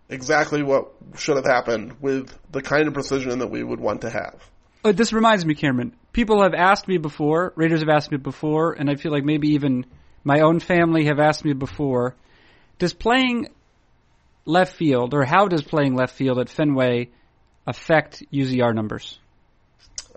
exactly 0.09 0.61
what 0.61 0.91
should 1.17 1.37
have 1.37 1.45
happened 1.45 1.99
with 2.01 2.37
the 2.51 2.61
kind 2.61 2.87
of 2.87 2.93
precision 2.93 3.39
that 3.39 3.47
we 3.47 3.63
would 3.63 3.79
want 3.79 4.01
to 4.01 4.11
have. 4.11 4.50
Uh, 4.83 4.91
this 4.91 5.13
reminds 5.13 5.45
me, 5.45 5.53
Cameron. 5.55 5.95
People 6.11 6.41
have 6.41 6.53
asked 6.53 6.87
me 6.87 6.97
before, 6.97 7.53
Raiders 7.55 7.81
have 7.81 7.89
asked 7.89 8.11
me 8.11 8.17
before, 8.17 8.73
and 8.73 8.89
I 8.89 8.95
feel 8.95 9.11
like 9.11 9.23
maybe 9.23 9.49
even 9.49 9.85
my 10.23 10.41
own 10.41 10.59
family 10.59 11.05
have 11.05 11.19
asked 11.19 11.45
me 11.45 11.53
before. 11.53 12.15
Does 12.79 12.93
playing 12.93 13.49
left 14.45 14.75
field, 14.75 15.13
or 15.13 15.23
how 15.23 15.47
does 15.47 15.61
playing 15.61 15.95
left 15.95 16.15
field 16.15 16.39
at 16.39 16.49
Fenway 16.49 17.09
affect 17.67 18.23
UZR 18.33 18.73
numbers? 18.73 19.19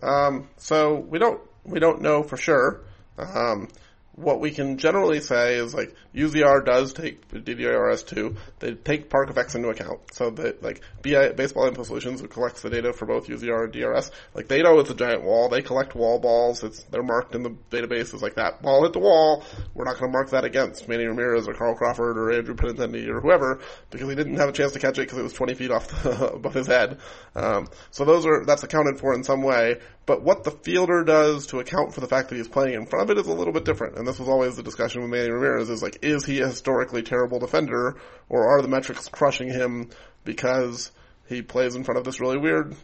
Um, 0.02 0.48
so 0.56 0.94
we 0.94 1.18
don't 1.18 1.40
we 1.64 1.78
don't 1.78 2.02
know 2.02 2.22
for 2.22 2.36
sure. 2.36 2.82
Um, 3.18 3.68
what 4.16 4.40
we 4.40 4.50
can 4.52 4.78
generally 4.78 5.20
say 5.20 5.56
is 5.56 5.74
like 5.74 5.94
UZR 6.14 6.64
does 6.64 6.92
take 6.92 7.28
DDRS2. 7.28 8.36
They 8.60 8.74
take 8.74 9.10
park 9.10 9.28
effects 9.30 9.54
into 9.54 9.68
account. 9.68 10.00
So 10.12 10.30
that 10.30 10.62
like 10.62 10.82
BI, 11.02 11.32
Baseball 11.32 11.66
Info 11.66 11.82
Solutions, 11.82 12.20
who 12.20 12.28
collects 12.28 12.62
the 12.62 12.70
data 12.70 12.92
for 12.92 13.06
both 13.06 13.26
UZR 13.26 13.64
and 13.64 13.72
DRS, 13.72 14.10
like 14.34 14.46
they 14.46 14.62
know 14.62 14.78
it's 14.78 14.90
a 14.90 14.94
giant 14.94 15.24
wall. 15.24 15.48
They 15.48 15.62
collect 15.62 15.94
wall 15.94 16.20
balls. 16.20 16.62
It's 16.62 16.84
they're 16.84 17.02
marked 17.02 17.34
in 17.34 17.42
the 17.42 17.56
database 17.70 18.14
as 18.14 18.22
like 18.22 18.36
that 18.36 18.62
ball 18.62 18.84
hit 18.84 18.92
the 18.92 19.00
wall. 19.00 19.44
We're 19.74 19.84
not 19.84 19.98
going 19.98 20.10
to 20.10 20.16
mark 20.16 20.30
that 20.30 20.44
against 20.44 20.88
Manny 20.88 21.06
Ramirez 21.06 21.48
or 21.48 21.54
Carl 21.54 21.74
Crawford 21.74 22.16
or 22.16 22.32
Andrew 22.32 22.54
Benintendi 22.54 23.08
or 23.08 23.20
whoever 23.20 23.60
because 23.90 24.08
he 24.08 24.14
didn't 24.14 24.36
have 24.36 24.48
a 24.48 24.52
chance 24.52 24.72
to 24.72 24.78
catch 24.78 24.98
it 24.98 25.02
because 25.02 25.18
it 25.18 25.22
was 25.22 25.32
20 25.32 25.54
feet 25.54 25.70
off 25.72 25.88
the, 25.88 26.26
above 26.34 26.54
his 26.54 26.68
head. 26.68 26.98
Um, 27.34 27.68
so 27.90 28.04
those 28.04 28.26
are 28.26 28.44
that's 28.44 28.62
accounted 28.62 29.00
for 29.00 29.12
in 29.14 29.24
some 29.24 29.42
way. 29.42 29.80
But 30.06 30.22
what 30.22 30.44
the 30.44 30.50
fielder 30.50 31.02
does 31.02 31.46
to 31.46 31.60
account 31.60 31.94
for 31.94 32.00
the 32.00 32.06
fact 32.06 32.28
that 32.28 32.36
he's 32.36 32.48
playing 32.48 32.74
in 32.74 32.86
front 32.86 33.04
of 33.04 33.16
it 33.16 33.20
is 33.20 33.26
a 33.26 33.32
little 33.32 33.54
bit 33.54 33.64
different. 33.64 33.96
And 33.96 34.06
this 34.06 34.18
was 34.18 34.28
always 34.28 34.56
the 34.56 34.62
discussion 34.62 35.00
with 35.00 35.10
Manny 35.10 35.30
Ramirez 35.30 35.70
is 35.70 35.82
like, 35.82 35.98
is 36.02 36.26
he 36.26 36.40
a 36.40 36.48
historically 36.48 37.02
terrible 37.02 37.38
defender 37.38 37.96
or 38.28 38.46
are 38.46 38.60
the 38.60 38.68
metrics 38.68 39.08
crushing 39.08 39.48
him 39.48 39.90
because 40.24 40.90
he 41.26 41.40
plays 41.40 41.74
in 41.74 41.84
front 41.84 41.98
of 41.98 42.04
this 42.04 42.20
really 42.20 42.36
weird 42.36 42.76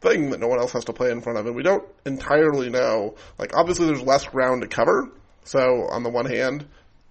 thing 0.00 0.30
that 0.30 0.40
no 0.40 0.48
one 0.48 0.58
else 0.58 0.72
has 0.72 0.86
to 0.86 0.94
play 0.94 1.10
in 1.10 1.20
front 1.20 1.38
of? 1.38 1.46
And 1.46 1.54
we 1.54 1.62
don't 1.62 1.84
entirely 2.06 2.70
know. 2.70 3.16
Like, 3.38 3.54
obviously 3.54 3.86
there's 3.86 4.02
less 4.02 4.24
ground 4.24 4.62
to 4.62 4.68
cover. 4.68 5.10
So 5.44 5.86
on 5.90 6.02
the 6.02 6.10
one 6.10 6.26
hand, 6.26 6.66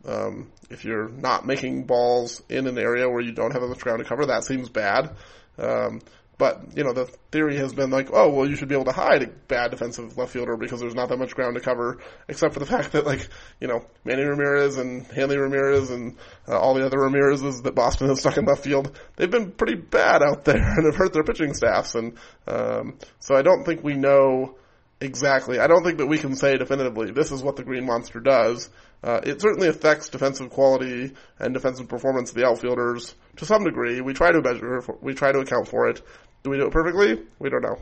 um, 0.06 0.52
if 0.72 0.84
you're 0.84 1.10
not 1.10 1.46
making 1.46 1.84
balls 1.84 2.42
in 2.50 2.66
an 2.66 2.80
area 2.80 3.08
where 3.08 3.22
you 3.22 3.34
don't 3.34 3.52
have 3.52 3.62
much 3.62 3.80
ground 3.80 4.00
to 4.00 4.06
cover, 4.06 4.26
that 4.28 4.46
seems 4.46 4.70
bad. 4.70 5.12
Um, 5.60 6.02
But, 6.38 6.78
you 6.78 6.84
know, 6.84 6.94
the 6.94 7.06
theory 7.32 7.58
has 7.58 7.74
been 7.74 7.90
like, 7.90 8.10
oh, 8.14 8.30
well, 8.30 8.48
you 8.48 8.56
should 8.56 8.68
be 8.68 8.76
able 8.76 8.86
to 8.86 8.92
hide 8.92 9.24
a 9.24 9.28
bad 9.28 9.72
defensive 9.72 10.18
left 10.18 10.34
fielder 10.34 10.56
because 10.56 10.80
there's 10.80 10.94
not 10.94 11.10
that 11.10 11.18
much 11.18 11.34
ground 11.34 11.56
to 11.56 11.62
cover, 11.62 11.98
except 12.28 12.54
for 12.54 12.60
the 12.60 12.66
fact 12.74 12.92
that, 12.92 13.06
like, 13.06 13.28
you 13.60 13.68
know, 13.68 13.84
Manny 14.06 14.24
Ramirez 14.24 14.78
and 14.78 15.08
Hanley 15.08 15.38
Ramirez 15.38 15.90
and 15.90 16.16
uh, 16.48 16.60
all 16.60 16.76
the 16.76 16.86
other 16.86 17.00
Ramirez's 17.00 17.62
that 17.64 17.74
Boston 17.74 18.10
has 18.10 18.20
stuck 18.20 18.38
in 18.38 18.46
left 18.46 18.64
field, 18.64 18.98
they've 19.16 19.32
been 19.32 19.52
pretty 19.52 19.76
bad 19.76 20.22
out 20.22 20.46
there 20.46 20.58
and 20.58 20.86
have 20.86 20.96
hurt 20.96 21.14
their 21.14 21.24
pitching 21.24 21.56
staffs. 21.56 21.96
And, 21.96 22.18
um, 22.48 23.00
so 23.20 23.36
I 23.36 23.42
don't 23.42 23.64
think 23.64 23.84
we 23.84 23.96
know 23.96 24.58
exactly. 25.02 25.60
I 25.60 25.68
don't 25.68 25.84
think 25.84 25.98
that 25.98 26.08
we 26.08 26.18
can 26.18 26.36
say 26.36 26.58
definitively 26.58 27.12
this 27.12 27.32
is 27.32 27.44
what 27.44 27.56
the 27.56 27.64
Green 27.64 27.86
Monster 27.86 28.20
does. 28.20 28.70
Uh, 29.04 29.22
it 29.24 29.40
certainly 29.42 29.68
affects 29.68 30.10
defensive 30.10 30.50
quality 30.50 31.14
and 31.40 31.54
defensive 31.54 31.88
performance 31.88 32.32
of 32.32 32.36
the 32.36 32.46
outfielders 32.46 33.14
to 33.36 33.46
some 33.46 33.64
degree. 33.64 34.02
We 34.02 34.14
try 34.14 34.32
to 34.32 34.42
measure, 34.42 34.82
we 35.02 35.14
try 35.14 35.32
to 35.32 35.40
account 35.40 35.68
for 35.68 35.88
it. 35.90 36.02
Do 36.44 36.50
we 36.50 36.58
do 36.58 36.68
it 36.68 36.72
perfectly? 36.72 37.24
We 37.40 37.50
don't 37.50 37.62
know. 37.62 37.78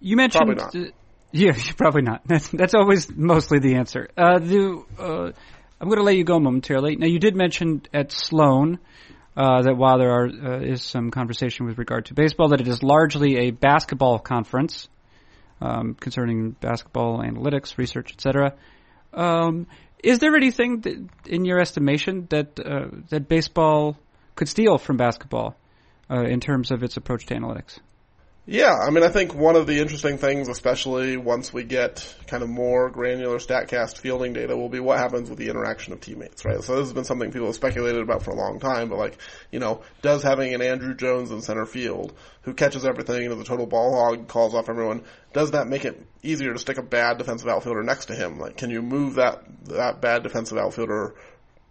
You 0.00 0.16
mentioned, 0.16 0.58
probably 0.58 0.80
not. 0.80 0.88
Uh, 0.88 0.92
yeah, 1.32 1.52
probably 1.76 2.02
not. 2.02 2.22
That's 2.26 2.48
that's 2.48 2.74
always 2.74 3.10
mostly 3.14 3.58
the 3.58 3.76
answer. 3.76 4.08
Uh, 4.16 4.38
the 4.38 4.82
uh, 4.98 5.32
I'm 5.80 5.88
going 5.88 5.98
to 5.98 6.04
let 6.04 6.16
you 6.16 6.24
go 6.24 6.38
momentarily. 6.38 6.96
Now, 6.96 7.06
you 7.06 7.18
did 7.18 7.36
mention 7.36 7.82
at 7.92 8.12
Sloan. 8.12 8.78
Uh, 9.38 9.60
that 9.60 9.76
while 9.76 9.98
there 9.98 10.12
are, 10.12 10.28
uh, 10.28 10.60
is 10.60 10.82
some 10.82 11.10
conversation 11.10 11.66
with 11.66 11.76
regard 11.76 12.06
to 12.06 12.14
baseball, 12.14 12.48
that 12.48 12.60
it 12.62 12.68
is 12.68 12.82
largely 12.82 13.36
a 13.36 13.50
basketball 13.50 14.18
conference 14.18 14.88
um, 15.60 15.94
concerning 15.94 16.52
basketball 16.52 17.18
analytics, 17.18 17.76
research, 17.76 18.12
etc. 18.12 18.54
Um, 19.12 19.66
is 20.02 20.20
there 20.20 20.34
anything 20.36 20.80
that, 20.80 21.08
in 21.26 21.44
your 21.44 21.60
estimation 21.60 22.26
that 22.30 22.58
uh, 22.58 22.88
that 23.10 23.28
baseball 23.28 23.98
could 24.36 24.48
steal 24.48 24.78
from 24.78 24.96
basketball 24.96 25.54
uh, 26.10 26.22
in 26.22 26.40
terms 26.40 26.70
of 26.70 26.82
its 26.82 26.96
approach 26.96 27.26
to 27.26 27.34
analytics? 27.34 27.78
Yeah, 28.48 28.76
I 28.76 28.90
mean, 28.90 29.02
I 29.02 29.08
think 29.08 29.34
one 29.34 29.56
of 29.56 29.66
the 29.66 29.80
interesting 29.80 30.18
things, 30.18 30.46
especially 30.46 31.16
once 31.16 31.52
we 31.52 31.64
get 31.64 32.14
kind 32.28 32.44
of 32.44 32.48
more 32.48 32.90
granular 32.90 33.38
StatCast 33.38 33.98
fielding 33.98 34.34
data, 34.34 34.56
will 34.56 34.68
be 34.68 34.78
what 34.78 35.00
happens 35.00 35.28
with 35.28 35.40
the 35.40 35.48
interaction 35.48 35.92
of 35.92 36.00
teammates, 36.00 36.44
right? 36.44 36.62
So 36.62 36.76
this 36.76 36.84
has 36.84 36.92
been 36.92 37.04
something 37.04 37.32
people 37.32 37.48
have 37.48 37.56
speculated 37.56 38.02
about 38.02 38.22
for 38.22 38.30
a 38.30 38.36
long 38.36 38.60
time, 38.60 38.88
but 38.88 38.98
like, 38.98 39.18
you 39.50 39.58
know, 39.58 39.82
does 40.00 40.22
having 40.22 40.54
an 40.54 40.60
Andruw 40.60 40.96
Jones 40.96 41.32
in 41.32 41.42
center 41.42 41.66
field, 41.66 42.16
who 42.42 42.54
catches 42.54 42.84
everything 42.84 43.24
and 43.24 43.34
is 43.34 43.40
a 43.40 43.44
total 43.44 43.66
ball 43.66 43.92
hog, 43.92 44.28
calls 44.28 44.54
off 44.54 44.68
everyone, 44.68 45.02
does 45.32 45.50
that 45.50 45.66
make 45.66 45.84
it 45.84 46.00
easier 46.22 46.52
to 46.52 46.58
stick 46.60 46.78
a 46.78 46.82
bad 46.82 47.18
defensive 47.18 47.48
outfielder 47.48 47.82
next 47.82 48.06
to 48.06 48.14
him? 48.14 48.38
Like, 48.38 48.56
can 48.56 48.70
you 48.70 48.80
move 48.80 49.14
that, 49.14 49.42
that 49.64 50.00
bad 50.00 50.22
defensive 50.22 50.56
outfielder 50.56 51.16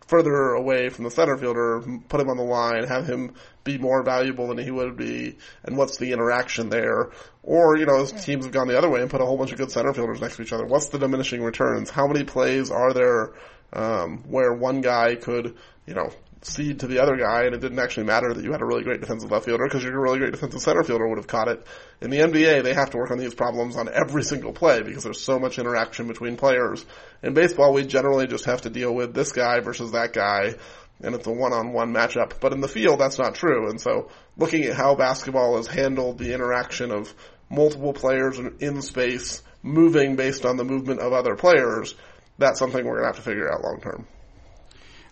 further 0.07 0.51
away 0.53 0.89
from 0.89 1.03
the 1.03 1.11
center 1.11 1.37
fielder, 1.37 1.81
put 2.07 2.21
him 2.21 2.29
on 2.29 2.37
the 2.37 2.43
line, 2.43 2.83
have 2.85 3.07
him 3.07 3.33
be 3.63 3.77
more 3.77 4.03
valuable 4.03 4.47
than 4.47 4.57
he 4.57 4.71
would 4.71 4.95
be, 4.95 5.37
and 5.63 5.77
what's 5.77 5.97
the 5.97 6.11
interaction 6.11 6.69
there? 6.69 7.09
Or, 7.41 7.77
you 7.77 7.85
know, 7.85 8.05
teams 8.05 8.45
have 8.45 8.53
gone 8.53 8.67
the 8.67 8.77
other 8.77 8.89
way 8.89 9.01
and 9.01 9.09
put 9.09 9.21
a 9.21 9.25
whole 9.25 9.37
bunch 9.37 9.51
of 9.51 9.57
good 9.57 9.71
center 9.71 9.93
fielders 9.93 10.21
next 10.21 10.37
to 10.37 10.43
each 10.43 10.53
other. 10.53 10.65
What's 10.65 10.89
the 10.89 10.99
diminishing 10.99 11.41
returns? 11.41 11.89
How 11.89 12.07
many 12.07 12.23
plays 12.23 12.71
are 12.71 12.93
there 12.93 13.33
um, 13.73 14.23
where 14.27 14.53
one 14.53 14.81
guy 14.81 15.15
could, 15.15 15.55
you 15.85 15.93
know, 15.93 16.11
cede 16.45 16.79
to 16.79 16.87
the 16.87 16.99
other 16.99 17.15
guy, 17.17 17.43
and 17.43 17.55
it 17.55 17.61
didn't 17.61 17.79
actually 17.79 18.05
matter 18.05 18.33
that 18.33 18.43
you 18.43 18.51
had 18.51 18.61
a 18.61 18.65
really 18.65 18.83
great 18.83 19.01
defensive 19.01 19.31
left 19.31 19.45
fielder 19.45 19.65
because 19.65 19.83
your 19.83 19.99
really 19.99 20.19
great 20.19 20.31
defensive 20.31 20.61
center 20.61 20.83
fielder 20.83 21.07
would 21.07 21.17
have 21.17 21.27
caught 21.27 21.47
it. 21.47 21.65
In 22.01 22.09
the 22.09 22.19
NBA, 22.19 22.63
they 22.63 22.73
have 22.73 22.91
to 22.91 22.97
work 22.97 23.11
on 23.11 23.17
these 23.17 23.33
problems 23.33 23.75
on 23.75 23.89
every 23.89 24.23
single 24.23 24.53
play 24.53 24.81
because 24.81 25.03
there's 25.03 25.21
so 25.21 25.39
much 25.39 25.59
interaction 25.59 26.07
between 26.07 26.37
players. 26.37 26.85
In 27.23 27.33
baseball, 27.33 27.73
we 27.73 27.85
generally 27.85 28.27
just 28.27 28.45
have 28.45 28.61
to 28.61 28.69
deal 28.69 28.93
with 28.93 29.13
this 29.13 29.31
guy 29.31 29.59
versus 29.59 29.91
that 29.91 30.13
guy, 30.13 30.55
and 31.01 31.15
it's 31.15 31.27
a 31.27 31.31
one-on-one 31.31 31.93
matchup. 31.93 32.39
But 32.39 32.53
in 32.53 32.61
the 32.61 32.67
field, 32.67 32.99
that's 32.99 33.19
not 33.19 33.35
true. 33.35 33.69
And 33.69 33.81
so, 33.81 34.09
looking 34.37 34.63
at 34.65 34.75
how 34.75 34.95
basketball 34.95 35.57
has 35.57 35.67
handled 35.67 36.17
the 36.17 36.33
interaction 36.33 36.91
of 36.91 37.13
multiple 37.49 37.93
players 37.93 38.39
in 38.59 38.81
space, 38.81 39.43
moving 39.61 40.15
based 40.15 40.45
on 40.45 40.57
the 40.57 40.63
movement 40.63 40.99
of 40.99 41.13
other 41.13 41.35
players, 41.35 41.95
that's 42.37 42.59
something 42.59 42.85
we're 42.85 43.01
going 43.01 43.03
to 43.03 43.07
have 43.07 43.23
to 43.23 43.29
figure 43.29 43.51
out 43.51 43.63
long 43.63 43.79
term. 43.81 44.07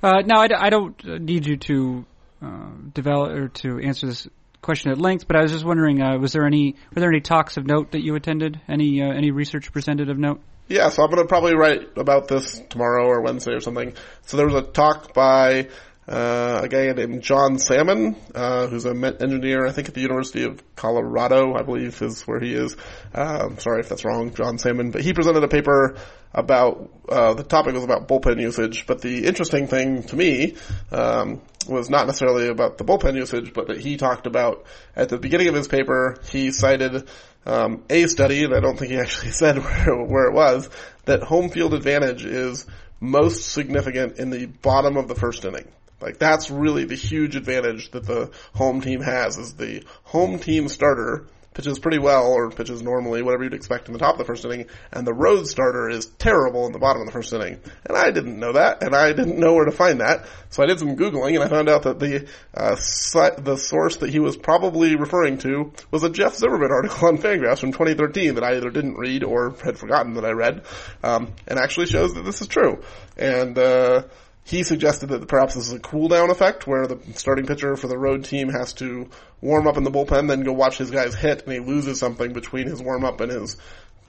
Uh, 0.03 0.21
now, 0.25 0.41
I 0.41 0.69
don't 0.69 1.01
need 1.21 1.47
you 1.47 1.55
to 1.55 2.05
uh, 2.41 2.71
develop 2.93 3.31
or 3.31 3.47
to 3.47 3.79
answer 3.79 4.05
this 4.05 4.27
question 4.61 4.91
at 4.91 4.97
length, 4.97 5.27
but 5.27 5.37
I 5.37 5.41
was 5.43 5.53
just 5.53 5.63
wondering, 5.63 6.01
uh, 6.01 6.17
was 6.17 6.33
there 6.33 6.45
any 6.45 6.75
were 6.93 6.99
there 6.99 7.09
any 7.09 7.21
talks 7.21 7.55
of 7.55 7.65
note 7.65 7.91
that 7.91 8.03
you 8.03 8.15
attended? 8.15 8.59
Any 8.67 9.01
uh, 9.01 9.13
any 9.13 9.31
research 9.31 9.71
presented 9.71 10.09
of 10.09 10.17
note? 10.17 10.41
Yeah, 10.67 10.89
so 10.89 11.03
I'm 11.03 11.09
going 11.09 11.21
to 11.21 11.27
probably 11.27 11.55
write 11.55 11.97
about 11.97 12.27
this 12.27 12.61
tomorrow 12.69 13.05
or 13.05 13.21
Wednesday 13.21 13.53
or 13.53 13.61
something. 13.61 13.93
So 14.23 14.35
there 14.35 14.45
was 14.45 14.55
a 14.55 14.61
talk 14.61 15.13
by 15.13 15.69
uh, 16.07 16.61
a 16.63 16.67
guy 16.67 16.91
named 16.91 17.21
John 17.21 17.59
Salmon, 17.59 18.15
uh, 18.35 18.67
who's 18.67 18.85
an 18.85 19.03
engineer, 19.03 19.65
I 19.65 19.71
think 19.71 19.87
at 19.87 19.93
the 19.93 20.01
University 20.01 20.43
of 20.43 20.61
Colorado, 20.75 21.53
I 21.55 21.61
believe 21.61 22.01
is 22.01 22.23
where 22.23 22.39
he 22.39 22.53
is. 22.53 22.75
Um, 23.13 23.57
sorry 23.59 23.79
if 23.79 23.89
that's 23.89 24.03
wrong, 24.03 24.33
John 24.33 24.57
Salmon, 24.57 24.91
but 24.91 25.01
he 25.01 25.13
presented 25.13 25.43
a 25.43 25.47
paper 25.47 25.95
about, 26.33 26.89
uh, 27.07 27.35
the 27.35 27.43
topic 27.43 27.73
was 27.73 27.83
about 27.85 28.07
bullpen 28.07 28.41
usage, 28.41 28.85
but 28.85 29.01
the 29.01 29.25
interesting 29.25 29.67
thing 29.67 30.03
to 30.03 30.15
me, 30.15 30.55
um, 30.91 31.41
was 31.69 31.89
not 31.89 32.07
necessarily 32.07 32.49
about 32.49 32.77
the 32.77 32.83
bullpen 32.83 33.15
usage, 33.15 33.53
but 33.53 33.67
that 33.67 33.79
he 33.79 33.95
talked 33.95 34.27
about 34.27 34.65
at 34.95 35.07
the 35.07 35.17
beginning 35.17 35.47
of 35.47 35.55
his 35.55 35.69
paper, 35.69 36.17
he 36.29 36.51
cited, 36.51 37.07
um, 37.45 37.83
a 37.89 38.07
study, 38.07 38.43
and 38.43 38.53
I 38.53 38.59
don't 38.59 38.77
think 38.77 38.91
he 38.91 38.97
actually 38.97 39.31
said 39.31 39.57
where, 39.57 40.03
where 40.03 40.25
it 40.27 40.33
was, 40.33 40.69
that 41.05 41.23
home 41.23 41.49
field 41.49 41.73
advantage 41.73 42.25
is 42.25 42.65
most 42.99 43.51
significant 43.51 44.17
in 44.17 44.29
the 44.29 44.45
bottom 44.47 44.97
of 44.97 45.07
the 45.07 45.15
first 45.15 45.45
inning. 45.45 45.67
Like 46.03 46.19
that's 46.19 46.51
really 46.51 46.83
the 46.85 46.95
huge 46.95 47.35
advantage 47.35 47.91
that 47.91 48.05
the 48.05 48.31
home 48.53 48.81
team 48.81 49.01
has 49.01 49.37
is 49.37 49.53
the 49.53 49.83
home 50.03 50.37
team 50.37 50.67
starter 50.67 51.27
pitches 51.53 51.79
pretty 51.79 51.99
well 51.99 52.31
or 52.31 52.49
pitches 52.49 52.81
normally, 52.81 53.21
whatever 53.21 53.43
you'd 53.43 53.53
expect 53.53 53.87
in 53.87 53.93
the 53.93 53.99
top 53.99 54.13
of 54.13 54.17
the 54.17 54.25
first 54.25 54.43
inning, 54.45 54.65
and 54.91 55.05
the 55.05 55.13
road 55.13 55.47
starter 55.47 55.89
is 55.89 56.05
terrible 56.05 56.65
in 56.65 56.71
the 56.71 56.79
bottom 56.79 57.01
of 57.01 57.07
the 57.07 57.11
first 57.13 57.31
inning. 57.33 57.59
And 57.85 57.97
I 57.97 58.11
didn't 58.11 58.39
know 58.39 58.53
that, 58.53 58.83
and 58.83 58.95
I 58.95 59.13
didn't 59.13 59.37
know 59.37 59.53
where 59.53 59.65
to 59.65 59.71
find 59.71 60.01
that, 60.01 60.25
so 60.49 60.63
I 60.63 60.65
did 60.65 60.79
some 60.79 60.95
googling, 60.95 61.35
and 61.35 61.43
I 61.43 61.47
found 61.47 61.69
out 61.69 61.83
that 61.83 61.99
the 61.99 62.27
uh, 62.53 62.75
the 62.75 63.57
source 63.57 63.97
that 63.97 64.09
he 64.09 64.19
was 64.19 64.37
probably 64.37 64.95
referring 64.95 65.37
to 65.39 65.71
was 65.91 66.03
a 66.03 66.09
Jeff 66.09 66.35
Zimmerman 66.35 66.71
article 66.71 67.07
on 67.07 67.17
Fangraphs 67.17 67.59
from 67.59 67.71
2013 67.71 68.35
that 68.35 68.43
I 68.43 68.55
either 68.55 68.69
didn't 68.69 68.95
read 68.95 69.23
or 69.23 69.55
had 69.63 69.77
forgotten 69.77 70.15
that 70.15 70.25
I 70.25 70.31
read, 70.31 70.63
um, 71.03 71.33
and 71.47 71.59
actually 71.59 71.87
shows 71.87 72.13
that 72.15 72.25
this 72.25 72.41
is 72.41 72.47
true. 72.47 72.81
And 73.17 73.57
uh, 73.57 74.03
he 74.43 74.63
suggested 74.63 75.07
that 75.07 75.27
perhaps 75.27 75.55
this 75.55 75.67
is 75.67 75.73
a 75.73 75.79
cool 75.79 76.09
down 76.09 76.29
effect 76.29 76.67
where 76.67 76.85
the 76.85 76.99
starting 77.15 77.45
pitcher 77.45 77.75
for 77.75 77.87
the 77.87 77.97
road 77.97 78.25
team 78.25 78.49
has 78.49 78.73
to 78.73 79.09
warm 79.41 79.67
up 79.67 79.77
in 79.77 79.83
the 79.83 79.91
bullpen, 79.91 80.27
then 80.27 80.43
go 80.43 80.51
watch 80.51 80.77
his 80.77 80.91
guys 80.91 81.15
hit, 81.15 81.43
and 81.43 81.53
he 81.53 81.59
loses 81.59 81.99
something 81.99 82.33
between 82.33 82.67
his 82.67 82.81
warm 82.81 83.05
up 83.05 83.21
and 83.21 83.31
his 83.31 83.55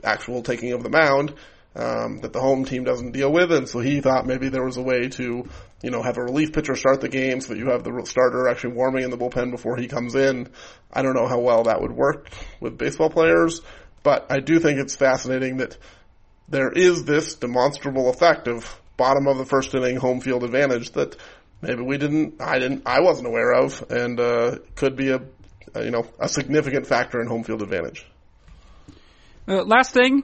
actual 0.03 0.43
taking 0.43 0.73
of 0.73 0.83
the 0.83 0.91
mound 0.91 1.35
um, 1.77 2.19
that 2.19 2.33
the 2.33 2.41
home 2.41 2.65
team 2.65 2.85
doesn't 2.85 3.13
deal 3.13 3.33
with. 3.33 3.53
And 3.53 3.69
so 3.69 3.81
he 3.81 4.01
thought 4.01 4.27
maybe 4.27 4.49
there 4.49 4.65
was 4.65 4.77
a 4.77 4.83
way 4.83 5.09
to, 5.09 5.49
you 5.83 5.91
know, 5.91 6.03
have 6.03 6.19
a 6.19 6.23
relief 6.23 6.53
pitcher 6.53 6.77
start 6.77 7.01
the 7.01 7.09
game 7.09 7.41
so 7.41 7.53
that 7.55 7.59
you 7.59 7.71
have 7.71 7.85
the 7.85 8.03
starter 8.05 8.49
actually 8.49 8.75
warming 8.75 9.05
in 9.05 9.11
the 9.11 9.19
bullpen 9.19 9.51
before 9.51 9.77
he 9.77 9.89
comes 9.89 10.15
in. 10.15 10.49
I 10.93 11.03
don't 11.03 11.15
know 11.15 11.29
how 11.29 11.41
well 11.41 11.65
that 11.65 11.81
would 11.81 11.93
work 11.93 12.29
with 12.61 12.79
baseball 12.79 13.11
players, 13.11 13.61
but 14.03 14.27
I 14.31 14.41
do 14.41 14.59
think 14.59 14.79
it's 14.79 14.97
fascinating 14.97 15.59
that 15.59 15.77
there 16.49 16.71
is 16.71 17.05
this 17.05 17.37
demonstrable 17.37 18.11
effect 18.11 18.49
of 18.49 18.81
bottom 18.97 19.27
of 19.27 19.39
the 19.39 19.45
first 19.45 19.75
inning 19.75 19.97
home 19.97 20.21
field 20.21 20.45
advantage 20.45 20.91
that 20.93 21.17
maybe 21.61 21.83
we 21.83 21.99
didn't, 21.99 22.41
I 22.41 22.59
didn't, 22.59 22.83
I 22.87 23.01
wasn't 23.01 23.29
aware 23.29 23.53
of, 23.53 23.85
and 23.91 24.21
uh, 24.21 24.59
could 24.75 24.97
be 24.97 25.11
a, 25.11 25.21
you 25.77 25.91
know 25.91 26.07
a 26.19 26.29
significant 26.29 26.87
factor 26.87 27.21
in 27.21 27.27
home 27.27 27.45
field 27.45 27.63
advantage. 27.63 28.07
Uh, 29.47 29.63
last 29.65 29.93
thing, 29.93 30.23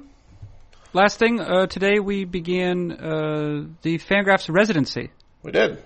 last 0.93 1.19
thing. 1.19 1.41
Uh, 1.41 1.67
today 1.67 1.99
we 1.99 2.25
began 2.25 2.93
uh, 2.93 3.67
the 3.83 3.99
Fangraphs 3.99 4.49
residency. 4.49 5.11
We 5.43 5.53
did. 5.53 5.83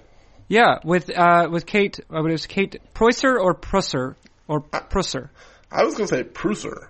Yeah, 0.48 0.78
with 0.84 1.10
uh, 1.10 1.48
with 1.50 1.66
Kate. 1.66 1.98
Uh, 2.12 2.24
it 2.24 2.30
was 2.30 2.46
Kate 2.46 2.76
Preusser 2.94 3.40
or 3.40 3.54
Prusser 3.54 4.14
or 4.46 4.60
Prusser. 4.60 5.30
I, 5.70 5.80
I 5.80 5.84
was 5.84 5.94
going 5.94 6.08
to 6.08 6.14
say 6.14 6.22
Prusser. 6.22 6.88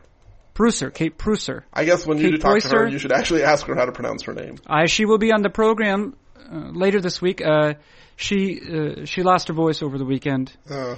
Prusser, 0.54 0.92
Kate 0.92 1.16
Prusser. 1.18 1.64
I 1.72 1.84
guess 1.84 2.06
when 2.06 2.18
Kate 2.18 2.32
you 2.32 2.38
talk 2.38 2.52
Prusser, 2.52 2.70
to 2.70 2.76
her, 2.76 2.88
you 2.88 2.98
should 2.98 3.12
actually 3.12 3.42
ask 3.42 3.66
her 3.66 3.74
how 3.74 3.84
to 3.84 3.92
pronounce 3.92 4.22
her 4.22 4.34
name. 4.34 4.56
Uh, 4.66 4.86
she 4.86 5.04
will 5.04 5.18
be 5.18 5.32
on 5.32 5.42
the 5.42 5.50
program 5.50 6.16
uh, 6.38 6.70
later 6.72 7.00
this 7.00 7.20
week. 7.20 7.42
Uh, 7.44 7.74
she 8.16 8.60
uh, 8.60 9.04
she 9.04 9.22
lost 9.22 9.48
her 9.48 9.54
voice 9.54 9.82
over 9.82 9.98
the 9.98 10.04
weekend, 10.04 10.52
uh. 10.70 10.94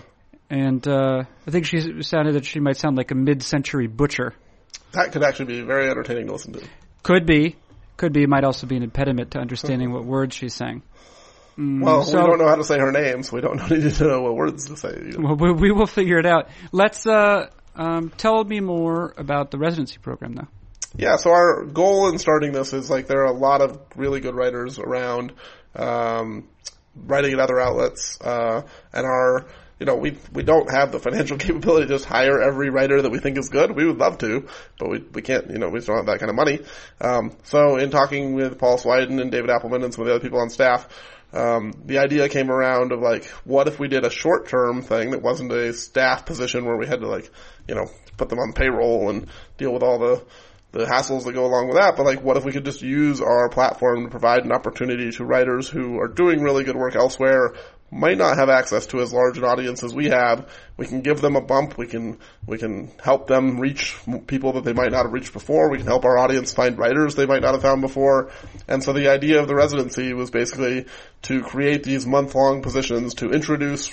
and 0.51 0.87
uh, 0.87 1.25
I 1.47 1.51
think 1.51 1.65
she 1.65 2.03
sounded 2.03 2.35
that 2.35 2.45
she 2.45 2.61
might 2.61 2.77
sound 2.77 2.97
like 2.97 3.11
a 3.11 3.15
mid-century 3.15 3.87
butcher. 3.87 4.35
That 4.93 5.13
could 5.13 5.23
actually 5.23 5.47
be 5.47 5.63
very 5.63 5.89
entertaining 5.89 6.27
to 6.27 6.33
listen 6.33 6.53
to. 6.53 6.63
Could 7.03 7.25
be, 7.25 7.57
could 7.97 8.13
be. 8.13 8.25
It 8.25 8.29
might 8.29 8.45
also 8.45 8.67
be 8.67 8.77
an 8.77 8.83
impediment 8.83 9.31
to 9.33 9.39
understanding 9.39 9.93
what 9.93 10.05
words 10.05 10.35
she's 10.35 10.55
saying. 10.55 10.83
Mm, 11.59 11.83
well, 11.83 12.03
so, 12.03 12.21
we 12.21 12.27
don't 12.27 12.39
know 12.39 12.49
how 12.49 12.57
to 12.57 12.65
say 12.65 12.79
her 12.79 12.93
name, 12.93 13.23
so 13.23 13.35
we 13.35 13.41
don't 13.41 13.71
need 13.71 13.95
to 13.95 14.05
know 14.05 14.21
what 14.21 14.35
words 14.35 14.67
to 14.67 14.77
say. 14.77 14.89
Either. 14.91 15.21
Well, 15.21 15.37
we, 15.37 15.53
we 15.53 15.73
will 15.73 15.87
figure 15.87 16.19
it 16.19 16.27
out. 16.27 16.51
Let's 16.71 17.07
uh, 17.07 17.49
um, 17.77 18.11
tell 18.17 18.43
me 18.45 18.61
more 18.61 19.15
about 19.17 19.51
the 19.51 19.59
residency 19.59 19.99
program, 19.99 20.35
though. 20.35 20.49
Yeah, 20.97 21.17
so 21.17 21.31
our 21.31 21.65
goal 21.65 22.09
in 22.09 22.19
starting 22.19 22.53
this 22.53 22.73
is 22.73 22.89
like 22.89 23.07
there 23.07 23.21
are 23.21 23.27
a 23.27 23.37
lot 23.37 23.61
of 23.61 23.79
really 23.95 24.21
good 24.21 24.35
writers 24.35 24.79
around 24.79 25.33
um, 25.75 26.49
writing 26.95 27.35
at 27.35 27.41
other 27.41 27.61
outlets, 27.61 28.19
uh, 28.21 28.63
and 28.93 29.07
our 29.07 29.47
you 29.79 29.85
know, 29.85 29.97
we 29.97 30.17
we 30.33 30.43
don't 30.43 30.71
have 30.71 30.91
the 30.91 30.99
financial 30.99 31.37
capability 31.39 31.87
to 31.87 31.95
just 31.95 32.07
hire 32.07 32.41
every 32.41 32.71
writer 32.71 33.03
that 33.03 33.11
we 33.11 33.19
think 33.19 33.37
is 33.37 33.51
good. 33.51 33.71
We 33.73 33.87
would 33.87 33.99
love 33.99 34.19
to, 34.19 34.49
but 34.79 34.89
we 34.89 35.05
we 35.13 35.23
can't. 35.23 35.51
You 35.51 35.59
know, 35.59 35.69
we 35.69 35.79
just 35.79 35.89
don't 35.89 35.99
have 35.99 36.07
that 36.07 36.19
kind 36.19 36.31
of 36.31 36.37
money. 36.37 36.61
Um, 37.01 37.37
so 37.43 37.77
in 37.77 37.91
talking 37.91 38.35
with 38.35 38.59
Paul 38.59 38.79
Swydan 38.79 39.21
and 39.21 39.31
David 39.31 39.51
Appelman 39.51 39.85
and 39.85 39.93
some 39.93 40.03
of 40.03 40.09
the 40.09 40.15
other 40.15 40.23
people 40.23 40.41
on 40.41 40.49
staff, 40.49 40.89
um, 41.33 41.75
the 41.85 41.99
idea 41.99 42.29
came 42.29 42.51
around 42.51 42.93
of 42.93 43.01
like, 43.01 43.27
what 43.45 43.69
if 43.69 43.79
we 43.79 43.89
did 43.89 44.05
a 44.05 44.11
short 44.11 44.49
term 44.49 44.83
thing 44.83 45.11
that 45.11 45.21
wasn't 45.21 45.53
a 45.53 45.73
staff 45.75 46.25
position 46.25 46.65
where 46.65 46.77
we 46.77 46.87
had 46.87 47.01
to 47.01 47.09
like, 47.09 47.31
you 47.69 47.75
know, 47.75 47.91
put 48.17 48.29
them 48.29 48.39
on 48.39 48.53
payroll 48.53 49.11
and 49.11 49.27
deal 49.59 49.73
with 49.73 49.83
all 49.83 49.99
the 49.99 50.23
the 50.73 50.85
hassles 50.85 51.25
that 51.25 51.33
go 51.33 51.47
along 51.47 51.69
with 51.69 51.77
that, 51.79 51.97
but 51.97 52.05
like 52.05 52.23
what 52.23 52.37
if 52.37 52.45
we 52.45 52.53
could 52.53 52.65
just 52.65 52.83
use 52.83 53.21
our 53.21 53.49
platform 53.49 54.05
to 54.05 54.11
provide 54.11 54.45
an 54.45 54.53
opportunity 54.53 55.11
to 55.11 55.25
writers 55.25 55.69
who 55.69 55.99
are 55.99 56.09
doing 56.09 56.43
really 56.43 56.65
good 56.65 56.77
work 56.77 56.95
elsewhere 56.95 57.55
might 57.91 58.19
not 58.19 58.37
have 58.37 58.49
access 58.49 58.87
to 58.87 59.01
as 59.01 59.13
large 59.13 59.39
an 59.39 59.45
audience 59.45 59.85
as 59.85 59.95
we 59.95 60.07
have. 60.07 60.51
We 60.77 60.87
can 60.87 61.03
give 61.03 61.21
them 61.21 61.37
a 61.37 61.41
bump. 61.41 61.79
We 61.79 61.87
can 61.87 62.19
we 62.47 62.59
can 62.59 62.91
help 63.03 63.27
them 63.27 63.61
reach 63.61 63.97
people 64.27 64.55
that 64.55 64.65
they 64.65 64.73
might 64.73 64.91
not 64.91 65.05
have 65.05 65.13
reached 65.13 65.33
before. 65.33 65.71
We 65.71 65.79
can 65.79 65.87
help 65.87 66.05
our 66.05 66.19
audience 66.19 66.53
find 66.53 66.77
writers 66.77 67.15
they 67.15 67.27
might 67.27 67.43
not 67.43 67.55
have 67.55 67.63
found 67.63 67.83
before. 67.83 68.31
And 68.67 68.83
so 68.83 68.93
the 68.93 69.09
idea 69.09 69.41
of 69.41 69.49
the 69.49 69.55
residency 69.55 70.13
was 70.13 70.31
basically 70.31 70.87
to 71.23 71.43
create 71.43 71.85
these 71.85 72.07
month 72.07 72.35
long 72.35 72.61
positions 72.61 73.15
to 73.15 73.31
introduce 73.31 73.93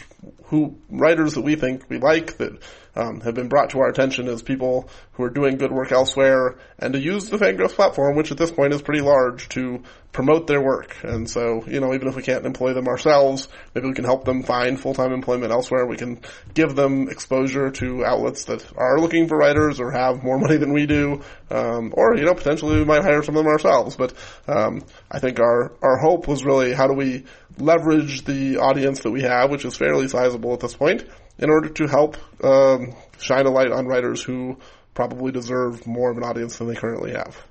who 0.54 0.78
writers 0.88 1.34
that 1.34 1.42
we 1.42 1.56
think 1.56 1.90
we 1.90 1.98
like 1.98 2.38
that 2.38 2.62
um, 2.96 3.22
have 3.22 3.34
been 3.34 3.48
brought 3.48 3.72
to 3.72 3.80
our 3.80 3.90
attention 3.90 4.28
as 4.28 4.44
people 4.44 4.88
who 5.14 5.24
are 5.24 5.30
doing 5.32 5.58
good 5.58 5.72
work 5.72 5.92
elsewhere, 5.92 6.60
and 6.78 6.94
to 6.94 7.00
use 7.00 7.28
the 7.28 7.38
Fangraphs 7.38 7.74
platform, 7.74 8.16
which 8.16 8.32
at 8.32 8.38
this 8.38 8.52
point 8.52 8.72
is 8.72 8.84
pretty 8.84 9.02
large, 9.02 9.50
to 9.50 9.82
promote 10.12 10.46
their 10.46 10.62
work. 10.62 10.96
And 11.02 11.28
so, 11.28 11.64
you 11.66 11.80
know, 11.80 11.92
even 11.96 12.08
if 12.08 12.16
we 12.16 12.22
can't 12.22 12.46
employ 12.46 12.74
them 12.74 12.88
ourselves, 12.88 13.48
maybe 13.74 13.88
we 13.88 13.96
can 13.96 14.06
help 14.06 14.26
them 14.26 14.44
find 14.44 14.80
full-time 14.80 15.12
employment 15.12 15.52
elsewhere. 15.52 15.88
We 15.88 15.98
can 15.98 16.20
give 16.54 16.76
them 16.76 17.10
exposure 17.10 17.72
to 17.72 18.06
outlets 18.06 18.46
that 18.46 18.64
are 18.78 19.00
looking 19.00 19.28
for 19.28 19.38
writers 19.38 19.80
or 19.80 19.90
have 19.90 20.24
more 20.24 20.38
money 20.44 20.58
than 20.58 20.72
we 20.72 20.86
do, 20.86 21.24
um, 21.50 21.96
or 21.98 22.16
you 22.16 22.26
know, 22.26 22.36
potentially 22.36 22.78
we 22.78 22.86
might 22.86 23.02
hire 23.02 23.24
some 23.24 23.36
of 23.36 23.44
them 23.44 23.52
ourselves. 23.52 23.96
But 23.96 24.14
um, 24.48 24.84
I 25.10 25.18
think 25.18 25.40
our 25.40 25.74
our 25.82 25.98
hope 25.98 26.28
was 26.28 26.46
really 26.46 26.74
how 26.74 26.86
do 26.86 26.94
we 26.94 27.24
leverage 27.58 28.24
the 28.24 28.58
audience 28.58 29.02
that 29.02 29.12
we 29.12 29.22
have, 29.22 29.50
which 29.50 29.66
is 29.66 29.78
fairly 29.78 30.08
sizable 30.08 30.43
at 30.52 30.60
this 30.60 30.76
point, 30.76 31.06
in 31.38 31.50
order 31.50 31.70
to 31.70 31.88
help 31.88 32.18
um, 32.44 32.94
shine 33.20 33.46
a 33.46 33.50
light 33.50 33.72
on 33.72 33.86
writers 33.86 34.22
who 34.22 34.58
probably 34.94 35.32
deserve 35.32 35.88
more 35.88 36.12
of 36.12 36.18
an 36.18 36.24
audience 36.24 36.58
than 36.58 36.68
they 36.68 36.76
currently 36.76 37.12
have. 37.12 37.42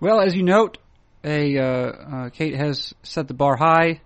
Well, 0.00 0.20
as 0.20 0.36
you 0.36 0.44
note, 0.44 0.78
a 1.24 1.58
uh, 1.58 1.62
uh, 1.64 2.28
Kate 2.30 2.54
has 2.54 2.94
set 3.02 3.26
the 3.26 3.34
bar 3.34 3.56
high. 3.56 4.00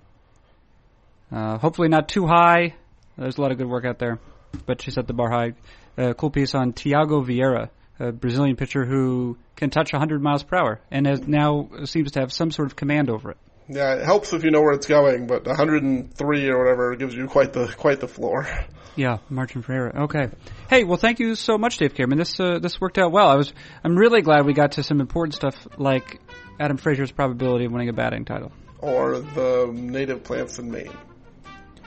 Uh, 1.31 1.59
hopefully 1.59 1.89
not 1.89 2.09
too 2.09 2.27
high. 2.27 2.75
There's 3.19 3.37
a 3.37 3.41
lot 3.41 3.53
of 3.53 3.59
good 3.59 3.69
work 3.69 3.85
out 3.85 3.99
there, 3.99 4.19
but 4.65 4.81
she 4.81 4.91
set 4.91 5.07
the 5.07 5.13
bar 5.13 5.31
high. 5.31 5.53
A 5.99 6.15
cool 6.15 6.31
piece 6.31 6.55
on 6.55 6.73
Thyago 6.73 7.25
Vieira, 7.25 7.69
a 8.01 8.13
Brazilian 8.13 8.57
pitcher 8.57 8.87
who 8.87 9.37
can 9.57 9.69
touch 9.69 9.93
100 9.93 10.23
miles 10.23 10.43
per 10.43 10.57
hour 10.57 10.81
and 10.91 11.07
has 11.07 11.27
now 11.27 11.69
seems 11.85 12.13
to 12.13 12.21
have 12.21 12.33
some 12.33 12.51
sort 12.51 12.67
of 12.67 12.77
command 12.77 13.11
over 13.11 13.33
it. 13.33 13.37
Yeah, 13.75 13.95
it 13.95 14.05
helps 14.05 14.33
if 14.33 14.45
you 14.45 14.51
know 14.51 14.61
where 14.61 14.75
it's 14.75 14.87
going, 14.87 15.27
but 15.27 15.47
103 15.47 16.49
or 16.51 16.59
whatever 16.59 16.95
gives 16.97 17.15
you 17.15 17.27
quite 17.27 17.53
the 17.53 17.67
quite 17.67 18.01
the 18.01 18.09
floor. 18.09 18.47
Yeah, 18.95 19.19
Martin 19.31 19.63
Ferreira. 19.63 20.03
Okay. 20.05 20.29
Hey, 20.69 20.85
well, 20.85 20.99
thank 20.99 21.19
you 21.19 21.35
so 21.35 21.57
much, 21.57 21.79
Dave 21.79 21.95
Cameron. 21.95 22.19
This 22.19 22.39
uh, 22.39 22.59
this 22.59 22.79
worked 22.79 22.99
out 22.99 23.11
well. 23.11 23.29
I 23.29 23.37
was 23.37 23.53
I'm 23.83 23.97
really 23.97 24.21
glad 24.21 24.45
we 24.45 24.53
got 24.53 24.73
to 24.73 24.83
some 24.83 25.01
important 25.01 25.35
stuff 25.35 25.55
like 25.79 26.21
Adam 26.61 26.77
Frazier's 26.77 27.11
probability 27.11 27.65
of 27.65 27.73
winning 27.73 27.89
a 27.89 27.95
batting 27.95 28.27
title, 28.27 28.53
or 28.81 29.21
the 29.21 29.71
native 29.73 30.25
plants 30.25 30.59
in 30.59 30.71
Maine. 30.71 30.93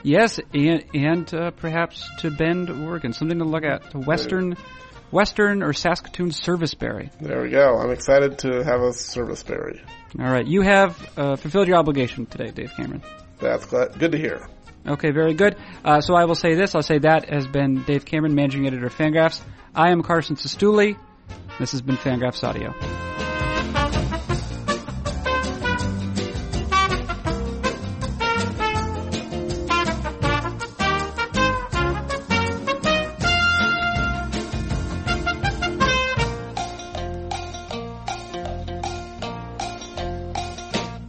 Yes, 0.02 0.40
and 0.52 0.84
and 0.94 1.32
uh, 1.32 1.50
perhaps 1.52 2.08
to 2.20 2.30
Bend, 2.32 2.70
Oregon, 2.70 3.12
something 3.12 3.38
to 3.38 3.44
look 3.44 3.64
at. 3.64 3.90
The 3.92 4.00
Western. 4.00 4.56
Western 5.10 5.62
or 5.62 5.72
Saskatoon 5.72 6.30
serviceberry. 6.32 7.10
There 7.20 7.42
we 7.42 7.50
go. 7.50 7.78
I'm 7.78 7.90
excited 7.90 8.38
to 8.40 8.64
have 8.64 8.80
a 8.80 8.92
serviceberry. 8.92 9.82
All 10.18 10.30
right, 10.30 10.46
you 10.46 10.62
have 10.62 11.18
uh, 11.18 11.36
fulfilled 11.36 11.68
your 11.68 11.76
obligation 11.76 12.26
today, 12.26 12.50
Dave 12.50 12.72
Cameron. 12.76 13.02
That's 13.38 13.66
good 13.66 14.12
to 14.12 14.18
hear. 14.18 14.48
Okay, 14.86 15.10
very 15.10 15.34
good. 15.34 15.56
Uh, 15.84 16.00
so 16.00 16.14
I 16.14 16.24
will 16.24 16.34
say 16.34 16.54
this. 16.54 16.74
I'll 16.74 16.82
say 16.82 16.98
that 16.98 17.28
has 17.28 17.46
been 17.46 17.82
Dave 17.82 18.04
Cameron, 18.04 18.34
managing 18.34 18.66
editor 18.66 18.86
of 18.86 18.94
Fangraphs. 18.94 19.42
I 19.74 19.90
am 19.90 20.02
Carson 20.02 20.36
Cistulli. 20.36 20.96
This 21.58 21.72
has 21.72 21.82
been 21.82 21.96
Fangraphs 21.96 22.44
Audio. 22.44 23.25